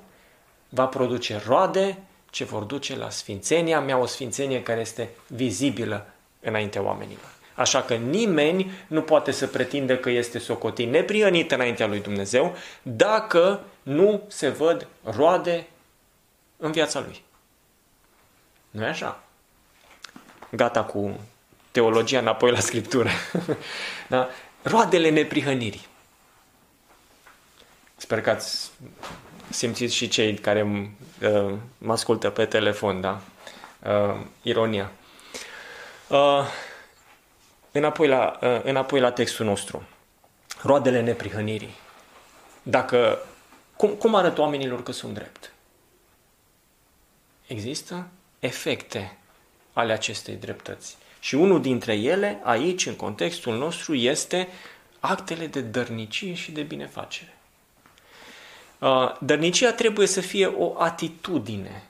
va 0.68 0.86
produce 0.86 1.42
roade 1.46 1.98
ce 2.30 2.44
vor 2.44 2.62
duce 2.62 2.96
la 2.96 3.10
sfințenia 3.10 3.80
mea, 3.80 3.98
o 3.98 4.06
sfințenie 4.06 4.62
care 4.62 4.80
este 4.80 5.08
vizibilă 5.26 6.06
înaintea 6.40 6.82
oamenilor. 6.82 7.36
Așa 7.54 7.82
că 7.82 7.94
nimeni 7.94 8.70
nu 8.86 9.02
poate 9.02 9.30
să 9.30 9.46
pretindă 9.46 9.96
că 9.96 10.10
este 10.10 10.38
socotit 10.38 10.90
neprihănit 10.90 11.52
înaintea 11.52 11.86
lui 11.86 12.00
Dumnezeu 12.00 12.56
dacă 12.82 13.60
nu 13.82 14.22
se 14.28 14.48
văd 14.48 14.86
roade 15.02 15.66
în 16.56 16.72
viața 16.72 17.00
lui. 17.00 17.22
nu 18.70 18.84
e 18.84 18.88
așa? 18.88 19.22
Gata 20.50 20.84
cu 20.84 21.20
teologia 21.70 22.18
înapoi 22.18 22.50
la 22.50 22.60
Scriptură. 22.60 23.10
da? 24.08 24.28
Roadele 24.62 25.08
neprihănirii. 25.08 25.86
Sper 27.96 28.20
că 28.20 28.30
ați 28.30 28.70
simțit 29.48 29.90
și 29.90 30.08
cei 30.08 30.34
care 30.34 30.92
uh, 31.22 31.54
mă 31.78 31.92
ascultă 31.92 32.30
pe 32.30 32.44
telefon, 32.44 33.00
da? 33.00 33.20
Uh, 33.86 34.20
ironia. 34.42 34.92
Uh, 36.08 36.46
înapoi, 37.72 38.08
la, 38.08 38.38
uh, 38.42 38.60
înapoi 38.62 39.00
la 39.00 39.12
textul 39.12 39.46
nostru. 39.46 39.82
Roadele 40.62 41.00
neprihănirii. 41.00 41.74
Dacă, 42.62 43.18
cum, 43.76 43.90
cum 43.90 44.14
arăt 44.14 44.38
oamenilor 44.38 44.82
că 44.82 44.92
sunt 44.92 45.14
drept? 45.14 45.52
Există 47.46 48.06
efecte 48.38 49.16
ale 49.72 49.92
acestei 49.92 50.34
dreptăți. 50.34 50.96
Și 51.20 51.34
unul 51.34 51.60
dintre 51.60 51.94
ele, 51.94 52.40
aici, 52.42 52.86
în 52.86 52.96
contextul 52.96 53.56
nostru, 53.56 53.94
este 53.94 54.48
actele 55.00 55.46
de 55.46 55.60
dărnicie 55.60 56.34
și 56.34 56.52
de 56.52 56.62
binefacere. 56.62 57.37
Uh, 58.78 59.14
dărnicia 59.20 59.72
trebuie 59.72 60.06
să 60.06 60.20
fie 60.20 60.46
o 60.46 60.74
atitudine 60.78 61.82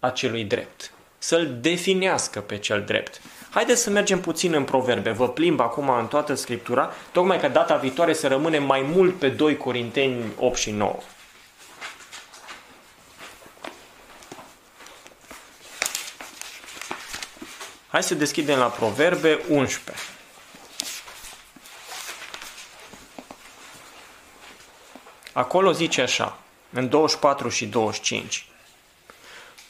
a 0.00 0.10
celui 0.10 0.44
drept, 0.44 0.92
să-l 1.18 1.58
definească 1.60 2.40
pe 2.40 2.58
cel 2.58 2.82
drept. 2.82 3.20
Haideți 3.50 3.82
să 3.82 3.90
mergem 3.90 4.20
puțin 4.20 4.54
în 4.54 4.64
proverbe. 4.64 5.10
Vă 5.10 5.28
plimb 5.28 5.60
acum 5.60 5.88
în 5.88 6.06
toată 6.06 6.34
Scriptura, 6.34 6.92
tocmai 7.12 7.40
ca 7.40 7.48
data 7.48 7.76
viitoare 7.76 8.12
să 8.12 8.28
rămânem 8.28 8.62
mai 8.64 8.80
mult 8.80 9.18
pe 9.18 9.28
2 9.28 9.56
Corinteni 9.56 10.24
8 10.38 10.58
și 10.58 10.70
9. 10.70 10.98
Hai 17.88 18.02
să 18.02 18.14
deschidem 18.14 18.58
la 18.58 18.66
Proverbe 18.66 19.40
11. 19.48 20.04
Acolo 25.36 25.72
zice 25.72 26.02
așa, 26.02 26.38
în 26.72 26.88
24 26.88 27.48
și 27.48 27.66
25. 27.66 28.46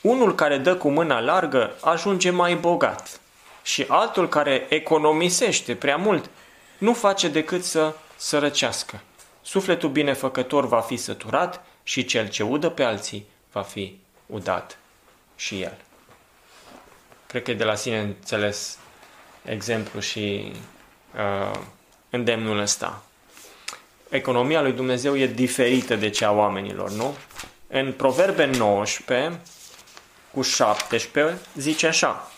Unul 0.00 0.34
care 0.34 0.58
dă 0.58 0.76
cu 0.76 0.90
mâna 0.90 1.20
largă 1.20 1.76
ajunge 1.80 2.30
mai 2.30 2.54
bogat 2.54 3.20
și 3.62 3.84
altul 3.88 4.28
care 4.28 4.66
economisește 4.68 5.74
prea 5.74 5.96
mult 5.96 6.30
nu 6.78 6.92
face 6.92 7.28
decât 7.28 7.64
să 7.64 7.94
sărăcească. 8.16 9.00
Sufletul 9.42 9.88
binefăcător 9.88 10.66
va 10.66 10.80
fi 10.80 10.96
săturat 10.96 11.64
și 11.82 12.04
cel 12.04 12.28
ce 12.28 12.42
udă 12.42 12.70
pe 12.70 12.82
alții 12.82 13.26
va 13.52 13.62
fi 13.62 13.98
udat 14.26 14.78
și 15.36 15.62
el. 15.62 15.76
Cred 17.26 17.42
că 17.42 17.50
e 17.50 17.54
de 17.54 17.64
la 17.64 17.74
sine 17.74 18.00
înțeles 18.00 18.78
exemplu 19.44 20.00
și 20.00 20.52
uh, 21.14 21.58
îndemnul 22.10 22.58
ăsta. 22.58 23.02
Economia 24.16 24.62
lui 24.62 24.72
Dumnezeu 24.72 25.16
e 25.16 25.26
diferită 25.26 25.96
de 25.96 26.10
cea 26.10 26.28
a 26.28 26.32
oamenilor, 26.32 26.90
nu? 26.90 27.16
În 27.66 27.92
Proverbe 27.92 28.46
19, 28.46 29.40
cu 30.32 30.42
17, 30.42 31.38
zice 31.54 31.86
așa. 31.86 32.30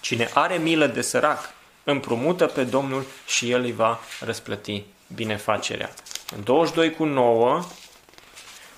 Cine 0.00 0.30
are 0.34 0.56
milă 0.56 0.86
de 0.86 1.02
sărac 1.02 1.54
împrumută 1.84 2.46
pe 2.46 2.64
Domnul 2.64 3.04
și 3.26 3.50
El 3.50 3.62
îi 3.62 3.72
va 3.72 4.00
răsplăti 4.20 4.82
binefacerea. 5.14 5.90
În 6.36 6.44
22 6.44 6.90
cu 6.90 7.04
9, 7.04 7.64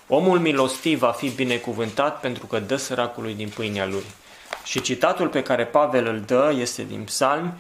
omul 0.09 0.39
milostiv 0.39 0.99
va 0.99 1.13
fi 1.13 1.29
binecuvântat 1.29 2.21
pentru 2.21 2.47
că 2.47 2.59
dă 2.59 2.77
săracului 2.77 3.35
din 3.35 3.49
pâinea 3.49 3.87
lui. 3.87 4.05
Și 4.65 4.81
citatul 4.81 5.29
pe 5.29 5.43
care 5.43 5.67
Pavel 5.67 6.07
îl 6.07 6.21
dă 6.21 6.55
este 6.57 6.83
din 6.83 7.05
psalm, 7.05 7.59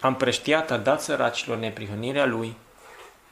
am 0.00 0.16
preștiat, 0.16 0.70
a 0.70 0.76
dat 0.76 1.02
săracilor 1.02 1.56
neprihănirea 1.56 2.26
lui, 2.26 2.56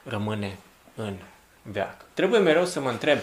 rămâne 0.03 0.57
în 0.95 1.13
veac. 1.61 2.05
Trebuie 2.13 2.39
mereu 2.39 2.65
să 2.65 2.79
mă 2.79 2.89
întreb, 2.89 3.17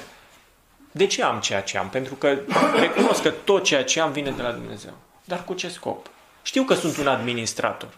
de 0.93 1.07
ce 1.07 1.23
am 1.23 1.41
ceea 1.41 1.63
ce 1.63 1.79
am? 1.79 1.89
Pentru 1.89 2.15
că 2.15 2.39
recunosc 2.75 3.23
că 3.23 3.31
tot 3.31 3.65
ceea 3.65 3.85
ce 3.85 4.01
am 4.01 4.13
vine 4.13 4.31
de 4.31 4.43
la 4.43 4.53
Dumnezeu. 4.53 4.93
Dar 5.25 5.45
cu 5.45 5.55
ce 5.55 5.69
scop? 5.69 6.11
Știu 6.43 6.63
că 6.63 6.75
sunt 6.75 6.97
un 6.97 7.07
administrator 7.07 7.89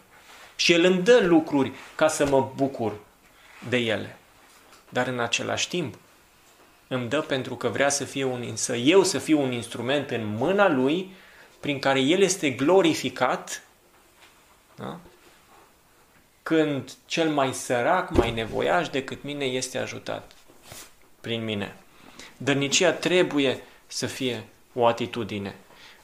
și 0.55 0.73
El 0.73 0.83
îmi 0.83 1.01
dă 1.01 1.19
lucruri 1.23 1.71
ca 1.95 2.07
să 2.07 2.25
mă 2.25 2.51
bucur 2.55 2.93
de 3.69 3.77
ele. 3.77 4.17
Dar 4.89 5.07
în 5.07 5.19
același 5.19 5.69
timp 5.69 5.95
îmi 6.87 7.09
dă 7.09 7.21
pentru 7.21 7.55
că 7.55 7.67
vrea 7.67 7.89
să 7.89 8.03
fie 8.03 8.23
un, 8.23 8.55
să 8.55 8.75
eu 8.75 9.03
să 9.03 9.19
fiu 9.19 9.41
un 9.41 9.51
instrument 9.51 10.09
în 10.09 10.25
mâna 10.25 10.69
Lui 10.69 11.13
prin 11.59 11.79
care 11.79 11.99
El 11.99 12.21
este 12.21 12.49
glorificat 12.49 13.61
da? 14.77 14.99
Când 16.47 16.91
cel 17.05 17.29
mai 17.29 17.53
sărac, 17.53 18.09
mai 18.09 18.31
nevoiaș 18.31 18.89
decât 18.89 19.23
mine 19.23 19.45
este 19.45 19.77
ajutat 19.77 20.31
prin 21.21 21.43
mine. 21.43 21.75
Dărnicia 22.37 22.91
trebuie 22.91 23.63
să 23.87 24.05
fie 24.05 24.43
o 24.73 24.85
atitudine. 24.85 25.55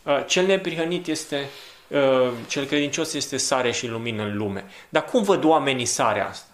Uh, 0.03 0.23
cel 0.27 0.45
neprihănit 0.45 1.07
este, 1.07 1.49
uh, 1.87 2.31
cel 2.47 2.65
credincios 2.65 3.13
este 3.13 3.37
sare 3.37 3.71
și 3.71 3.87
lumină 3.87 4.23
în 4.23 4.37
lume. 4.37 4.65
Dar 4.89 5.05
cum 5.05 5.23
văd 5.23 5.43
oamenii 5.43 5.85
sarea 5.85 6.27
asta? 6.27 6.49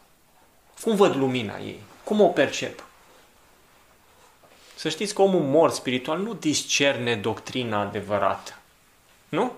Cum 0.81 0.95
văd 0.95 1.15
lumina 1.15 1.57
ei? 1.57 1.79
Cum 2.03 2.21
o 2.21 2.27
percep? 2.27 2.83
Să 4.75 4.89
știți 4.89 5.13
că 5.13 5.21
omul 5.21 5.41
mor 5.41 5.71
spiritual 5.71 6.19
nu 6.19 6.33
discerne 6.33 7.15
doctrina 7.15 7.79
adevărată. 7.79 8.57
Nu? 9.29 9.53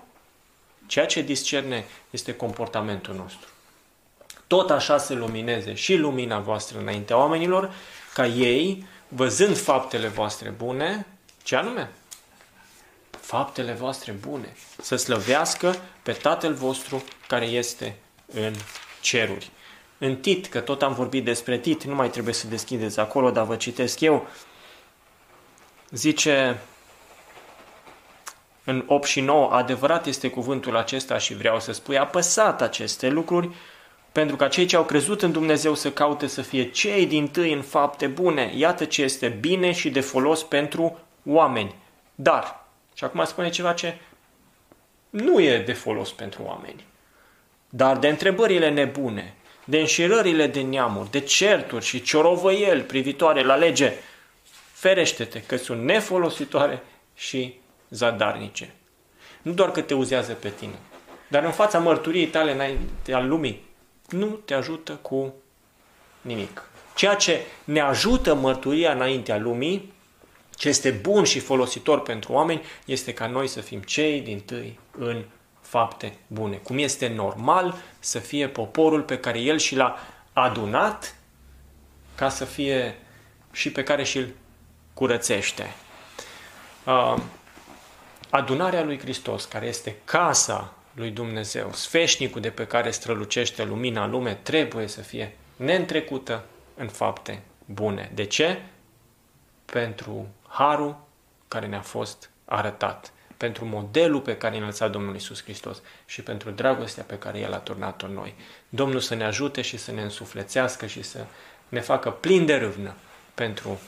Ceea 0.86 1.06
ce 1.06 1.22
discerne 1.22 1.84
este 2.10 2.36
comportamentul 2.36 3.14
nostru. 3.14 3.51
Tot 4.52 4.70
așa 4.70 4.98
se 4.98 5.14
lumineze 5.14 5.74
și 5.74 5.96
lumina 5.96 6.38
voastră 6.38 6.78
înaintea 6.78 7.16
oamenilor, 7.16 7.72
ca 8.14 8.26
ei, 8.26 8.86
văzând 9.08 9.56
faptele 9.56 10.08
voastre 10.08 10.48
bune, 10.48 11.06
ce 11.42 11.56
anume? 11.56 11.90
Faptele 13.10 13.72
voastre 13.72 14.12
bune. 14.12 14.56
Să 14.80 14.96
slăvească 14.96 15.76
pe 16.02 16.12
Tatăl 16.12 16.54
vostru 16.54 17.04
care 17.26 17.44
este 17.44 17.96
în 18.32 18.54
ceruri. 19.00 19.50
În 19.98 20.16
Tit, 20.16 20.46
că 20.46 20.60
tot 20.60 20.82
am 20.82 20.94
vorbit 20.94 21.24
despre 21.24 21.58
Tit, 21.58 21.84
nu 21.84 21.94
mai 21.94 22.10
trebuie 22.10 22.34
să 22.34 22.46
deschideți 22.46 23.00
acolo, 23.00 23.30
dar 23.30 23.44
vă 23.44 23.56
citesc 23.56 24.00
eu, 24.00 24.26
zice 25.90 26.60
în 28.64 28.84
8 28.86 29.06
și 29.06 29.20
9, 29.20 29.50
adevărat 29.52 30.06
este 30.06 30.30
cuvântul 30.30 30.76
acesta 30.76 31.18
și 31.18 31.34
vreau 31.34 31.60
să 31.60 31.72
spui, 31.72 31.98
apăsat 31.98 32.62
aceste 32.62 33.08
lucruri, 33.08 33.50
pentru 34.12 34.36
ca 34.36 34.48
cei 34.48 34.66
ce 34.66 34.76
au 34.76 34.84
crezut 34.84 35.22
în 35.22 35.32
Dumnezeu 35.32 35.74
să 35.74 35.90
caute 35.90 36.26
să 36.26 36.42
fie 36.42 36.70
cei 36.70 37.06
din 37.06 37.28
tâi 37.28 37.52
în 37.52 37.62
fapte 37.62 38.06
bune. 38.06 38.52
Iată 38.56 38.84
ce 38.84 39.02
este 39.02 39.28
bine 39.28 39.72
și 39.72 39.90
de 39.90 40.00
folos 40.00 40.42
pentru 40.42 40.98
oameni. 41.24 41.74
Dar, 42.14 42.64
și 42.94 43.04
acum 43.04 43.24
spune 43.24 43.48
ceva 43.48 43.72
ce 43.72 43.98
nu 45.10 45.40
e 45.40 45.62
de 45.62 45.72
folos 45.72 46.12
pentru 46.12 46.42
oameni, 46.42 46.84
dar 47.68 47.98
de 47.98 48.08
întrebările 48.08 48.70
nebune, 48.70 49.34
de 49.64 49.78
înșirările 49.78 50.46
de 50.46 50.60
neamuri, 50.60 51.10
de 51.10 51.20
certuri 51.20 51.84
și 51.84 52.02
ciorovăieli 52.02 52.82
privitoare 52.82 53.42
la 53.42 53.54
lege, 53.54 53.92
ferește-te 54.72 55.42
că 55.42 55.56
sunt 55.56 55.82
nefolositoare 55.82 56.82
și 57.14 57.54
zadarnice. 57.90 58.74
Nu 59.42 59.52
doar 59.52 59.70
că 59.70 59.80
te 59.80 59.94
uzează 59.94 60.32
pe 60.32 60.48
tine, 60.48 60.78
dar 61.28 61.44
în 61.44 61.52
fața 61.52 61.78
mărturiei 61.78 62.26
tale 62.26 62.52
înainte 62.52 63.12
al 63.12 63.28
lumii, 63.28 63.70
nu 64.12 64.26
te 64.26 64.54
ajută 64.54 64.92
cu 64.92 65.34
nimic. 66.20 66.70
Ceea 66.94 67.14
ce 67.14 67.40
ne 67.64 67.80
ajută 67.80 68.34
mărturia 68.34 68.92
înaintea 68.92 69.38
lumii, 69.38 69.92
ce 70.56 70.68
este 70.68 70.90
bun 70.90 71.24
și 71.24 71.38
folositor 71.38 72.02
pentru 72.02 72.32
oameni, 72.32 72.62
este 72.84 73.14
ca 73.14 73.26
noi 73.26 73.48
să 73.48 73.60
fim 73.60 73.80
cei 73.80 74.20
din 74.20 74.40
tâi 74.40 74.78
în 74.98 75.24
fapte 75.60 76.16
bune. 76.26 76.56
Cum 76.56 76.78
este 76.78 77.08
normal 77.08 77.74
să 77.98 78.18
fie 78.18 78.48
poporul 78.48 79.02
pe 79.02 79.18
care 79.18 79.38
el 79.38 79.58
și 79.58 79.74
l-a 79.74 79.98
adunat 80.32 81.16
ca 82.14 82.28
să 82.28 82.44
fie 82.44 82.98
și 83.52 83.72
pe 83.72 83.82
care 83.82 84.02
și-l 84.04 84.34
curățește. 84.94 85.74
Uh, 86.84 87.16
adunarea 88.30 88.84
lui 88.84 88.98
Hristos, 88.98 89.44
care 89.44 89.66
este 89.66 89.96
casa 90.04 90.72
lui 90.94 91.10
Dumnezeu, 91.10 91.72
sfeșnicul 91.72 92.40
de 92.40 92.50
pe 92.50 92.66
care 92.66 92.90
strălucește 92.90 93.64
lumina 93.64 94.06
lume, 94.06 94.34
trebuie 94.34 94.86
să 94.86 95.00
fie 95.00 95.36
neîntrecută 95.56 96.44
în 96.74 96.88
fapte 96.88 97.42
bune. 97.64 98.10
De 98.14 98.24
ce? 98.24 98.62
Pentru 99.64 100.28
harul 100.48 100.96
care 101.48 101.66
ne-a 101.66 101.80
fost 101.80 102.30
arătat, 102.44 103.12
pentru 103.36 103.64
modelul 103.64 104.20
pe 104.20 104.36
care 104.36 104.58
ne-a 104.58 104.66
lăsat 104.66 104.90
Domnul 104.90 105.14
Isus 105.14 105.42
Hristos 105.42 105.82
și 106.06 106.22
pentru 106.22 106.50
dragostea 106.50 107.02
pe 107.02 107.18
care 107.18 107.38
El 107.38 107.52
a 107.52 107.58
turnat-o 107.58 108.06
în 108.06 108.12
noi. 108.12 108.34
Domnul 108.68 109.00
să 109.00 109.14
ne 109.14 109.24
ajute 109.24 109.60
și 109.60 109.76
să 109.76 109.92
ne 109.92 110.02
însuflețească 110.02 110.86
și 110.86 111.02
să 111.02 111.24
ne 111.68 111.80
facă 111.80 112.10
plin 112.10 112.46
de 112.46 112.54
râvnă 112.54 112.94
pentru 113.34 113.80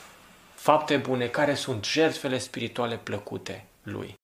fapte 0.55 0.97
bune 0.97 1.27
care 1.27 1.55
sunt 1.55 1.85
jertfele 1.85 2.39
spirituale 2.39 2.97
plăcute 2.97 3.65
Lui. 3.83 4.15